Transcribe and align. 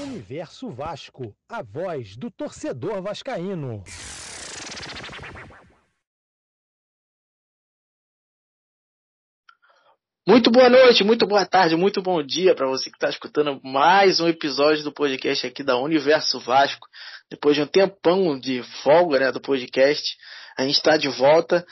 Universo 0.00 0.70
Vasco, 0.70 1.36
a 1.46 1.62
voz 1.62 2.16
do 2.16 2.30
torcedor 2.30 3.02
vascaíno. 3.02 3.84
Muito 10.26 10.50
boa 10.50 10.70
noite, 10.70 11.04
muito 11.04 11.26
boa 11.26 11.44
tarde, 11.44 11.76
muito 11.76 12.00
bom 12.00 12.22
dia 12.22 12.54
para 12.54 12.66
você 12.66 12.88
que 12.88 12.96
está 12.96 13.10
escutando 13.10 13.60
mais 13.62 14.20
um 14.20 14.28
episódio 14.28 14.82
do 14.84 14.92
podcast 14.92 15.46
aqui 15.46 15.62
da 15.62 15.76
Universo 15.76 16.40
Vasco. 16.40 16.86
Depois 17.30 17.56
de 17.56 17.62
um 17.62 17.66
tempão 17.66 18.40
de 18.40 18.62
folga 18.82 19.18
né, 19.18 19.32
do 19.32 19.40
podcast, 19.40 20.16
a 20.56 20.62
gente 20.62 20.76
está 20.76 20.96
de 20.96 21.08
volta 21.08 21.66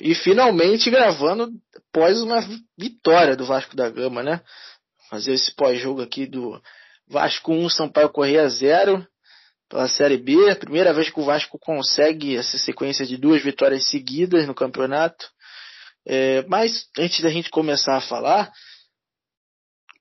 e 0.00 0.14
finalmente 0.14 0.88
gravando 0.88 1.50
após 1.76 2.22
uma 2.22 2.38
vitória 2.78 3.34
do 3.34 3.44
Vasco 3.44 3.74
da 3.74 3.90
Gama, 3.90 4.22
né? 4.22 4.40
Fazer 5.10 5.32
esse 5.32 5.52
pós-jogo 5.56 6.00
aqui 6.00 6.26
do 6.26 6.62
Vasco 7.08 7.52
1, 7.52 7.68
Sampaio 7.68 8.10
Correia 8.10 8.48
0 8.48 9.06
pela 9.68 9.88
Série 9.88 10.16
B. 10.16 10.54
Primeira 10.56 10.92
vez 10.92 11.10
que 11.10 11.20
o 11.20 11.24
Vasco 11.24 11.58
consegue 11.58 12.36
essa 12.36 12.58
sequência 12.58 13.06
de 13.06 13.16
duas 13.16 13.42
vitórias 13.42 13.88
seguidas 13.88 14.46
no 14.46 14.54
campeonato. 14.54 15.30
É, 16.06 16.44
mas 16.46 16.88
antes 16.98 17.20
da 17.20 17.30
gente 17.30 17.50
começar 17.50 17.96
a 17.96 18.00
falar, 18.00 18.50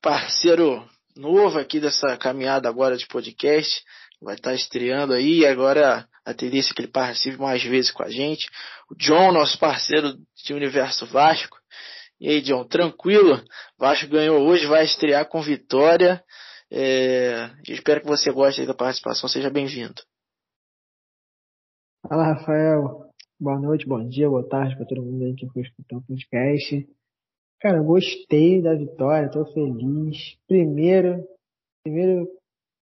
parceiro 0.01 0.87
novo 1.15 1.59
aqui 1.59 1.79
dessa 1.79 2.17
caminhada 2.17 2.67
agora 2.67 2.97
de 2.97 3.07
podcast, 3.07 3.83
vai 4.21 4.35
estar 4.35 4.53
estreando 4.53 5.13
aí, 5.13 5.45
agora 5.45 6.07
a 6.25 6.33
tendência 6.33 6.71
é 6.71 6.75
que 6.75 6.81
ele 6.81 6.91
participe 6.91 7.37
mais 7.37 7.63
vezes 7.63 7.91
com 7.91 8.03
a 8.03 8.09
gente. 8.09 8.47
O 8.89 8.95
John, 8.95 9.31
nosso 9.31 9.57
parceiro 9.57 10.15
de 10.45 10.53
Universo 10.53 11.05
Vasco. 11.07 11.57
E 12.19 12.29
aí, 12.29 12.41
John, 12.41 12.63
tranquilo? 12.63 13.43
Vasco 13.79 14.07
ganhou 14.07 14.47
hoje, 14.47 14.67
vai 14.67 14.83
estrear 14.83 15.25
com 15.27 15.41
vitória. 15.41 16.23
É, 16.73 17.51
espero 17.67 17.99
que 17.99 18.07
você 18.07 18.31
goste 18.31 18.65
da 18.65 18.73
participação, 18.73 19.27
seja 19.27 19.49
bem-vindo. 19.49 20.01
Fala, 22.07 22.33
Rafael. 22.33 23.11
Boa 23.37 23.59
noite, 23.59 23.85
bom 23.85 24.07
dia, 24.07 24.29
boa 24.29 24.47
tarde 24.47 24.77
para 24.77 24.85
todo 24.85 25.03
mundo 25.03 25.25
aí 25.25 25.35
que 25.35 25.49
foi 25.49 25.63
escutar 25.63 25.97
o 25.97 26.01
podcast. 26.01 26.87
Cara, 27.59 27.83
gostei 27.83 28.61
da 28.61 28.73
vitória, 28.73 29.29
tô 29.29 29.45
feliz. 29.53 30.37
Primeiro, 30.47 31.27
primeiro 31.83 32.25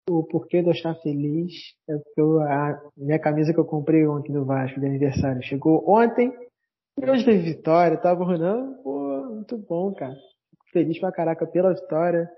o 0.08 0.24
porquê 0.26 0.62
de 0.62 0.68
eu 0.68 0.74
estar 0.74 0.94
feliz 0.96 1.52
é 1.90 1.98
porque 1.98 2.22
eu, 2.22 2.40
a 2.40 2.80
minha 2.96 3.20
camisa 3.20 3.52
que 3.52 3.60
eu 3.60 3.66
comprei 3.66 4.06
ontem 4.06 4.32
no 4.32 4.46
Vasco 4.46 4.80
de 4.80 4.86
aniversário 4.86 5.42
chegou 5.42 5.90
ontem 5.90 6.32
e 7.00 7.10
hoje 7.10 7.26
teve 7.26 7.54
vitória, 7.54 7.98
tava 7.98 8.24
rolando, 8.24 8.76
pô, 8.84 9.26
muito 9.26 9.58
bom, 9.58 9.92
cara. 9.96 10.16
Feliz 10.72 11.00
pra 11.00 11.12
caraca 11.12 11.48
pela 11.48 11.74
vitória, 11.74 12.30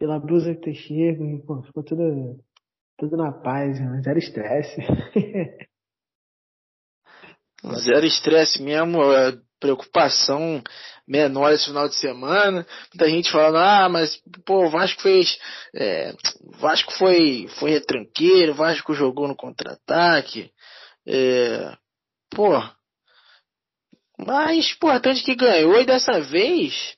pela 0.00 0.18
blusa 0.18 0.54
que 0.54 0.72
chego, 0.72 1.26
e, 1.26 1.42
pô, 1.42 1.62
ficou 1.62 1.84
tudo, 1.84 2.40
tudo 2.98 3.18
na 3.18 3.30
paz, 3.30 3.76
zero 4.02 4.18
estresse. 4.18 4.80
Zero 7.84 8.06
estresse 8.06 8.62
mesmo, 8.62 9.02
é, 9.12 9.36
preocupação 9.60 10.62
menor 11.06 11.52
esse 11.52 11.66
final 11.66 11.86
de 11.86 11.94
semana. 11.96 12.66
Muita 12.90 13.10
gente 13.10 13.30
falando, 13.30 13.58
ah, 13.58 13.86
mas 13.86 14.18
pô, 14.46 14.64
o 14.64 14.70
Vasco 14.70 15.02
fez. 15.02 15.38
É, 15.74 16.14
Vasco 16.58 16.90
foi, 16.94 17.48
foi 17.58 17.72
retranqueiro, 17.72 18.54
Vasco 18.54 18.94
jogou 18.94 19.28
no 19.28 19.36
contra-ataque. 19.36 20.50
É, 21.06 21.76
pô. 22.30 22.50
Mas 24.18 24.72
importante 24.72 25.22
que 25.22 25.34
ganhou 25.34 25.78
e 25.78 25.84
dessa 25.84 26.18
vez 26.18 26.96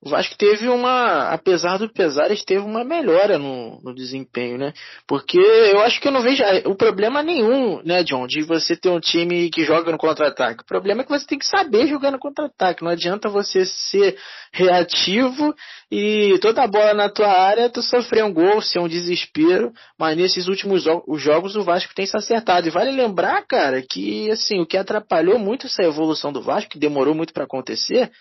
o 0.00 0.10
Vasco 0.10 0.36
teve 0.38 0.68
uma, 0.68 1.30
apesar 1.30 1.76
do 1.76 1.92
pesares, 1.92 2.44
teve 2.44 2.60
uma 2.60 2.84
melhora 2.84 3.36
no, 3.36 3.80
no, 3.82 3.92
desempenho, 3.92 4.56
né? 4.56 4.72
Porque 5.08 5.38
eu 5.38 5.80
acho 5.80 6.00
que 6.00 6.06
eu 6.06 6.12
não 6.12 6.22
vejo 6.22 6.44
o 6.66 6.76
problema 6.76 7.20
nenhum, 7.20 7.82
né, 7.82 8.04
John, 8.04 8.28
de 8.28 8.42
você 8.42 8.76
ter 8.76 8.90
um 8.90 9.00
time 9.00 9.50
que 9.50 9.64
joga 9.64 9.90
no 9.90 9.98
contra-ataque. 9.98 10.62
O 10.62 10.66
problema 10.66 11.02
é 11.02 11.04
que 11.04 11.10
você 11.10 11.26
tem 11.26 11.38
que 11.38 11.46
saber 11.46 11.88
jogar 11.88 12.12
no 12.12 12.18
contra-ataque. 12.18 12.84
Não 12.84 12.92
adianta 12.92 13.28
você 13.28 13.64
ser 13.64 14.16
reativo 14.52 15.52
e 15.90 16.38
toda 16.40 16.62
a 16.62 16.68
bola 16.68 16.94
na 16.94 17.08
tua 17.08 17.28
área 17.28 17.68
tu 17.68 17.82
sofrer 17.82 18.24
um 18.24 18.32
gol, 18.32 18.62
ser 18.62 18.78
um 18.78 18.88
desespero. 18.88 19.72
Mas 19.98 20.16
nesses 20.16 20.46
últimos 20.46 20.84
jogos 21.16 21.56
o 21.56 21.64
Vasco 21.64 21.92
tem 21.92 22.06
se 22.06 22.16
acertado. 22.16 22.68
E 22.68 22.70
vale 22.70 22.92
lembrar, 22.92 23.44
cara, 23.48 23.82
que 23.82 24.30
assim, 24.30 24.60
o 24.60 24.66
que 24.66 24.76
atrapalhou 24.76 25.40
muito 25.40 25.66
essa 25.66 25.82
evolução 25.82 26.32
do 26.32 26.40
Vasco, 26.40 26.70
que 26.70 26.78
demorou 26.78 27.16
muito 27.16 27.32
para 27.32 27.42
acontecer, 27.42 28.12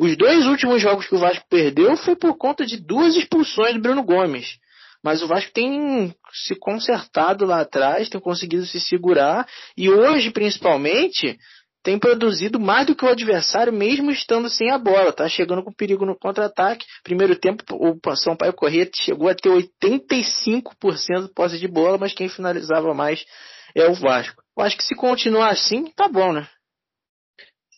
os 0.00 0.16
dois 0.16 0.46
últimos 0.46 0.80
jogos 0.80 1.06
que 1.06 1.14
o 1.14 1.18
Vasco 1.18 1.44
perdeu 1.50 1.94
foi 1.94 2.16
por 2.16 2.34
conta 2.38 2.64
de 2.64 2.78
duas 2.78 3.14
expulsões 3.14 3.74
do 3.74 3.82
Bruno 3.82 4.02
Gomes. 4.02 4.58
Mas 5.04 5.22
o 5.22 5.26
Vasco 5.26 5.52
tem 5.52 6.14
se 6.32 6.54
consertado 6.54 7.44
lá 7.44 7.60
atrás, 7.60 8.08
tem 8.08 8.18
conseguido 8.18 8.64
se 8.64 8.80
segurar 8.80 9.46
e 9.76 9.90
hoje, 9.90 10.30
principalmente, 10.30 11.38
tem 11.82 11.98
produzido 11.98 12.58
mais 12.58 12.86
do 12.86 12.94
que 12.94 13.04
o 13.04 13.10
adversário, 13.10 13.74
mesmo 13.74 14.10
estando 14.10 14.48
sem 14.48 14.70
a 14.70 14.78
bola. 14.78 15.12
Tá 15.12 15.28
chegando 15.28 15.62
com 15.62 15.70
perigo 15.70 16.06
no 16.06 16.18
contra-ataque. 16.18 16.86
Primeiro 17.02 17.36
tempo, 17.36 17.62
o 17.70 18.16
São 18.16 18.34
Paulo 18.34 18.54
Corrêa 18.54 18.88
chegou 18.94 19.28
a 19.28 19.34
ter 19.34 19.50
85% 19.50 21.26
de 21.26 21.34
posse 21.34 21.58
de 21.58 21.68
bola, 21.68 21.98
mas 21.98 22.14
quem 22.14 22.28
finalizava 22.28 22.94
mais 22.94 23.22
é 23.74 23.86
o 23.86 23.94
Vasco. 23.94 24.42
Eu 24.56 24.64
acho 24.64 24.78
que 24.78 24.84
se 24.84 24.94
continuar 24.94 25.50
assim, 25.50 25.90
tá 25.92 26.08
bom, 26.08 26.32
né? 26.32 26.48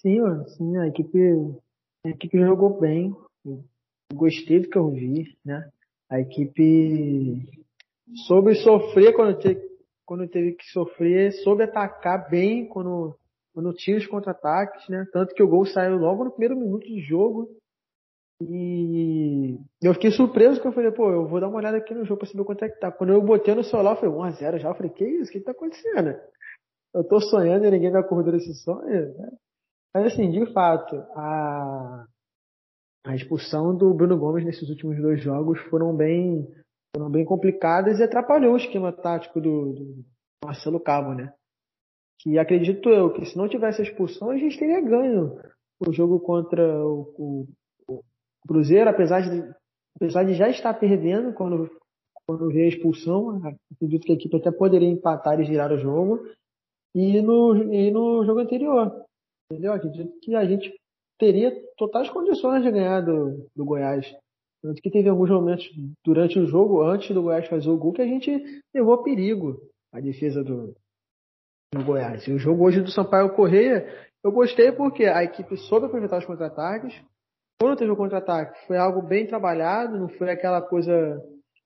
Sim, 0.01 0.19
sim, 0.57 0.79
a 0.79 0.89
equipe 0.89 1.19
a 2.05 2.09
equipe 2.09 2.39
jogou 2.39 2.81
bem, 2.81 3.15
gostei 4.13 4.61
do 4.61 4.69
que 4.69 4.77
eu 4.77 4.91
vi, 4.91 5.37
né? 5.45 5.71
A 6.11 6.21
equipe 6.21 7.49
soube 8.27 8.55
sofrer 8.57 9.15
quando, 9.15 9.39
te, 9.39 9.57
quando 10.05 10.29
teve 10.29 10.53
que 10.53 10.65
sofrer, 10.71 11.33
soube 11.45 11.63
atacar 11.63 12.29
bem 12.29 12.69
quando, 12.69 13.17
quando 13.55 13.73
tinha 13.73 13.97
os 13.97 14.07
contra-ataques, 14.07 14.89
né? 14.89 15.07
Tanto 15.13 15.35
que 15.35 15.43
o 15.43 15.49
gol 15.49 15.65
saiu 15.65 15.97
logo 15.97 16.25
no 16.25 16.31
primeiro 16.31 16.57
minuto 16.57 16.87
de 16.87 17.01
jogo. 17.01 17.49
E 18.43 19.57
eu 19.81 19.95
fiquei 19.95 20.11
surpreso 20.11 20.61
que 20.61 20.67
eu 20.67 20.73
falei, 20.73 20.91
pô, 20.91 21.09
eu 21.11 21.29
vou 21.29 21.41
dar 21.41 21.49
uma 21.49 21.59
olhada 21.59 21.77
aqui 21.77 21.95
no 21.95 22.05
jogo 22.05 22.19
pra 22.19 22.29
saber 22.29 22.45
quanto 22.45 22.65
é 22.65 22.69
que 22.69 22.81
tá. 22.81 22.91
Quando 22.91 23.13
eu 23.13 23.23
botei 23.23 23.55
no 23.55 23.63
celular, 23.63 23.95
foi 23.97 24.09
1x0 24.09 24.59
já. 24.59 24.69
Eu 24.69 24.75
falei, 24.75 24.91
que 24.91 25.05
isso? 25.05 25.31
O 25.31 25.33
que 25.33 25.41
tá 25.41 25.53
acontecendo? 25.53 26.19
Eu 26.93 27.05
tô 27.05 27.21
sonhando 27.21 27.65
e 27.65 27.71
ninguém 27.71 27.93
me 27.93 27.99
acordou 27.99 28.33
desse 28.33 28.53
sonho. 28.55 29.15
Né? 29.17 29.31
Mas 29.95 30.07
assim, 30.07 30.31
de 30.31 30.51
fato, 30.53 30.97
a, 31.15 32.07
a 33.07 33.15
expulsão 33.15 33.77
do 33.77 33.93
Bruno 33.93 34.17
Gomes 34.17 34.45
nesses 34.45 34.69
últimos 34.71 35.01
dois 35.01 35.23
jogos 35.23 35.61
foram 35.69 35.95
bem, 35.95 36.49
foram 36.97 37.11
bem 37.11 37.25
complicadas 37.25 37.99
e 37.99 38.03
atrapalhou 38.03 38.55
o 38.55 38.57
esquema 38.57 38.93
tático 38.93 39.41
do, 39.41 39.73
do 39.73 40.05
Marcelo 40.45 40.81
Cabo, 40.81 41.15
né? 41.15 41.33
Que 42.21 42.39
acredito 42.39 42.89
eu 42.89 43.13
que 43.13 43.27
se 43.27 43.37
não 43.37 43.49
tivesse 43.49 43.83
a 43.83 43.85
expulsão 43.85 44.31
a 44.31 44.39
gente 44.39 44.59
teria 44.59 44.81
ganho 44.81 45.37
o 45.87 45.93
jogo 45.93 46.21
contra 46.21 46.63
o, 46.87 47.13
o, 47.19 47.47
o 47.89 48.03
Cruzeiro, 48.47 48.89
apesar 48.89 49.21
de, 49.21 49.43
apesar 49.97 50.25
de 50.25 50.35
já 50.35 50.49
estar 50.49 50.73
perdendo 50.75 51.35
quando, 51.35 51.69
quando 52.27 52.49
veio 52.49 52.67
a 52.67 52.69
expulsão, 52.69 53.41
acredito 53.75 54.07
que 54.07 54.13
a 54.13 54.15
equipe 54.15 54.37
até 54.37 54.51
poderia 54.51 54.89
empatar 54.89 55.41
e 55.41 55.45
girar 55.45 55.73
o 55.73 55.79
jogo. 55.79 56.21
E 56.95 57.21
no, 57.21 57.73
e 57.73 57.91
no 57.91 58.25
jogo 58.25 58.41
anterior, 58.41 59.05
Entendeu? 59.53 59.75
Acredito 59.75 60.19
que 60.23 60.35
a 60.35 60.45
gente 60.47 60.73
teria 61.19 61.53
totais 61.77 62.09
condições 62.09 62.63
de 62.63 62.71
ganhar 62.71 63.03
do, 63.03 63.47
do 63.55 63.65
Goiás. 63.65 64.11
Tanto 64.63 64.81
que 64.81 64.91
teve 64.91 65.09
alguns 65.09 65.29
momentos 65.29 65.69
durante 66.05 66.39
o 66.39 66.47
jogo, 66.47 66.83
antes 66.83 67.15
do 67.15 67.23
Goiás 67.23 67.49
fazer 67.49 67.69
o 67.69 67.77
gol, 67.77 67.93
que 67.93 68.01
a 68.01 68.07
gente 68.07 68.31
levou 68.75 69.03
perigo 69.03 69.61
a 69.93 70.01
defesa 70.01 70.43
do, 70.43 70.75
do 71.75 71.85
Goiás. 71.85 72.27
E 72.27 72.33
o 72.33 72.39
jogo 72.39 72.65
hoje 72.65 72.81
do 72.81 72.91
Sampaio 72.91 73.35
Correia, 73.35 73.87
eu 74.25 74.33
gostei 74.33 74.73
porque 74.73 75.05
a 75.05 75.23
equipe 75.23 75.57
soube 75.57 75.87
aproveitar 75.87 76.19
os 76.19 76.25
contra-ataques. 76.25 76.95
Quando 77.61 77.77
teve 77.77 77.91
o 77.91 77.97
contra-ataque, 77.97 78.67
foi 78.67 78.79
algo 78.79 79.03
bem 79.03 79.27
trabalhado, 79.27 79.99
não 79.99 80.09
foi 80.09 80.31
aquela 80.31 80.63
coisa, 80.63 80.93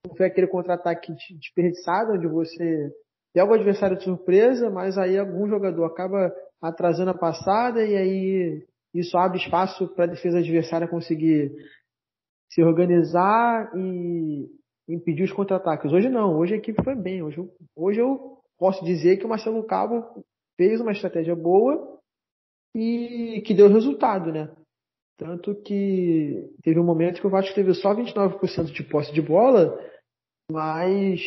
não 0.07 0.17
foi 0.17 0.27
aquele 0.27 0.49
contra-ataque 0.49 1.13
desperdiçado, 1.39 2.15
onde 2.15 2.27
você 2.27 2.91
pega 3.33 3.51
o 3.51 3.55
adversário 3.55 3.97
de 3.97 4.05
surpresa, 4.05 4.71
mas 4.71 4.99
aí 4.99 5.17
algum 5.17 5.47
jogador 5.47 5.85
acaba 5.85 6.35
atrasando 6.61 7.11
a 7.11 7.19
passada 7.19 7.85
e 7.85 7.97
aí 7.97 8.67
isso 8.95 9.17
abre 9.19 9.39
espaço 9.39 9.89
para 9.95 10.05
a 10.05 10.09
defesa 10.09 10.39
adversária 10.39 10.89
conseguir 10.89 11.53
se 12.51 12.63
organizar 12.63 13.71
e 13.77 14.49
impedir 14.89 15.25
os 15.25 15.33
contra-ataques. 15.33 15.93
Hoje 15.93 16.09
não, 16.09 16.37
hoje 16.37 16.55
a 16.55 16.57
equipe 16.57 16.83
foi 16.83 16.95
bem. 16.95 17.23
Hoje, 17.23 17.39
hoje 17.75 18.01
eu 18.01 18.39
posso 18.59 18.85
dizer 18.85 19.19
que 19.19 19.27
o 19.27 19.29
Marcelo 19.29 19.65
Cabo 19.65 20.25
fez 20.57 20.81
uma 20.81 20.93
estratégia 20.93 21.35
boa 21.35 21.99
e 22.75 23.43
que 23.45 23.55
deu 23.55 23.69
resultado, 23.69 24.33
né? 24.33 24.51
Tanto 25.19 25.55
que 25.63 26.51
teve 26.63 26.79
um 26.79 26.85
momento 26.85 27.21
que 27.21 27.27
o 27.27 27.31
Vasco 27.31 27.55
teve 27.55 27.73
só 27.75 27.95
29% 27.95 28.73
de 28.73 28.85
posse 28.85 29.13
de 29.13 29.23
bola, 29.23 29.79
mas 30.51 31.21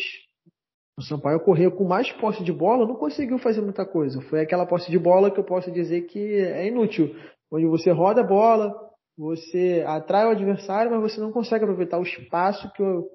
o 1.00 1.02
Sampaio 1.02 1.40
correu 1.40 1.72
com 1.72 1.84
mais 1.84 2.12
posse 2.12 2.44
de 2.44 2.52
bola, 2.52 2.86
não 2.86 2.94
conseguiu 2.94 3.38
fazer 3.38 3.62
muita 3.62 3.86
coisa. 3.86 4.20
Foi 4.20 4.42
aquela 4.42 4.66
posse 4.66 4.90
de 4.90 4.98
bola 4.98 5.30
que 5.30 5.40
eu 5.40 5.44
posso 5.44 5.72
dizer 5.72 6.02
que 6.02 6.18
é 6.18 6.66
inútil, 6.66 7.16
onde 7.50 7.64
você 7.64 7.90
roda 7.90 8.20
a 8.20 8.26
bola, 8.26 8.74
você 9.16 9.82
atrai 9.86 10.26
o 10.26 10.30
adversário, 10.30 10.90
mas 10.90 11.00
você 11.00 11.18
não 11.18 11.32
consegue 11.32 11.64
aproveitar 11.64 11.98
o 11.98 12.02
espaço 12.02 12.70
que 12.74 12.82
o, 12.82 13.08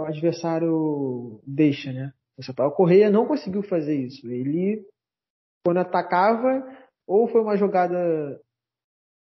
adversário 0.00 1.40
deixa, 1.46 1.90
né? 1.90 2.12
O 2.36 2.42
Sampaio 2.42 2.70
Correia 2.72 3.08
não 3.08 3.26
conseguiu 3.26 3.62
fazer 3.62 3.96
isso. 3.96 4.26
Ele, 4.30 4.84
quando 5.64 5.78
atacava, 5.78 6.62
ou 7.06 7.28
foi 7.28 7.40
uma 7.40 7.56
jogada 7.56 8.38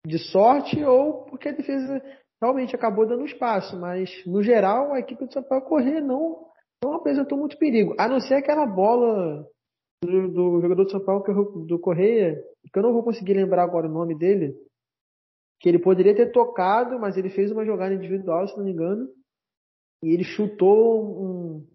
de 0.03 0.17
sorte, 0.17 0.83
ou 0.83 1.25
porque 1.25 1.50
a 1.50 1.53
defesa 1.53 2.01
realmente 2.41 2.75
acabou 2.75 3.07
dando 3.07 3.25
espaço. 3.25 3.79
Mas, 3.79 4.09
no 4.25 4.41
geral, 4.41 4.94
a 4.94 5.00
equipe 5.00 5.27
do 5.27 5.33
Sampaio 5.33 5.61
Correia 5.61 6.01
não, 6.01 6.48
não 6.83 6.93
apresentou 6.93 7.37
muito 7.37 7.57
perigo. 7.57 7.93
A 7.97 8.07
não 8.07 8.19
ser 8.19 8.35
aquela 8.35 8.65
bola 8.65 9.45
do, 10.03 10.27
do 10.29 10.61
jogador 10.61 10.83
do 10.83 10.91
São 10.91 11.03
Paulo, 11.03 11.65
do 11.65 11.79
Correia, 11.79 12.41
que 12.71 12.77
eu 12.79 12.83
não 12.83 12.93
vou 12.93 13.03
conseguir 13.03 13.33
lembrar 13.33 13.63
agora 13.63 13.87
o 13.87 13.91
nome 13.91 14.17
dele, 14.17 14.55
que 15.59 15.67
ele 15.67 15.79
poderia 15.79 16.15
ter 16.15 16.31
tocado, 16.31 16.99
mas 16.99 17.17
ele 17.17 17.29
fez 17.29 17.51
uma 17.51 17.65
jogada 17.65 17.93
individual, 17.93 18.47
se 18.47 18.57
não 18.57 18.63
me 18.63 18.71
engano, 18.71 19.07
e 20.03 20.13
ele 20.13 20.23
chutou 20.23 21.03
um, 21.03 21.67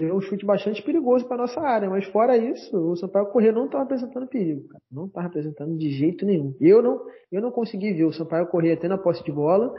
deu 0.00 0.16
um 0.16 0.20
chute 0.20 0.46
bastante 0.46 0.82
perigoso 0.82 1.26
para 1.26 1.36
nossa 1.36 1.60
área, 1.60 1.90
mas 1.90 2.06
fora 2.06 2.36
isso, 2.36 2.74
o 2.74 2.96
Sampaio 2.96 3.26
Corrêa 3.26 3.52
não 3.52 3.66
estava 3.66 3.84
apresentando 3.84 4.28
perigo, 4.28 4.66
cara. 4.68 4.82
não 4.90 5.06
estava 5.06 5.26
apresentando 5.26 5.76
de 5.76 5.90
jeito 5.90 6.24
nenhum. 6.24 6.54
Eu 6.60 6.80
não, 6.80 7.04
eu 7.30 7.42
não 7.42 7.50
consegui 7.50 7.92
ver 7.92 8.04
o 8.04 8.12
Sampaio 8.12 8.46
Corrêa 8.46 8.78
tendo 8.78 8.94
a 8.94 8.98
posse 8.98 9.22
de 9.24 9.32
bola, 9.32 9.74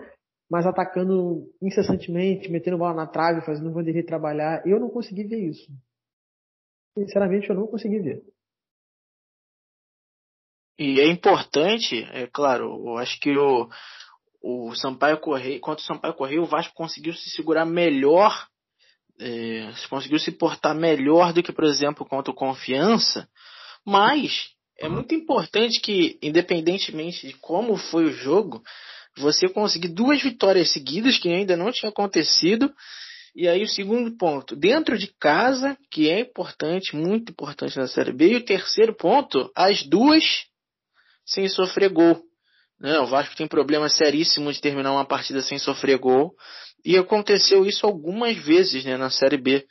mas 0.50 0.66
atacando 0.66 1.48
incessantemente, 1.62 2.50
metendo 2.50 2.78
bola 2.78 2.94
na 2.94 3.07
trave, 3.07 3.46
fazendo 3.46 3.69
o 3.69 3.74
Vanderlei 3.74 4.04
trabalhar. 4.04 4.66
Eu 4.66 4.80
não 4.80 4.90
consegui 4.90 5.24
ver 5.24 5.50
isso. 5.50 5.72
Sinceramente, 6.98 7.50
eu 7.50 7.56
não 7.56 7.68
consegui 7.68 8.00
ver. 8.00 8.24
E 10.78 11.00
é 11.00 11.07
importante, 11.07 12.04
é 12.12 12.25
claro, 12.25 12.88
eu 12.88 12.98
acho 12.98 13.19
que 13.19 13.38
o, 13.38 13.69
o 14.42 14.74
Sampaio 14.75 15.19
Correia, 15.19 15.60
contra 15.60 15.84
o 15.84 15.86
Sampaio 15.86 16.13
Correia, 16.13 16.42
o 16.42 16.46
Vasco 16.46 16.74
conseguiu 16.74 17.13
se 17.13 17.30
segurar 17.30 17.66
melhor 17.66 18.50
é, 19.19 19.72
conseguiu 19.90 20.18
se 20.18 20.31
portar 20.31 20.74
melhor 20.74 21.34
do 21.34 21.44
que, 21.44 21.51
por 21.51 21.66
exemplo, 21.66 22.06
contra 22.06 22.31
o 22.31 22.36
Confiança, 22.36 23.28
mas 23.86 24.51
é 24.80 24.88
muito 24.88 25.13
importante 25.13 25.81
que, 25.81 26.18
independentemente 26.22 27.28
de 27.28 27.34
como 27.34 27.75
foi 27.75 28.06
o 28.06 28.13
jogo, 28.13 28.63
você 29.18 29.50
conseguir 29.50 29.90
duas 29.90 30.22
vitórias 30.22 30.72
seguidas, 30.72 31.18
que 31.18 31.30
ainda 31.30 31.58
não 31.58 31.72
tinha 31.72 31.90
acontecido. 31.90 32.74
E 33.36 33.48
aí 33.48 33.64
o 33.64 33.68
segundo 33.68 34.16
ponto, 34.18 34.56
dentro 34.56 34.98
de 34.98 35.08
casa, 35.20 35.78
que 35.92 36.10
é 36.10 36.20
importante, 36.20 36.96
muito 36.96 37.32
importante 37.32 37.78
na 37.78 37.88
Série 37.88 38.12
B. 38.12 38.32
E 38.32 38.36
o 38.38 38.46
terceiro 38.46 38.94
ponto, 38.96 39.52
as 39.56 39.84
duas 39.84 40.24
sem 41.26 41.48
sofrer 41.48 41.90
gol. 41.90 42.22
Né? 42.80 43.00
O 43.00 43.06
Vasco 43.06 43.36
tem 43.36 43.48
problema 43.48 43.90
seríssimo 43.90 44.52
de 44.52 44.62
terminar 44.62 44.92
uma 44.92 45.06
partida 45.06 45.42
sem 45.42 45.60
sofrer 45.60 45.98
gol. 45.98 46.34
E 46.84 46.98
aconteceu 46.98 47.66
isso 47.66 47.86
algumas 47.86 48.38
vezes 48.38 48.84
né, 48.86 48.98
na 48.98 49.10
Série 49.10 49.38
B. 49.38 49.66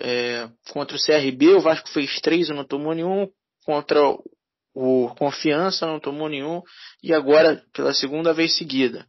É, 0.00 0.48
contra 0.70 0.96
o 0.96 1.00
CRB, 1.00 1.54
o 1.54 1.60
Vasco 1.60 1.88
fez 1.88 2.20
três 2.20 2.48
e 2.48 2.52
não 2.52 2.64
tomou 2.64 2.94
nenhum. 2.94 3.28
Contra 3.64 4.00
o 4.78 5.12
Confiança, 5.16 5.86
não 5.86 5.98
tomou 5.98 6.28
nenhum. 6.28 6.62
E 7.02 7.12
agora, 7.12 7.60
pela 7.74 7.92
segunda 7.92 8.32
vez 8.32 8.56
seguida. 8.56 9.04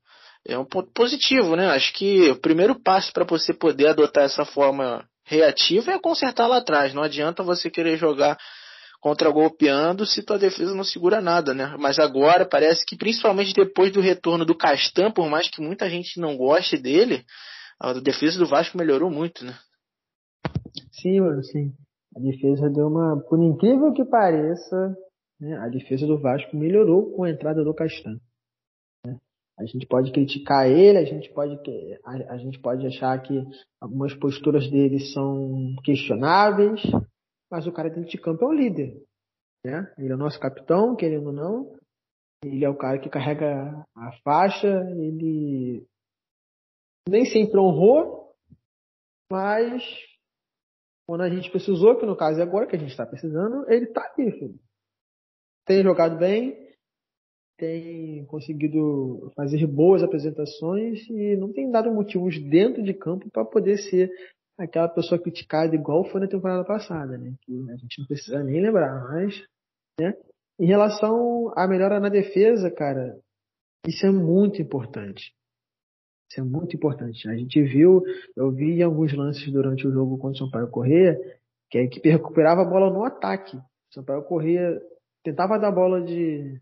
É 0.47 0.57
um 0.57 0.65
ponto 0.65 0.91
positivo, 0.93 1.55
né? 1.55 1.67
Acho 1.67 1.93
que 1.93 2.31
o 2.31 2.39
primeiro 2.39 2.81
passo 2.81 3.13
para 3.13 3.23
você 3.23 3.53
poder 3.53 3.89
adotar 3.89 4.23
essa 4.23 4.45
forma 4.45 5.05
reativa 5.25 5.91
é 5.91 5.99
consertar 5.99 6.47
lá 6.47 6.57
atrás. 6.57 6.93
Não 6.93 7.03
adianta 7.03 7.43
você 7.43 7.69
querer 7.69 7.97
jogar 7.97 8.35
contra 8.99 9.29
golpeando 9.29 10.05
se 10.05 10.23
tua 10.23 10.39
defesa 10.39 10.73
não 10.73 10.83
segura 10.83 11.21
nada, 11.21 11.53
né? 11.53 11.75
Mas 11.77 11.99
agora 11.99 12.47
parece 12.49 12.83
que 12.85 12.97
principalmente 12.97 13.53
depois 13.53 13.91
do 13.91 14.01
retorno 14.01 14.43
do 14.43 14.57
Castan, 14.57 15.11
por 15.11 15.29
mais 15.29 15.49
que 15.49 15.61
muita 15.61 15.87
gente 15.87 16.19
não 16.19 16.35
goste 16.35 16.77
dele, 16.77 17.23
a 17.79 17.93
defesa 17.93 18.39
do 18.39 18.47
Vasco 18.47 18.77
melhorou 18.77 19.11
muito, 19.11 19.45
né? 19.45 19.55
Sim, 20.91 21.21
mano, 21.21 21.43
sim. 21.43 21.71
A 22.15 22.19
defesa 22.19 22.69
deu 22.69 22.87
uma, 22.87 23.21
por 23.29 23.41
incrível 23.43 23.93
que 23.93 24.03
pareça, 24.03 24.95
né, 25.39 25.57
a 25.57 25.69
defesa 25.69 26.05
do 26.05 26.19
Vasco 26.19 26.55
melhorou 26.55 27.11
com 27.11 27.23
a 27.23 27.29
entrada 27.29 27.63
do 27.63 27.73
Castan. 27.73 28.19
Né? 29.05 29.17
A 29.57 29.65
gente 29.65 29.87
pode 29.87 30.11
criticar 30.11 30.69
ele, 30.69 30.97
a 30.97 31.05
gente 31.05 31.31
pode, 31.33 31.57
a, 32.03 32.33
a 32.33 32.37
gente 32.37 32.59
pode 32.59 32.85
achar 32.85 33.21
que 33.21 33.41
algumas 33.79 34.13
posturas 34.13 34.69
dele 34.69 34.99
são 35.13 35.75
questionáveis, 35.83 36.81
mas 37.51 37.65
o 37.65 37.71
cara 37.71 37.89
dentro 37.89 38.09
de 38.09 38.17
campo 38.17 38.43
é 38.45 38.47
o 38.47 38.53
líder. 38.53 39.01
Né? 39.65 39.93
Ele 39.97 40.11
é 40.11 40.15
o 40.15 40.19
nosso 40.19 40.39
capitão, 40.39 40.95
querendo 40.95 41.27
ou 41.27 41.33
não. 41.33 41.75
Ele 42.43 42.63
é 42.63 42.69
o 42.69 42.77
cara 42.77 42.99
que 42.99 43.09
carrega 43.09 43.85
a 43.95 44.11
faixa, 44.23 44.67
ele 44.67 45.85
nem 47.09 47.25
sempre 47.25 47.59
honrou, 47.59 48.33
mas 49.31 49.83
quando 51.07 51.21
a 51.21 51.29
gente 51.29 51.51
precisou, 51.51 51.97
que 51.97 52.05
no 52.05 52.15
caso 52.15 52.39
é 52.39 52.43
agora 52.43 52.67
que 52.67 52.75
a 52.75 52.79
gente 52.79 52.91
está 52.91 53.05
precisando, 53.05 53.69
ele 53.69 53.85
está 53.85 54.01
aqui, 54.01 54.31
filho. 54.31 54.59
Tem 55.69 55.83
jogado 55.83 56.17
bem, 56.17 56.57
tem 57.55 58.25
conseguido 58.25 59.31
fazer 59.35 59.67
boas 59.67 60.01
apresentações 60.01 61.07
e 61.07 61.35
não 61.35 61.53
tem 61.53 61.69
dado 61.69 61.93
motivos 61.93 62.39
dentro 62.49 62.81
de 62.81 62.91
campo 62.91 63.29
para 63.29 63.45
poder 63.45 63.77
ser 63.77 64.11
aquela 64.57 64.89
pessoa 64.89 65.21
criticada 65.21 65.75
igual 65.75 66.09
foi 66.09 66.21
na 66.21 66.27
temporada 66.27 66.65
passada, 66.65 67.19
né? 67.19 67.35
Que 67.43 67.53
a 67.69 67.75
gente 67.75 67.99
não 67.99 68.07
precisa 68.07 68.43
nem 68.43 68.59
lembrar, 68.59 68.99
mas, 69.11 69.45
né? 70.01 70.17
Em 70.59 70.65
relação 70.65 71.53
à 71.55 71.67
melhora 71.67 71.99
na 71.99 72.09
defesa, 72.09 72.71
cara, 72.71 73.15
isso 73.85 74.03
é 74.07 74.11
muito 74.11 74.59
importante. 74.63 75.35
Isso 76.31 76.41
é 76.41 76.43
muito 76.43 76.75
importante. 76.75 77.29
A 77.29 77.35
gente 77.35 77.61
viu, 77.61 78.01
eu 78.35 78.51
vi 78.51 78.81
alguns 78.81 79.13
lances 79.13 79.53
durante 79.53 79.87
o 79.87 79.91
jogo 79.91 80.17
contra 80.17 80.43
o 80.43 80.45
Sampaio 80.47 80.71
Corrêa, 80.71 81.15
que 81.69 81.77
a 81.77 81.83
equipe 81.83 82.09
recuperava 82.09 82.63
a 82.63 82.65
bola 82.65 82.91
no 82.91 83.03
ataque. 83.03 83.55
O 83.55 83.93
Sampaio 83.93 84.23
Corrêa 84.23 84.81
tentava 85.23 85.59
dar 85.59 85.71
bola 85.71 86.01
de. 86.01 86.59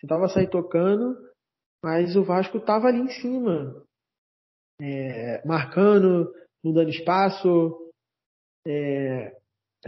tentava 0.00 0.28
sair 0.28 0.48
tocando, 0.48 1.16
mas 1.82 2.16
o 2.16 2.24
Vasco 2.24 2.58
estava 2.58 2.88
ali 2.88 3.00
em 3.00 3.08
cima, 3.08 3.82
é, 4.80 5.46
marcando, 5.46 6.32
não 6.62 6.72
dando 6.72 6.90
espaço, 6.90 7.90
é, 8.66 9.36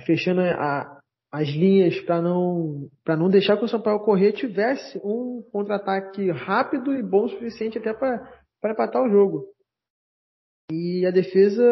fechando 0.04 0.40
a, 0.40 1.00
as 1.32 1.48
linhas 1.48 2.00
para 2.00 2.20
não, 2.20 2.88
para 3.04 3.16
não 3.16 3.28
deixar 3.28 3.56
que 3.56 3.64
o 3.64 3.68
São 3.68 3.80
Paulo 3.80 4.04
correr 4.04 4.32
tivesse 4.32 4.98
um 5.04 5.42
contra-ataque 5.52 6.30
rápido 6.30 6.94
e 6.94 7.02
bom 7.02 7.24
o 7.24 7.28
suficiente 7.28 7.78
até 7.78 7.94
para 7.94 8.72
empatar 8.72 9.02
o 9.02 9.10
jogo. 9.10 9.48
E 10.72 11.04
a 11.04 11.10
defesa 11.10 11.64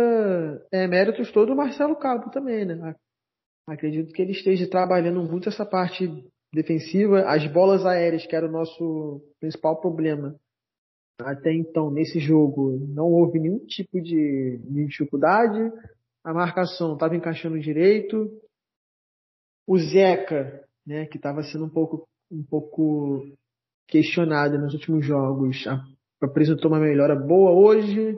é 0.72 0.86
méritos 0.86 1.30
todo 1.30 1.48
do 1.48 1.56
Marcelo 1.56 1.96
Cabo 1.96 2.30
também, 2.30 2.64
né? 2.64 2.94
Acredito 3.68 4.12
que 4.12 4.22
ele 4.22 4.32
esteja 4.32 4.68
trabalhando 4.68 5.22
muito 5.22 5.48
essa 5.48 5.64
parte 5.64 6.08
defensiva, 6.52 7.20
as 7.28 7.46
bolas 7.46 7.84
aéreas, 7.84 8.26
que 8.26 8.34
era 8.34 8.48
o 8.48 8.50
nosso 8.50 9.20
principal 9.38 9.80
problema 9.80 10.34
até 11.20 11.52
então, 11.52 11.90
nesse 11.90 12.20
jogo, 12.20 12.78
não 12.88 13.06
houve 13.06 13.40
nenhum 13.40 13.58
tipo 13.66 14.00
de, 14.00 14.58
de 14.58 14.86
dificuldade. 14.86 15.58
A 16.22 16.32
marcação 16.32 16.94
estava 16.94 17.16
encaixando 17.16 17.58
direito. 17.58 18.40
O 19.66 19.76
Zeca, 19.78 20.64
né, 20.86 21.06
que 21.06 21.16
estava 21.16 21.42
sendo 21.42 21.64
um 21.64 21.68
pouco, 21.68 22.08
um 22.30 22.42
pouco 22.44 23.26
questionado 23.88 24.58
nos 24.58 24.74
últimos 24.74 25.04
jogos, 25.04 25.64
apresentou 26.22 26.70
uma 26.70 26.80
melhora 26.80 27.16
boa 27.16 27.50
hoje. 27.50 28.16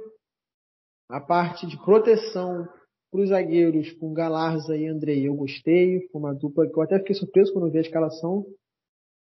A 1.08 1.20
parte 1.20 1.66
de 1.66 1.82
proteção 1.82 2.68
para 3.10 3.20
os 3.20 3.28
zagueiros 3.30 3.92
com 3.92 4.12
Galarza 4.12 4.76
e 4.76 4.86
Andrei, 4.86 5.26
eu 5.26 5.34
gostei. 5.34 6.06
Foi 6.08 6.20
uma 6.20 6.34
dupla 6.34 6.68
que 6.68 6.78
eu 6.78 6.82
até 6.82 6.98
fiquei 6.98 7.14
surpreso 7.14 7.52
quando 7.52 7.70
vi 7.70 7.78
a 7.78 7.82
escalação. 7.82 8.46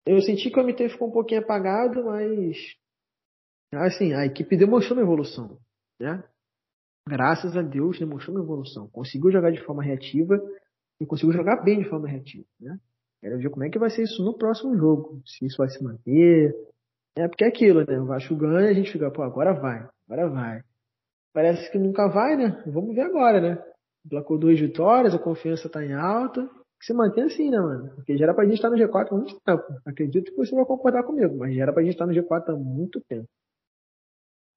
Eu 0.06 0.22
senti 0.22 0.50
que 0.50 0.60
o 0.60 0.64
MT 0.64 0.90
ficou 0.90 1.10
um 1.10 1.12
pouquinho 1.12 1.42
apagado, 1.42 2.06
mas 2.06 2.58
assim, 3.74 4.14
a 4.14 4.26
equipe 4.26 4.58
demonstrou 4.58 4.98
uma 4.98 5.04
evolução, 5.04 5.58
né? 6.00 6.24
Graças 7.08 7.56
a 7.58 7.62
Deus 7.62 8.00
demonstrou 8.00 8.36
uma 8.36 8.44
evolução. 8.44 8.88
Conseguiu 8.90 9.32
jogar 9.32 9.52
de 9.52 9.64
forma 9.64 9.84
reativa 9.84 10.40
e 11.00 11.06
conseguiu 11.06 11.34
jogar 11.34 11.64
bem 11.64 11.80
de 11.80 11.90
forma 11.90 12.08
reativa, 12.08 12.46
né? 12.60 12.78
Quero 13.22 13.38
ver 13.38 13.50
como 13.50 13.64
é 13.64 13.70
que 13.70 13.80
vai 13.80 13.90
ser 13.90 14.04
isso 14.04 14.24
no 14.24 14.36
próximo 14.36 14.76
jogo. 14.76 15.22
Se 15.26 15.46
isso 15.46 15.58
vai 15.58 15.70
se 15.70 15.84
manter. 15.84 16.56
É 17.16 17.28
porque 17.28 17.44
é 17.44 17.48
aquilo, 17.48 17.86
né? 17.86 18.00
O 18.00 18.06
Vasco 18.06 18.36
ganha, 18.36 18.70
a 18.70 18.74
gente 18.74 18.92
fica, 18.92 19.12
pô, 19.12 19.22
agora 19.22 19.54
vai, 19.54 19.88
agora 20.08 20.30
vai. 20.30 20.64
Parece 21.34 21.72
que 21.72 21.78
nunca 21.78 22.08
vai, 22.08 22.36
né? 22.36 22.64
Vamos 22.66 22.96
ver 22.96 23.02
agora, 23.02 23.40
né? 23.40 23.71
Placou 24.10 24.38
duas 24.38 24.60
vitórias, 24.60 25.14
a 25.14 25.20
confiança 25.20 25.70
tá 25.70 25.84
em 25.84 25.94
alta. 25.94 26.50
Que 26.80 26.88
se 26.88 26.94
mantém 26.94 27.26
assim, 27.26 27.52
né, 27.52 27.60
mano? 27.60 27.94
Porque 27.96 28.18
já 28.18 28.26
era 28.26 28.34
pra 28.34 28.44
gente 28.44 28.56
estar 28.56 28.70
no 28.72 28.76
G4 28.76 29.08
há 29.12 29.16
muito 29.16 29.40
tempo. 29.46 29.64
Acredito 29.86 30.32
que 30.32 30.38
você 30.38 30.56
vai 30.56 30.66
concordar 30.66 31.04
comigo, 31.04 31.38
mas 31.38 31.56
já 31.56 31.62
era 31.62 31.74
pra 31.74 31.84
gente 31.84 31.94
estar 31.94 32.08
no 32.08 32.14
G4 32.14 32.50
há 32.50 32.56
muito 32.56 33.00
tempo. 33.08 33.28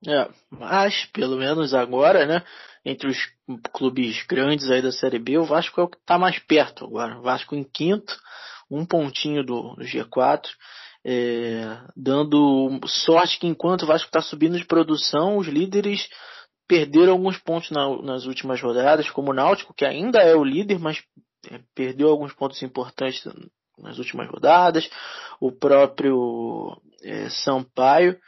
É, 0.06 0.28
mas 0.50 1.06
pelo 1.12 1.36
menos 1.36 1.72
agora, 1.72 2.26
né, 2.26 2.42
entre 2.84 3.08
os 3.08 3.16
clubes 3.72 4.24
grandes 4.26 4.70
aí 4.70 4.82
da 4.82 4.92
Série 4.92 5.18
B, 5.18 5.38
o 5.38 5.44
Vasco 5.44 5.80
é 5.80 5.84
o 5.84 5.88
que 5.88 5.96
está 5.96 6.18
mais 6.18 6.38
perto 6.38 6.84
agora. 6.84 7.18
O 7.18 7.22
Vasco 7.22 7.54
em 7.54 7.64
quinto, 7.64 8.14
um 8.70 8.84
pontinho 8.84 9.44
do, 9.44 9.74
do 9.74 9.84
G4, 9.84 10.48
é, 11.04 11.78
dando 11.96 12.80
sorte 12.86 13.38
que 13.38 13.46
enquanto 13.46 13.82
o 13.82 13.86
Vasco 13.86 14.08
está 14.08 14.20
subindo 14.22 14.58
de 14.58 14.66
produção, 14.66 15.36
os 15.36 15.46
líderes 15.46 16.08
perderam 16.74 17.12
alguns 17.12 17.38
pontos 17.38 17.70
na, 17.70 18.02
nas 18.02 18.26
últimas 18.26 18.60
rodadas, 18.60 19.08
como 19.08 19.30
o 19.30 19.34
Náutico, 19.34 19.72
que 19.72 19.84
ainda 19.84 20.18
é 20.18 20.34
o 20.34 20.42
líder, 20.42 20.80
mas 20.80 21.00
é, 21.48 21.60
perdeu 21.72 22.08
alguns 22.08 22.32
pontos 22.32 22.60
importantes 22.64 23.24
nas 23.78 23.98
últimas 23.98 24.28
rodadas, 24.28 24.90
o 25.40 25.52
próprio 25.52 26.76
é, 27.04 27.30
Sampaio. 27.30 28.18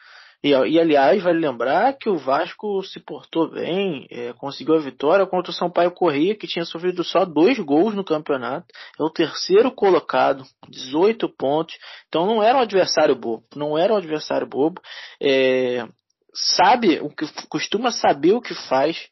E, 0.44 0.50
e, 0.50 0.78
aliás, 0.78 1.20
vale 1.24 1.40
lembrar 1.40 1.94
que 1.94 2.08
o 2.08 2.18
Vasco 2.18 2.80
se 2.84 3.00
portou 3.00 3.50
bem, 3.50 4.06
é, 4.12 4.32
conseguiu 4.34 4.76
a 4.76 4.80
vitória 4.80 5.26
contra 5.26 5.50
o 5.50 5.54
Sampaio 5.54 5.90
Corrêa, 5.90 6.36
que 6.36 6.46
tinha 6.46 6.64
sofrido 6.64 7.02
só 7.02 7.24
dois 7.24 7.58
gols 7.58 7.96
no 7.96 8.04
campeonato. 8.04 8.66
É 8.96 9.02
o 9.02 9.10
terceiro 9.10 9.72
colocado, 9.72 10.44
18 10.68 11.28
pontos. 11.36 11.74
Então 12.06 12.24
não 12.26 12.40
era 12.40 12.58
um 12.58 12.60
adversário 12.60 13.16
bobo, 13.16 13.44
não 13.56 13.76
era 13.76 13.92
um 13.92 13.96
adversário 13.96 14.46
bobo. 14.46 14.80
É, 15.20 15.84
sabe, 16.36 17.00
o 17.00 17.08
que 17.08 17.26
costuma 17.48 17.90
saber 17.90 18.32
o 18.32 18.40
que 18.40 18.54
faz 18.68 19.08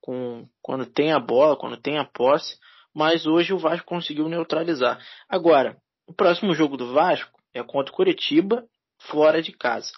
com, 0.00 0.48
quando 0.60 0.86
tem 0.86 1.12
a 1.12 1.20
bola, 1.20 1.56
quando 1.56 1.76
tem 1.76 1.98
a 1.98 2.04
posse 2.04 2.56
mas 2.94 3.26
hoje 3.26 3.52
o 3.52 3.58
Vasco 3.58 3.86
conseguiu 3.86 4.28
neutralizar. 4.28 5.00
Agora, 5.28 5.76
o 6.06 6.12
próximo 6.12 6.54
jogo 6.54 6.76
do 6.76 6.92
Vasco 6.92 7.40
é 7.54 7.62
contra 7.62 7.92
o 7.92 7.96
Curitiba, 7.96 8.64
fora 8.98 9.42
de 9.42 9.52
casa. 9.52 9.90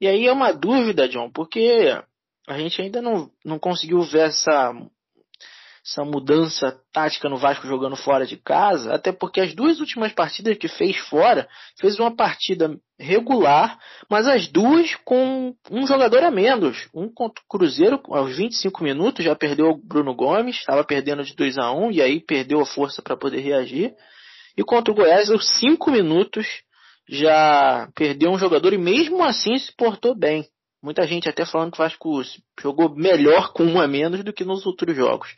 E 0.00 0.06
aí 0.06 0.26
é 0.26 0.32
uma 0.32 0.52
dúvida, 0.52 1.08
John, 1.08 1.30
porque 1.30 1.96
a 2.48 2.58
gente 2.58 2.80
ainda 2.80 3.00
não, 3.00 3.30
não 3.44 3.58
conseguiu 3.58 4.00
ver 4.02 4.28
essa 4.28 4.72
essa 5.86 6.04
mudança 6.04 6.78
tática 6.92 7.28
no 7.28 7.38
Vasco 7.38 7.66
jogando 7.66 7.96
fora 7.96 8.26
de 8.26 8.36
casa, 8.36 8.94
até 8.94 9.12
porque 9.12 9.40
as 9.40 9.54
duas 9.54 9.80
últimas 9.80 10.12
partidas 10.12 10.58
que 10.58 10.68
fez 10.68 10.96
fora, 10.96 11.48
fez 11.78 11.98
uma 11.98 12.14
partida 12.14 12.76
regular, 12.98 13.78
mas 14.10 14.26
as 14.26 14.46
duas 14.46 14.94
com 15.04 15.54
um 15.70 15.86
jogador 15.86 16.22
a 16.22 16.30
menos. 16.30 16.88
Um 16.94 17.08
contra 17.12 17.42
o 17.42 17.48
Cruzeiro, 17.48 18.00
aos 18.08 18.36
25 18.36 18.84
minutos, 18.84 19.24
já 19.24 19.34
perdeu 19.34 19.70
o 19.70 19.76
Bruno 19.76 20.14
Gomes, 20.14 20.56
estava 20.56 20.84
perdendo 20.84 21.24
de 21.24 21.34
2 21.34 21.58
a 21.58 21.72
1 21.72 21.92
e 21.92 22.02
aí 22.02 22.20
perdeu 22.20 22.60
a 22.60 22.66
força 22.66 23.00
para 23.00 23.16
poder 23.16 23.40
reagir. 23.40 23.94
E 24.56 24.62
contra 24.62 24.92
o 24.92 24.96
Goiás, 24.96 25.30
aos 25.30 25.48
5 25.58 25.90
minutos, 25.90 26.46
já 27.08 27.88
perdeu 27.94 28.30
um 28.30 28.38
jogador 28.38 28.72
e 28.74 28.78
mesmo 28.78 29.24
assim 29.24 29.56
se 29.58 29.74
portou 29.74 30.14
bem. 30.14 30.46
Muita 30.82 31.06
gente 31.06 31.28
até 31.28 31.44
falando 31.44 31.72
que 31.72 31.80
o 31.80 31.84
Vasco 31.84 32.22
jogou 32.60 32.94
melhor 32.94 33.52
com 33.52 33.64
um 33.64 33.80
a 33.80 33.86
menos 33.86 34.24
do 34.24 34.32
que 34.32 34.44
nos 34.44 34.64
outros 34.64 34.96
jogos. 34.96 35.34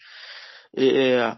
É, 0.76 1.36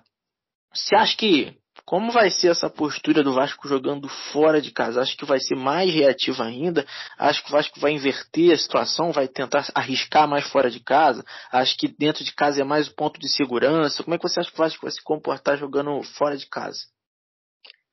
você 0.72 0.94
acha 0.96 1.16
que 1.16 1.58
como 1.84 2.10
vai 2.12 2.30
ser 2.30 2.48
essa 2.48 2.70
postura 2.70 3.22
do 3.22 3.34
Vasco 3.34 3.68
jogando 3.68 4.08
fora 4.32 4.60
de 4.60 4.70
casa? 4.70 5.02
Acho 5.02 5.16
que 5.16 5.24
vai 5.24 5.38
ser 5.38 5.54
mais 5.54 5.92
reativa 5.92 6.44
ainda. 6.44 6.84
Acho 7.18 7.42
que 7.42 7.50
o 7.50 7.52
Vasco 7.52 7.78
vai 7.78 7.92
inverter 7.92 8.52
a 8.52 8.58
situação, 8.58 9.12
vai 9.12 9.28
tentar 9.28 9.66
arriscar 9.74 10.26
mais 10.26 10.50
fora 10.50 10.70
de 10.70 10.80
casa. 10.80 11.22
Acho 11.52 11.76
que 11.76 11.88
dentro 11.88 12.24
de 12.24 12.34
casa 12.34 12.62
é 12.62 12.64
mais 12.64 12.88
o 12.88 12.94
ponto 12.94 13.20
de 13.20 13.28
segurança. 13.28 14.02
Como 14.02 14.14
é 14.14 14.18
que 14.18 14.26
você 14.26 14.40
acha 14.40 14.50
que 14.50 14.56
o 14.56 14.62
Vasco 14.62 14.82
vai 14.82 14.90
se 14.90 15.02
comportar 15.02 15.58
jogando 15.58 16.02
fora 16.16 16.36
de 16.36 16.48
casa? 16.48 16.78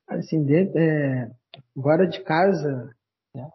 Assim, 0.08 0.44
dentro, 0.46 0.80
é, 0.80 1.30
fora 1.82 2.08
de 2.08 2.22
casa, 2.24 2.96
né? 3.36 3.50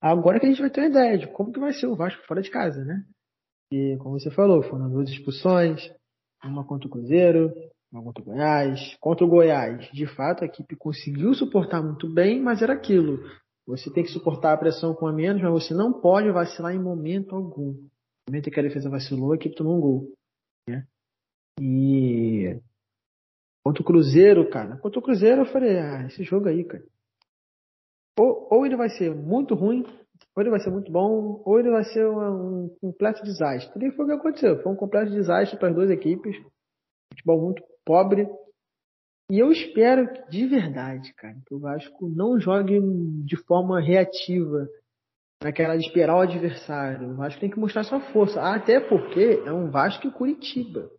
agora 0.00 0.38
que 0.38 0.46
a 0.46 0.48
gente 0.48 0.60
vai 0.60 0.70
ter 0.70 0.80
uma 0.80 0.90
ideia 0.90 1.18
de 1.18 1.26
como 1.32 1.52
que 1.52 1.60
vai 1.60 1.72
ser 1.72 1.86
o 1.86 1.96
Vasco 1.96 2.24
fora 2.26 2.40
de 2.40 2.50
casa, 2.50 2.84
né? 2.84 3.02
E 3.72 3.96
como 3.98 4.18
você 4.18 4.30
falou, 4.30 4.62
foram 4.62 4.88
duas 4.88 5.10
expulsões, 5.10 5.90
uma 6.46 6.64
contra 6.64 6.86
o 6.88 6.90
Cruzeiro, 6.90 7.52
uma 7.92 8.02
contra 8.02 8.22
o 8.22 8.26
Goiás. 8.26 8.96
Contra 9.00 9.24
o 9.24 9.28
Goiás, 9.28 9.90
de 9.92 10.06
fato, 10.06 10.42
a 10.42 10.46
equipe 10.46 10.76
conseguiu 10.76 11.34
suportar 11.34 11.82
muito 11.82 12.12
bem, 12.12 12.40
mas 12.40 12.62
era 12.62 12.72
aquilo. 12.72 13.18
Você 13.66 13.92
tem 13.92 14.04
que 14.04 14.10
suportar 14.10 14.52
a 14.52 14.56
pressão 14.56 14.94
com 14.94 15.06
a 15.06 15.12
menos, 15.12 15.42
mas 15.42 15.52
você 15.52 15.74
não 15.74 15.92
pode 15.92 16.30
vacilar 16.30 16.74
em 16.74 16.82
momento 16.82 17.34
algum. 17.34 17.72
No 17.72 18.30
momento 18.30 18.50
que 18.50 18.60
a 18.60 18.62
defesa 18.62 18.88
vacilou, 18.88 19.32
a 19.32 19.36
equipe 19.36 19.56
tomou 19.56 19.76
um 19.76 19.80
gol. 19.80 20.12
Né? 20.68 20.86
E 21.60 22.60
contra 23.64 23.82
o 23.82 23.84
Cruzeiro, 23.84 24.48
cara. 24.50 24.76
Contra 24.78 25.00
o 25.00 25.02
Cruzeiro 25.02 25.42
eu 25.42 25.46
falei, 25.46 25.78
ah, 25.78 26.06
esse 26.06 26.22
jogo 26.22 26.48
aí, 26.48 26.64
cara. 26.64 26.84
Ou, 28.18 28.48
ou 28.50 28.66
ele 28.66 28.76
vai 28.76 28.88
ser 28.88 29.14
muito 29.14 29.54
ruim, 29.54 29.84
ou 30.34 30.42
ele 30.42 30.50
vai 30.50 30.60
ser 30.60 30.70
muito 30.70 30.90
bom, 30.90 31.42
ou 31.44 31.58
ele 31.58 31.70
vai 31.70 31.84
ser 31.84 32.06
um, 32.06 32.64
um 32.64 32.76
completo 32.80 33.22
desastre. 33.22 33.86
E 33.86 33.92
foi 33.92 34.04
o 34.04 34.08
que 34.08 34.14
aconteceu. 34.14 34.62
Foi 34.62 34.72
um 34.72 34.76
completo 34.76 35.10
desastre 35.10 35.58
para 35.58 35.68
as 35.68 35.74
duas 35.74 35.90
equipes. 35.90 36.36
Futebol 37.12 37.42
muito 37.42 37.62
pobre. 37.84 38.28
E 39.30 39.38
eu 39.38 39.50
espero 39.50 40.12
que, 40.12 40.30
de 40.30 40.46
verdade, 40.46 41.12
cara, 41.14 41.36
que 41.46 41.54
o 41.54 41.58
Vasco 41.58 42.08
não 42.08 42.38
jogue 42.38 42.78
de 43.24 43.36
forma 43.44 43.80
reativa, 43.80 44.68
naquela 45.42 45.76
de 45.76 45.84
esperar 45.84 46.16
o 46.16 46.20
adversário. 46.20 47.10
O 47.10 47.16
Vasco 47.16 47.40
tem 47.40 47.50
que 47.50 47.58
mostrar 47.58 47.84
sua 47.84 48.00
força. 48.12 48.40
Até 48.40 48.80
porque 48.80 49.42
é 49.44 49.52
um 49.52 49.70
Vasco 49.70 50.06
e 50.06 50.12
Curitiba. 50.12 50.90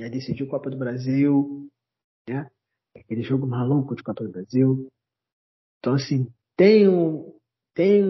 Já 0.00 0.08
decidiu 0.08 0.48
Copa 0.48 0.70
do 0.70 0.78
Brasil, 0.78 1.68
né? 2.28 2.48
Aquele 2.96 3.22
jogo 3.22 3.46
maluco 3.46 3.96
de 3.96 4.02
Copa 4.02 4.24
do 4.24 4.30
Brasil. 4.30 4.88
Então, 5.78 5.94
assim, 5.94 6.28
tem 6.56 6.88
um, 6.88 7.34
tem, 7.74 8.02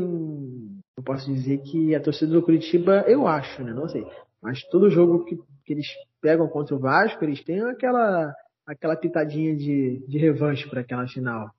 eu 0.96 1.02
posso 1.04 1.32
dizer 1.32 1.58
que 1.58 1.94
a 1.94 2.02
torcida 2.02 2.32
do 2.32 2.42
Curitiba, 2.42 3.04
eu 3.06 3.26
acho, 3.26 3.62
né? 3.62 3.72
Não 3.72 3.88
sei. 3.88 4.04
Mas 4.42 4.62
todo 4.64 4.90
jogo 4.90 5.24
que, 5.24 5.36
que 5.64 5.72
eles 5.72 5.86
pegam 6.20 6.48
contra 6.48 6.74
o 6.74 6.78
Vasco, 6.78 7.24
eles 7.24 7.42
têm 7.44 7.62
aquela, 7.62 8.34
aquela 8.66 8.96
pitadinha 8.96 9.56
de, 9.56 10.04
de 10.06 10.18
revanche 10.18 10.68
para 10.68 10.80
aquela 10.80 11.06
final. 11.06 11.50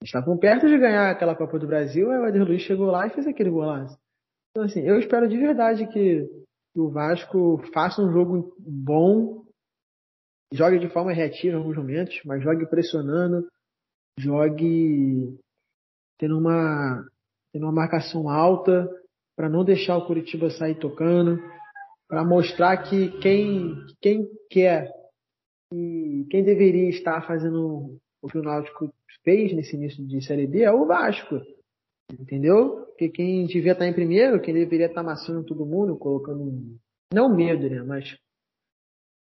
Eles 0.00 0.08
estavam 0.08 0.38
perto 0.38 0.66
de 0.66 0.78
ganhar 0.78 1.10
aquela 1.10 1.34
Copa 1.34 1.58
do 1.58 1.66
Brasil, 1.66 2.10
aí 2.10 2.18
o 2.18 2.26
Eder 2.26 2.44
Luiz 2.44 2.62
chegou 2.62 2.86
lá 2.86 3.06
e 3.06 3.10
fez 3.10 3.26
aquele 3.26 3.50
golaço. 3.50 3.98
Então, 4.50 4.64
assim, 4.64 4.80
eu 4.80 4.98
espero 4.98 5.28
de 5.28 5.36
verdade 5.36 5.86
que 5.86 6.26
o 6.74 6.88
Vasco 6.90 7.62
faça 7.72 8.00
um 8.00 8.10
jogo 8.10 8.54
bom, 8.58 9.44
jogue 10.52 10.78
de 10.78 10.88
forma 10.88 11.12
reativa 11.12 11.54
em 11.54 11.58
alguns 11.58 11.76
momentos, 11.76 12.20
mas 12.24 12.42
jogue 12.42 12.66
pressionando, 12.66 13.46
jogue 14.18 15.38
tendo 16.18 16.38
uma 16.38 17.04
tendo 17.52 17.64
uma 17.64 17.72
marcação 17.72 18.28
alta 18.28 18.88
para 19.36 19.48
não 19.48 19.64
deixar 19.64 19.96
o 19.96 20.06
Curitiba 20.06 20.50
sair 20.50 20.78
tocando, 20.78 21.38
para 22.08 22.24
mostrar 22.24 22.76
que 22.78 23.10
quem, 23.20 23.74
quem 24.00 24.28
quer 24.50 24.90
e 25.72 26.26
quem 26.30 26.42
deveria 26.42 26.88
estar 26.90 27.26
fazendo 27.26 27.98
o 28.22 28.28
que 28.28 28.38
o 28.38 28.42
Náutico 28.42 28.92
fez 29.24 29.54
nesse 29.54 29.76
início 29.76 30.06
de 30.06 30.24
Série 30.24 30.46
B 30.46 30.62
é 30.62 30.72
o 30.72 30.86
Vasco. 30.86 31.40
Entendeu? 32.12 32.86
Porque 32.86 33.08
quem 33.08 33.46
devia 33.46 33.72
estar 33.72 33.86
em 33.86 33.94
primeiro, 33.94 34.40
quem 34.40 34.52
deveria 34.52 34.86
estar 34.86 35.00
amassando 35.00 35.44
todo 35.44 35.64
mundo, 35.64 35.96
colocando, 35.96 36.76
não 37.12 37.34
medo, 37.34 37.70
né? 37.70 37.82
Mas 37.82 38.16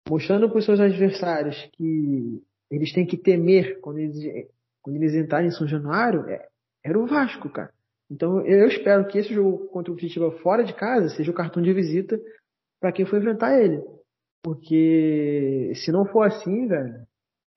mostrando 0.09 0.49
para 0.49 0.59
os 0.59 0.65
seus 0.65 0.79
adversários 0.79 1.69
que 1.73 2.41
eles 2.71 2.93
têm 2.93 3.05
que 3.05 3.17
temer 3.17 3.79
quando 3.81 3.99
eles, 3.99 4.49
quando 4.81 4.95
eles 4.95 5.13
entrarem 5.13 5.49
em 5.49 5.51
São 5.51 5.67
Januário, 5.67 6.21
é, 6.29 6.47
era 6.83 6.97
o 6.97 7.05
Vasco, 7.05 7.49
cara. 7.49 7.73
Então 8.09 8.45
eu 8.45 8.67
espero 8.67 9.07
que 9.07 9.17
esse 9.17 9.33
jogo 9.33 9.67
contra 9.67 9.91
o 9.91 9.95
Curitiba 9.95 10.31
fora 10.39 10.63
de 10.63 10.73
casa 10.73 11.09
seja 11.09 11.31
o 11.31 11.35
cartão 11.35 11.61
de 11.61 11.73
visita 11.73 12.19
para 12.79 12.91
quem 12.91 13.05
for 13.05 13.17
enfrentar 13.17 13.59
ele. 13.59 13.81
Porque 14.43 15.73
se 15.75 15.91
não 15.91 16.05
for 16.05 16.23
assim, 16.23 16.67
velho, 16.67 17.05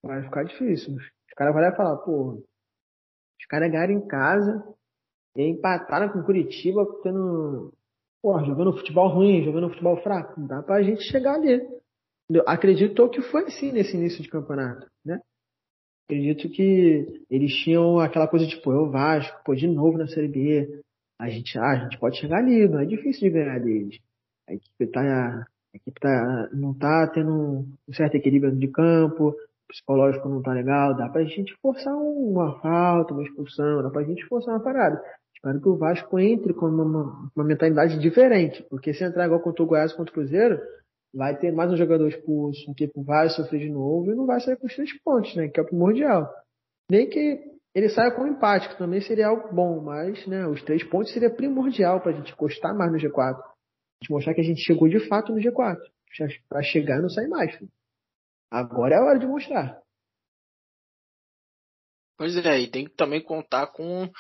vai 0.02 0.23
ficar 0.25 0.45
difícil. 0.45 0.95
Os 0.97 1.35
caras 1.37 1.54
vão 1.54 1.76
falar, 1.76 1.97
pô, 1.99 2.42
os 3.38 3.47
caras 3.49 3.71
ganharam 3.71 3.92
em 3.92 4.07
casa 4.07 4.62
e 5.37 5.42
empataram 5.42 6.09
com 6.12 6.19
o 6.19 6.25
Curitiba 6.25 6.85
tendo, 7.02 7.73
pô, 8.21 8.38
jogando 8.45 8.76
futebol 8.76 9.09
ruim, 9.09 9.45
jogando 9.45 9.69
futebol 9.69 10.02
fraco. 10.02 10.40
Não 10.40 10.49
dá 10.49 10.62
pra 10.62 10.83
gente 10.83 11.02
chegar 11.02 11.35
ali. 11.35 11.61
Acredito 12.47 13.09
que 13.09 13.23
foi 13.23 13.45
assim 13.45 13.73
nesse 13.73 13.97
início 13.97 14.23
de 14.23 14.28
campeonato, 14.28 14.87
né? 15.04 15.21
Acredito 16.10 16.48
que 16.48 17.24
eles 17.30 17.52
tinham 17.62 18.00
aquela 18.00 18.26
coisa 18.26 18.46
tipo, 18.46 18.72
eu 18.72 18.90
Vasco, 18.90 19.40
pô, 19.44 19.54
de 19.54 19.68
novo 19.68 19.96
na 19.96 20.08
Série 20.08 20.26
B. 20.26 20.82
A 21.18 21.28
gente, 21.28 21.56
ah, 21.58 21.70
a 21.70 21.76
gente 21.76 21.98
pode 21.98 22.18
chegar 22.18 22.38
ali, 22.38 22.66
não 22.68 22.80
é 22.80 22.84
difícil 22.84 23.28
de 23.28 23.30
ganhar 23.30 23.60
deles. 23.60 23.98
A 24.48 24.54
equipe 24.54 24.86
tá, 24.88 25.00
a 25.02 25.76
equipe 25.76 26.00
tá, 26.00 26.48
não 26.52 26.74
tá 26.74 27.06
tendo 27.08 27.64
um 27.88 27.92
certo 27.92 28.16
equilíbrio 28.16 28.56
de 28.56 28.68
campo, 28.68 29.28
o 29.28 29.36
psicológico 29.68 30.28
não 30.28 30.42
tá 30.42 30.52
legal, 30.52 30.96
dá 30.96 31.08
pra 31.08 31.22
gente 31.24 31.54
forçar 31.62 31.94
uma 31.94 32.58
falta, 32.60 33.14
uma 33.14 33.22
expulsão, 33.22 33.82
dá 33.82 33.90
pra 33.90 34.02
gente 34.02 34.26
forçar 34.26 34.54
uma 34.54 34.64
parada. 34.64 35.00
Espero 35.34 35.60
que 35.60 35.68
o 35.68 35.76
Vasco 35.76 36.18
entre 36.18 36.52
com 36.52 36.66
uma, 36.66 37.30
uma 37.34 37.44
mentalidade 37.44 37.98
diferente, 37.98 38.66
porque 38.68 38.92
se 38.92 39.04
entrar 39.04 39.26
igual 39.26 39.40
contra 39.40 39.62
o 39.62 39.66
Goiás 39.66 39.92
contra 39.92 40.10
o 40.10 40.14
Cruzeiro, 40.14 40.58
vai 41.12 41.36
ter 41.38 41.52
mais 41.52 41.70
um 41.72 41.76
jogador 41.76 42.08
expulso, 42.08 42.70
um 42.70 42.74
tipo 42.74 43.02
vai 43.02 43.28
sofrer 43.28 43.60
de 43.60 43.70
novo 43.70 44.10
e 44.10 44.14
não 44.14 44.26
vai 44.26 44.40
sair 44.40 44.56
com 44.56 44.66
os 44.66 44.74
três 44.74 44.92
pontos, 45.02 45.34
né? 45.34 45.48
Que 45.48 45.60
é 45.60 45.62
o 45.62 45.66
primordial. 45.66 46.28
Nem 46.90 47.08
que 47.08 47.40
ele 47.74 47.88
saia 47.88 48.10
com 48.10 48.22
um 48.22 48.28
empate, 48.28 48.68
que 48.68 48.78
também 48.78 49.00
seria 49.00 49.28
algo 49.28 49.54
bom, 49.54 49.80
mas 49.80 50.26
né, 50.26 50.46
os 50.46 50.62
três 50.62 50.82
pontos 50.84 51.12
seria 51.12 51.30
primordial 51.30 52.00
para 52.00 52.12
a 52.12 52.14
gente 52.14 52.32
encostar 52.32 52.76
mais 52.76 52.90
no 52.90 52.98
G4. 52.98 53.38
A 53.38 54.02
gente 54.02 54.10
mostrar 54.10 54.34
que 54.34 54.40
a 54.40 54.44
gente 54.44 54.60
chegou 54.60 54.88
de 54.88 55.00
fato 55.08 55.32
no 55.32 55.40
G4. 55.40 55.78
Para 56.48 56.62
chegar 56.62 57.00
não 57.00 57.08
sair 57.08 57.28
mais. 57.28 57.54
Filho. 57.54 57.70
Agora 58.50 58.96
é 58.96 58.98
a 58.98 59.04
hora 59.04 59.18
de 59.18 59.26
mostrar. 59.26 59.80
Pois 62.18 62.36
é, 62.36 62.60
e 62.60 62.70
tem 62.70 62.84
que 62.84 62.94
também 62.96 63.22
contar 63.22 63.68
com 63.68 64.10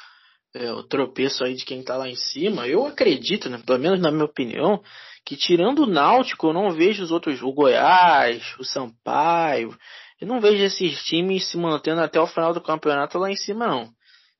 é, 0.54 0.72
o 0.72 0.82
tropeço 0.84 1.44
aí 1.44 1.54
de 1.54 1.64
quem 1.64 1.82
tá 1.82 1.96
lá 1.96 2.08
em 2.08 2.16
cima, 2.16 2.66
eu 2.66 2.86
acredito, 2.86 3.48
né, 3.48 3.60
pelo 3.64 3.78
menos 3.78 4.00
na 4.00 4.10
minha 4.10 4.24
opinião, 4.24 4.82
que 5.24 5.36
tirando 5.36 5.84
o 5.84 5.86
Náutico, 5.86 6.48
eu 6.48 6.52
não 6.52 6.70
vejo 6.70 7.02
os 7.02 7.10
outros, 7.10 7.42
o 7.42 7.52
Goiás, 7.52 8.54
o 8.58 8.64
Sampaio, 8.64 9.76
eu 10.20 10.26
não 10.26 10.40
vejo 10.40 10.62
esses 10.62 11.02
times 11.04 11.48
se 11.48 11.56
mantendo 11.56 12.02
até 12.02 12.20
o 12.20 12.26
final 12.26 12.52
do 12.52 12.60
campeonato 12.60 13.18
lá 13.18 13.30
em 13.30 13.36
cima, 13.36 13.66
não. 13.66 13.90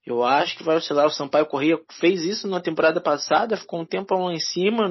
Eu 0.07 0.25
acho 0.25 0.57
que 0.57 0.63
vai 0.63 0.77
oscilar. 0.77 1.07
O 1.07 1.11
Sampaio 1.11 1.47
Corrêa 1.47 1.79
fez 1.93 2.23
isso 2.23 2.49
na 2.49 2.61
temporada 2.61 3.01
passada, 3.01 3.57
ficou 3.57 3.81
um 3.81 3.87
tempo 3.87 4.15
lá 4.15 4.33
em 4.33 4.41
cima, 4.41 4.89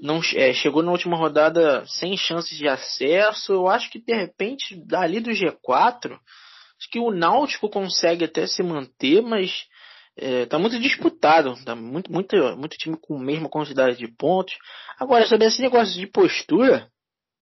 não 0.00 0.20
é, 0.34 0.52
chegou 0.52 0.82
na 0.82 0.92
última 0.92 1.16
rodada 1.16 1.84
sem 1.86 2.16
chances 2.16 2.56
de 2.56 2.68
acesso. 2.68 3.52
Eu 3.52 3.68
acho 3.68 3.90
que 3.90 3.98
de 3.98 4.14
repente, 4.14 4.76
dali 4.86 5.20
do 5.20 5.30
G4, 5.30 6.12
acho 6.12 6.90
que 6.90 6.98
o 6.98 7.10
Náutico 7.10 7.68
consegue 7.68 8.24
até 8.24 8.46
se 8.46 8.62
manter, 8.62 9.22
mas 9.22 9.66
é, 10.16 10.46
tá 10.46 10.58
muito 10.58 10.78
disputado, 10.78 11.54
tá 11.64 11.74
muito, 11.74 12.12
muito, 12.12 12.36
muito 12.56 12.76
time 12.76 12.96
com 13.00 13.16
a 13.16 13.22
mesma 13.22 13.48
quantidade 13.48 13.96
de 13.96 14.08
pontos. 14.08 14.54
Agora, 14.98 15.26
sobre 15.26 15.46
esse 15.46 15.62
negócio 15.62 15.98
de 15.98 16.06
postura, 16.06 16.88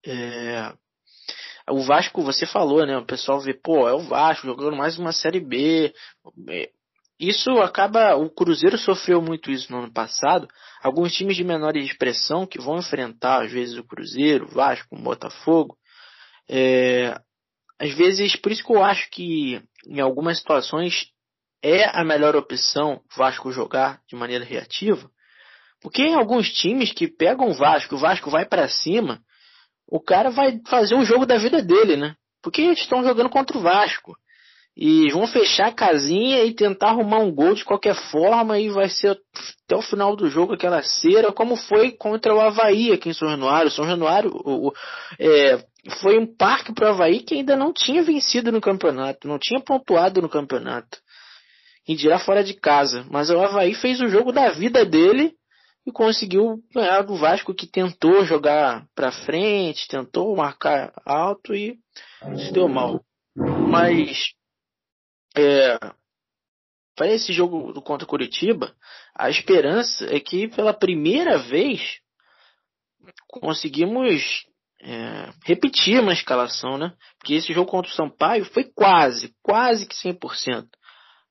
é, 0.06 0.72
o 1.68 1.82
Vasco, 1.82 2.22
você 2.22 2.46
falou, 2.46 2.86
né? 2.86 2.96
O 2.96 3.06
pessoal 3.06 3.40
vê, 3.40 3.54
pô, 3.54 3.88
é 3.88 3.92
o 3.92 4.00
Vasco 4.00 4.46
jogando 4.46 4.76
mais 4.76 4.98
uma 4.98 5.12
Série 5.12 5.40
B. 5.40 5.92
É, 6.48 6.70
isso 7.18 7.50
acaba. 7.60 8.16
O 8.16 8.30
Cruzeiro 8.30 8.78
sofreu 8.78 9.20
muito 9.20 9.50
isso 9.50 9.70
no 9.72 9.80
ano 9.80 9.92
passado. 9.92 10.48
Alguns 10.82 11.12
times 11.12 11.36
de 11.36 11.44
menor 11.44 11.76
expressão 11.76 12.46
que 12.46 12.60
vão 12.60 12.78
enfrentar, 12.78 13.44
às 13.44 13.52
vezes, 13.52 13.76
o 13.76 13.84
Cruzeiro, 13.84 14.46
o 14.46 14.54
Vasco, 14.54 14.96
o 14.96 15.02
Botafogo. 15.02 15.76
É, 16.48 17.20
às 17.78 17.92
vezes, 17.94 18.36
por 18.36 18.50
isso 18.50 18.64
que 18.64 18.72
eu 18.72 18.82
acho 18.82 19.08
que 19.10 19.62
em 19.86 20.00
algumas 20.00 20.38
situações 20.38 21.10
é 21.62 21.84
a 21.98 22.04
melhor 22.04 22.34
opção 22.36 23.00
Vasco 23.16 23.52
jogar 23.52 24.00
de 24.08 24.16
maneira 24.16 24.44
reativa. 24.44 25.10
Porque 25.80 26.02
em 26.02 26.14
alguns 26.14 26.50
times 26.50 26.92
que 26.92 27.08
pegam 27.08 27.48
o 27.48 27.54
Vasco, 27.54 27.94
o 27.94 27.98
Vasco 27.98 28.30
vai 28.30 28.44
para 28.44 28.68
cima, 28.68 29.20
o 29.88 30.00
cara 30.00 30.30
vai 30.30 30.60
fazer 30.68 30.94
o 30.94 31.04
jogo 31.04 31.26
da 31.26 31.36
vida 31.36 31.62
dele, 31.62 31.96
né? 31.96 32.14
Porque 32.42 32.62
eles 32.62 32.78
estão 32.78 33.02
jogando 33.02 33.30
contra 33.30 33.56
o 33.56 33.60
Vasco. 33.60 34.14
E 34.76 35.10
vão 35.10 35.26
fechar 35.26 35.68
a 35.68 35.72
casinha 35.72 36.44
e 36.44 36.54
tentar 36.54 36.90
arrumar 36.90 37.18
um 37.18 37.34
gol 37.34 37.54
de 37.54 37.64
qualquer 37.64 37.94
forma 38.10 38.58
e 38.58 38.70
vai 38.70 38.88
ser 38.88 39.18
até 39.66 39.76
o 39.76 39.82
final 39.82 40.14
do 40.14 40.30
jogo 40.30 40.54
aquela 40.54 40.80
cera, 40.82 41.32
como 41.32 41.56
foi 41.56 41.90
contra 41.90 42.34
o 42.34 42.40
Havaí 42.40 42.92
aqui 42.92 43.08
em 43.08 43.14
São 43.14 43.28
Januário. 43.28 43.70
São 43.70 43.84
Januário 43.84 44.30
o, 44.32 44.68
o, 44.68 44.72
é, 45.18 45.62
foi 46.00 46.18
um 46.18 46.26
parque 46.26 46.72
para 46.72 46.86
o 46.86 46.90
Havaí 46.92 47.20
que 47.20 47.34
ainda 47.34 47.56
não 47.56 47.72
tinha 47.72 48.02
vencido 48.02 48.52
no 48.52 48.60
campeonato, 48.60 49.26
não 49.26 49.38
tinha 49.38 49.60
pontuado 49.60 50.22
no 50.22 50.28
campeonato. 50.28 50.98
E 51.86 51.94
dirá 51.94 52.18
fora 52.18 52.44
de 52.44 52.54
casa. 52.54 53.06
Mas 53.10 53.30
o 53.30 53.40
Havaí 53.40 53.74
fez 53.74 54.00
o 54.00 54.08
jogo 54.08 54.32
da 54.32 54.50
vida 54.50 54.84
dele 54.84 55.34
e 55.86 55.90
conseguiu 55.92 56.62
ganhar 56.74 57.02
do 57.02 57.16
Vasco 57.16 57.54
que 57.54 57.66
tentou 57.66 58.24
jogar 58.24 58.86
para 58.94 59.10
frente, 59.10 59.88
tentou 59.88 60.36
marcar 60.36 60.92
alto 61.04 61.54
e 61.54 61.78
se 62.36 62.52
deu 62.52 62.68
mal. 62.68 63.02
Mas 63.34 64.32
é, 65.36 65.78
para 66.94 67.08
esse 67.08 67.32
jogo 67.32 67.72
contra 67.82 68.06
Curitiba, 68.06 68.74
a 69.16 69.30
esperança 69.30 70.04
é 70.14 70.20
que 70.20 70.48
pela 70.48 70.74
primeira 70.74 71.38
vez 71.38 71.98
conseguimos 73.26 74.44
é, 74.82 75.30
repetir 75.44 76.00
uma 76.00 76.12
escalação, 76.12 76.76
né? 76.76 76.92
Porque 77.18 77.34
esse 77.34 77.52
jogo 77.52 77.70
contra 77.70 77.90
o 77.90 77.94
Sampaio 77.94 78.44
foi 78.46 78.64
quase, 78.64 79.34
quase 79.42 79.86
que 79.86 79.94
100%. 79.94 80.66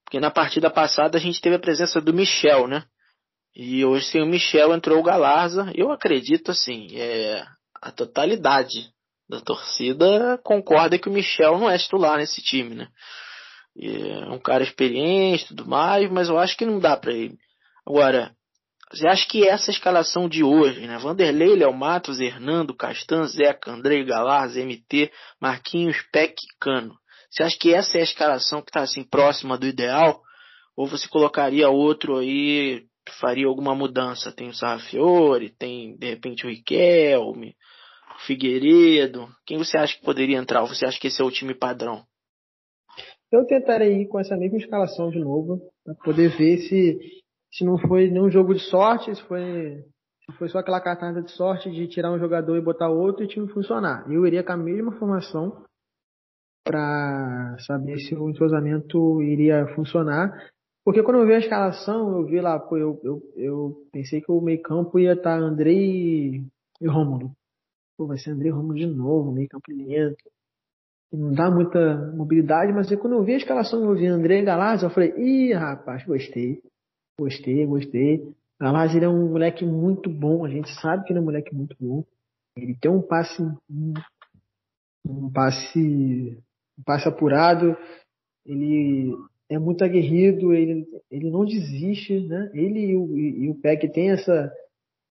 Porque 0.09 0.19
na 0.19 0.31
partida 0.31 0.71
passada 0.71 1.19
a 1.19 1.21
gente 1.21 1.39
teve 1.39 1.55
a 1.55 1.59
presença 1.59 2.01
do 2.01 2.11
Michel, 2.11 2.67
né? 2.67 2.83
E 3.55 3.85
hoje 3.85 4.05
sem 4.05 4.23
o 4.23 4.25
Michel 4.25 4.73
entrou 4.73 4.97
o 4.97 5.03
Galarza. 5.03 5.71
Eu 5.75 5.91
acredito 5.91 6.49
assim, 6.49 6.87
é, 6.99 7.45
a 7.79 7.91
totalidade 7.91 8.89
da 9.29 9.39
torcida 9.39 10.39
concorda 10.43 10.97
que 10.97 11.07
o 11.07 11.11
Michel 11.11 11.59
não 11.59 11.69
é 11.69 11.77
titular 11.77 12.17
nesse 12.17 12.41
time, 12.41 12.73
né? 12.73 12.87
É 13.79 14.31
um 14.31 14.39
cara 14.39 14.63
experiente 14.63 15.49
tudo 15.49 15.67
mais, 15.67 16.09
mas 16.09 16.27
eu 16.27 16.39
acho 16.39 16.57
que 16.57 16.65
não 16.65 16.79
dá 16.79 16.97
para 16.97 17.13
ele. 17.13 17.37
Agora, 17.85 18.35
você 18.91 19.07
acha 19.07 19.27
que 19.27 19.47
essa 19.47 19.69
escalação 19.69 20.27
de 20.27 20.43
hoje, 20.43 20.87
né? 20.87 20.97
Vanderlei, 20.97 21.55
Léo 21.55 21.71
Matos, 21.71 22.19
Hernando, 22.19 22.75
Castan, 22.75 23.27
Zeca, 23.27 23.71
Andrei, 23.71 24.03
Galarza, 24.03 24.59
MT, 24.59 25.11
Marquinhos, 25.39 26.01
Peck 26.11 26.33
Cano. 26.59 26.98
Você 27.29 27.43
acha 27.43 27.57
que 27.59 27.73
essa 27.73 27.97
é 27.97 28.01
a 28.01 28.03
escalação 28.03 28.61
que 28.61 28.69
está 28.69 28.81
assim 28.81 29.03
próxima 29.03 29.57
do 29.57 29.67
ideal? 29.67 30.21
Ou 30.75 30.87
você 30.87 31.07
colocaria 31.07 31.69
outro 31.69 32.17
aí 32.17 32.89
faria 33.19 33.47
alguma 33.47 33.75
mudança. 33.75 34.31
Tem 34.31 34.49
o 34.49 34.53
Sarrafiore, 34.53 35.55
tem 35.57 35.95
de 35.97 36.09
repente 36.09 36.45
o 36.45 36.49
Riquelme, 36.49 37.55
o 38.15 38.19
Figueiredo. 38.25 39.27
Quem 39.45 39.57
você 39.57 39.77
acha 39.77 39.97
que 39.97 40.05
poderia 40.05 40.37
entrar? 40.37 40.61
Ou 40.61 40.67
você 40.67 40.85
acha 40.85 40.99
que 40.99 41.07
esse 41.07 41.21
é 41.21 41.25
o 41.25 41.31
time 41.31 41.53
padrão? 41.53 42.03
Eu 43.31 43.45
tentarei 43.45 44.01
ir 44.01 44.07
com 44.07 44.19
essa 44.19 44.35
mesma 44.35 44.57
escalação 44.57 45.11
de 45.11 45.19
novo, 45.19 45.61
para 45.85 45.93
poder 46.03 46.35
ver 46.35 46.57
se, 46.57 46.99
se 47.51 47.63
não 47.63 47.77
foi 47.77 48.09
nenhum 48.09 48.29
jogo 48.29 48.55
de 48.55 48.61
sorte, 48.61 49.13
se 49.13 49.21
foi, 49.23 49.83
se 50.25 50.37
foi 50.37 50.49
só 50.49 50.59
aquela 50.59 50.81
cartada 50.81 51.21
de 51.21 51.31
sorte 51.31 51.69
de 51.69 51.87
tirar 51.87 52.11
um 52.11 52.17
jogador 52.17 52.57
e 52.57 52.61
botar 52.61 52.89
outro 52.89 53.23
e 53.23 53.25
o 53.25 53.29
time 53.29 53.47
funcionar. 53.49 54.03
Eu 54.09 54.25
iria 54.25 54.43
com 54.43 54.53
a 54.53 54.57
mesma 54.57 54.93
formação 54.93 55.63
para 56.63 57.57
saber 57.65 57.97
se 57.99 58.15
o 58.15 58.29
entrosamento 58.29 59.21
iria 59.21 59.67
funcionar. 59.75 60.49
Porque 60.85 61.03
quando 61.03 61.19
eu 61.19 61.27
vi 61.27 61.33
a 61.33 61.39
escalação, 61.39 62.17
eu 62.17 62.25
vi 62.25 62.39
lá, 62.41 62.59
pô, 62.59 62.77
eu, 62.77 62.99
eu, 63.03 63.21
eu 63.35 63.87
pensei 63.91 64.21
que 64.21 64.31
o 64.31 64.41
meio 64.41 64.61
campo 64.61 64.97
ia 64.99 65.13
estar 65.13 65.37
tá 65.37 65.43
Andrei 65.43 66.43
e 66.81 66.87
Rômulo. 66.87 67.31
Pô, 67.97 68.07
vai 68.07 68.17
ser 68.17 68.31
Andrei 68.31 68.49
e 68.49 68.53
Rômulo 68.53 68.75
de 68.75 68.87
novo, 68.87 69.31
meio 69.31 69.49
campo 69.49 69.71
lento. 69.71 70.23
Não 71.11 71.33
dá 71.33 71.49
muita 71.49 72.11
mobilidade, 72.15 72.71
mas 72.71 72.93
quando 72.97 73.13
eu 73.13 73.23
vi 73.23 73.33
a 73.33 73.37
escalação, 73.37 73.83
eu 73.83 73.95
vi 73.95 74.05
André 74.05 74.43
Galaz, 74.43 74.83
eu 74.83 74.91
falei, 74.91 75.11
ih, 75.17 75.53
rapaz, 75.53 76.05
gostei. 76.05 76.61
Gostei, 77.19 77.65
gostei. 77.65 78.31
Galaz, 78.59 78.93
ele 78.93 79.05
é 79.05 79.09
um 79.09 79.29
moleque 79.29 79.65
muito 79.65 80.09
bom, 80.09 80.45
a 80.45 80.49
gente 80.49 80.69
sabe 80.81 81.03
que 81.03 81.11
ele 81.11 81.19
é 81.19 81.21
um 81.21 81.25
moleque 81.25 81.53
muito 81.53 81.75
bom. 81.79 82.03
Ele 82.55 82.75
tem 82.75 82.91
um 82.91 83.01
passe, 83.01 83.41
um 85.05 85.31
passe, 85.31 86.37
passe 86.85 87.07
apurado, 87.07 87.77
ele 88.45 89.13
é 89.49 89.57
muito 89.57 89.83
aguerrido, 89.83 90.53
ele, 90.53 90.87
ele 91.09 91.29
não 91.29 91.43
desiste, 91.43 92.19
né? 92.27 92.51
Ele 92.53 92.91
e 92.91 92.95
o, 92.95 93.17
e 93.17 93.49
o 93.49 93.55
Peck 93.55 93.87
tem 93.91 94.11
essa, 94.11 94.53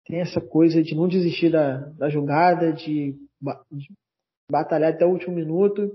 tem 0.07 0.21
essa 0.21 0.41
coisa 0.41 0.83
de 0.83 0.95
não 0.95 1.09
desistir 1.09 1.51
da, 1.51 1.79
da 1.91 2.09
jogada, 2.09 2.73
de, 2.73 3.13
de 3.73 3.93
batalhar 4.51 4.93
até 4.93 5.05
o 5.05 5.11
último 5.11 5.35
minuto. 5.35 5.91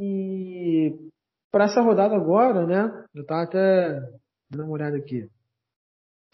E 0.00 0.94
para 1.52 1.64
essa 1.64 1.80
rodada 1.80 2.14
agora, 2.14 2.66
né? 2.66 3.06
Eu 3.14 3.24
tava 3.24 3.42
até 3.42 4.00
dando 4.50 4.64
uma 4.64 4.72
olhada 4.72 4.96
aqui. 4.96 5.28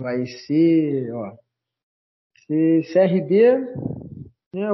Vai 0.00 0.26
ser, 0.26 1.12
ó, 1.12 1.36
ser 2.46 2.82
CRB, 2.92 3.58
né? 4.54 4.68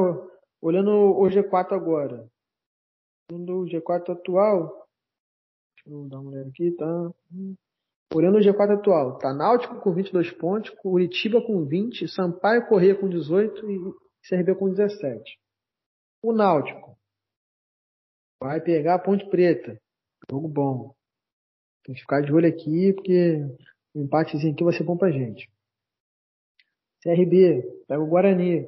Olhando 0.60 0.90
o 0.90 1.22
G4 1.28 1.72
agora. 1.72 2.26
Olhando 3.30 3.60
o 3.60 3.64
G4 3.66 4.12
atual, 4.12 4.88
Deixa 5.76 5.90
eu 5.90 6.08
dar 6.08 6.20
uma 6.20 6.30
olhada 6.30 6.48
aqui, 6.48 6.70
tá? 6.72 7.10
Olhando 8.14 8.38
o 8.38 8.40
G4 8.40 8.78
atual, 8.78 9.18
tá 9.18 9.34
Náutico 9.34 9.80
com 9.80 9.92
22 9.92 10.32
pontos, 10.32 10.70
Curitiba 10.70 11.40
com 11.42 11.64
20, 11.64 12.08
Sampaio 12.08 12.66
Corrêa 12.66 12.98
com 12.98 13.08
18 13.08 13.70
e 13.70 13.78
CRB 14.28 14.54
com 14.54 14.70
17. 14.70 15.38
O 16.22 16.32
Náutico 16.32 16.98
vai 18.42 18.60
pegar 18.60 18.94
a 18.94 18.98
Ponte 18.98 19.28
Preta. 19.28 19.78
Jogo 20.30 20.48
bom. 20.48 20.94
Tem 21.84 21.94
que 21.94 22.00
ficar 22.00 22.22
de 22.22 22.32
olho 22.32 22.48
aqui, 22.48 22.92
porque 22.94 23.36
o 23.94 24.00
um 24.00 24.04
empatezinho 24.04 24.52
aqui 24.52 24.64
vai 24.64 24.72
ser 24.72 24.84
bom 24.84 24.96
pra 24.96 25.10
gente. 25.10 25.50
CRB, 27.02 27.62
pega 27.86 28.02
o 28.02 28.06
Guarani. 28.06 28.66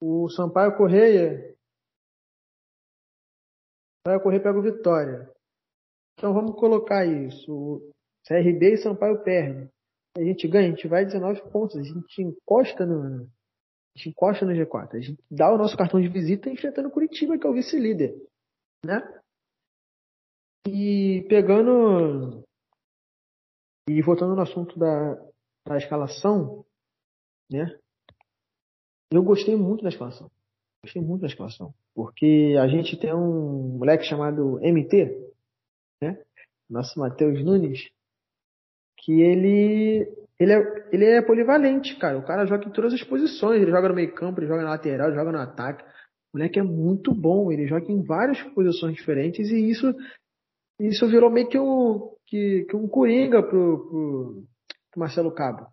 O 0.00 0.28
Sampaio 0.30 0.76
Correia. 0.76 1.56
Sampaio 4.08 4.22
Correia 4.22 4.42
pega 4.42 4.58
o 4.58 4.62
Vitória. 4.62 5.30
Então 6.14 6.32
vamos 6.32 6.58
colocar 6.58 7.04
isso. 7.04 7.92
CRB 8.26 8.72
e 8.72 8.76
Sampaio 8.78 9.22
perdem. 9.22 9.70
A 10.16 10.22
gente 10.22 10.48
ganha, 10.48 10.68
a 10.68 10.70
gente 10.70 10.88
vai 10.88 11.04
19 11.04 11.42
pontos. 11.50 11.76
A 11.76 11.82
gente 11.82 12.22
encosta 12.22 12.86
no, 12.86 13.24
a 13.24 13.98
gente 13.98 14.08
encosta 14.08 14.46
no 14.46 14.52
G4. 14.52 14.94
A 14.94 15.00
gente 15.00 15.22
dá 15.30 15.52
o 15.52 15.58
nosso 15.58 15.76
cartão 15.76 16.00
de 16.00 16.08
visita 16.08 16.48
enfrentando 16.48 16.90
Curitiba, 16.90 17.38
que 17.38 17.46
é 17.46 17.50
o 17.50 17.52
vice-líder. 17.52 18.16
Né? 18.84 19.02
E 20.66 21.26
pegando. 21.28 22.42
E 23.88 24.00
voltando 24.02 24.34
no 24.34 24.42
assunto 24.42 24.78
da, 24.78 25.14
da 25.66 25.76
escalação, 25.76 26.64
né? 27.50 27.78
Eu 29.10 29.22
gostei 29.22 29.56
muito 29.56 29.82
da 29.82 29.88
escalação. 29.88 30.30
Gostei 30.82 31.02
muito 31.02 31.22
da 31.22 31.26
escalação. 31.26 31.74
Porque 31.98 32.54
a 32.60 32.68
gente 32.68 32.96
tem 32.96 33.12
um 33.12 33.76
moleque 33.76 34.04
chamado 34.04 34.60
MT, 34.62 35.18
né? 36.00 36.16
Nosso 36.70 36.96
Matheus 37.00 37.44
Nunes, 37.44 37.90
que 38.98 39.20
ele 39.20 40.08
ele 40.38 40.52
é, 40.52 40.88
ele 40.92 41.04
é 41.04 41.20
polivalente, 41.20 41.98
cara. 41.98 42.16
O 42.16 42.24
cara 42.24 42.46
joga 42.46 42.68
em 42.68 42.70
todas 42.70 42.94
as 42.94 43.02
posições. 43.02 43.60
Ele 43.60 43.72
joga 43.72 43.88
no 43.88 43.96
meio 43.96 44.14
campo, 44.14 44.38
ele 44.38 44.46
joga 44.46 44.62
na 44.62 44.70
lateral, 44.70 45.08
ele 45.08 45.16
joga 45.16 45.32
no 45.32 45.40
ataque. 45.40 45.82
O 45.82 46.38
moleque 46.38 46.60
é 46.60 46.62
muito 46.62 47.12
bom. 47.12 47.50
Ele 47.50 47.66
joga 47.66 47.90
em 47.90 48.00
várias 48.00 48.40
posições 48.54 48.94
diferentes 48.94 49.50
e 49.50 49.68
isso, 49.68 49.92
isso 50.78 51.08
virou 51.08 51.28
meio 51.28 51.48
que 51.48 51.58
um, 51.58 52.14
que, 52.28 52.64
que 52.70 52.76
um 52.76 52.86
coringa 52.86 53.42
pro, 53.42 53.88
pro, 53.88 54.44
pro 54.92 55.00
Marcelo 55.00 55.34
Cabo. 55.34 55.66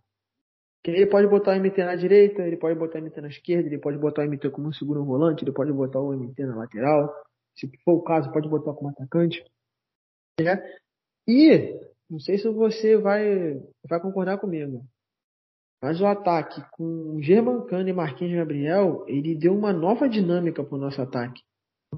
Ele 0.91 1.07
pode 1.07 1.27
botar 1.27 1.51
o 1.51 1.59
MT 1.59 1.83
na 1.83 1.95
direita, 1.95 2.41
ele 2.41 2.57
pode 2.57 2.77
botar 2.77 2.99
o 2.99 3.01
MT 3.01 3.21
na 3.21 3.27
esquerda, 3.27 3.67
ele 3.67 3.79
pode 3.79 3.97
botar 3.97 4.23
o 4.23 4.25
MT 4.25 4.49
como 4.51 4.67
um 4.67 4.73
segundo 4.73 5.03
volante, 5.03 5.43
ele 5.43 5.51
pode 5.51 5.71
botar 5.71 5.99
o 5.99 6.13
MT 6.13 6.45
na 6.45 6.55
lateral. 6.55 7.13
Se 7.55 7.69
for 7.83 7.93
o 7.93 8.03
caso, 8.03 8.31
pode 8.31 8.49
botar 8.49 8.73
como 8.73 8.89
atacante. 8.89 9.43
Né? 10.39 10.61
E 11.27 11.79
não 12.09 12.19
sei 12.19 12.37
se 12.37 12.47
você 12.49 12.97
vai, 12.97 13.59
vai 13.89 13.99
concordar 13.99 14.37
comigo. 14.37 14.85
Mas 15.81 15.99
o 16.01 16.05
ataque 16.05 16.63
com 16.71 17.19
Germancano 17.21 17.87
e 17.87 17.93
Marquinhos 17.93 18.35
Gabriel, 18.35 19.05
ele 19.07 19.35
deu 19.35 19.55
uma 19.55 19.73
nova 19.73 20.07
dinâmica 20.07 20.63
para 20.63 20.75
o 20.75 20.79
nosso 20.79 21.01
ataque. 21.01 21.41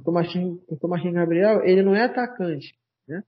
O 0.06 0.12
Marquinhos, 0.12 0.60
porque 0.68 0.86
o 0.86 0.90
Marquinhos 0.90 1.16
Gabriel, 1.16 1.64
ele 1.64 1.82
não 1.82 1.96
é 1.96 2.04
atacante. 2.04 2.76
Né? 3.08 3.24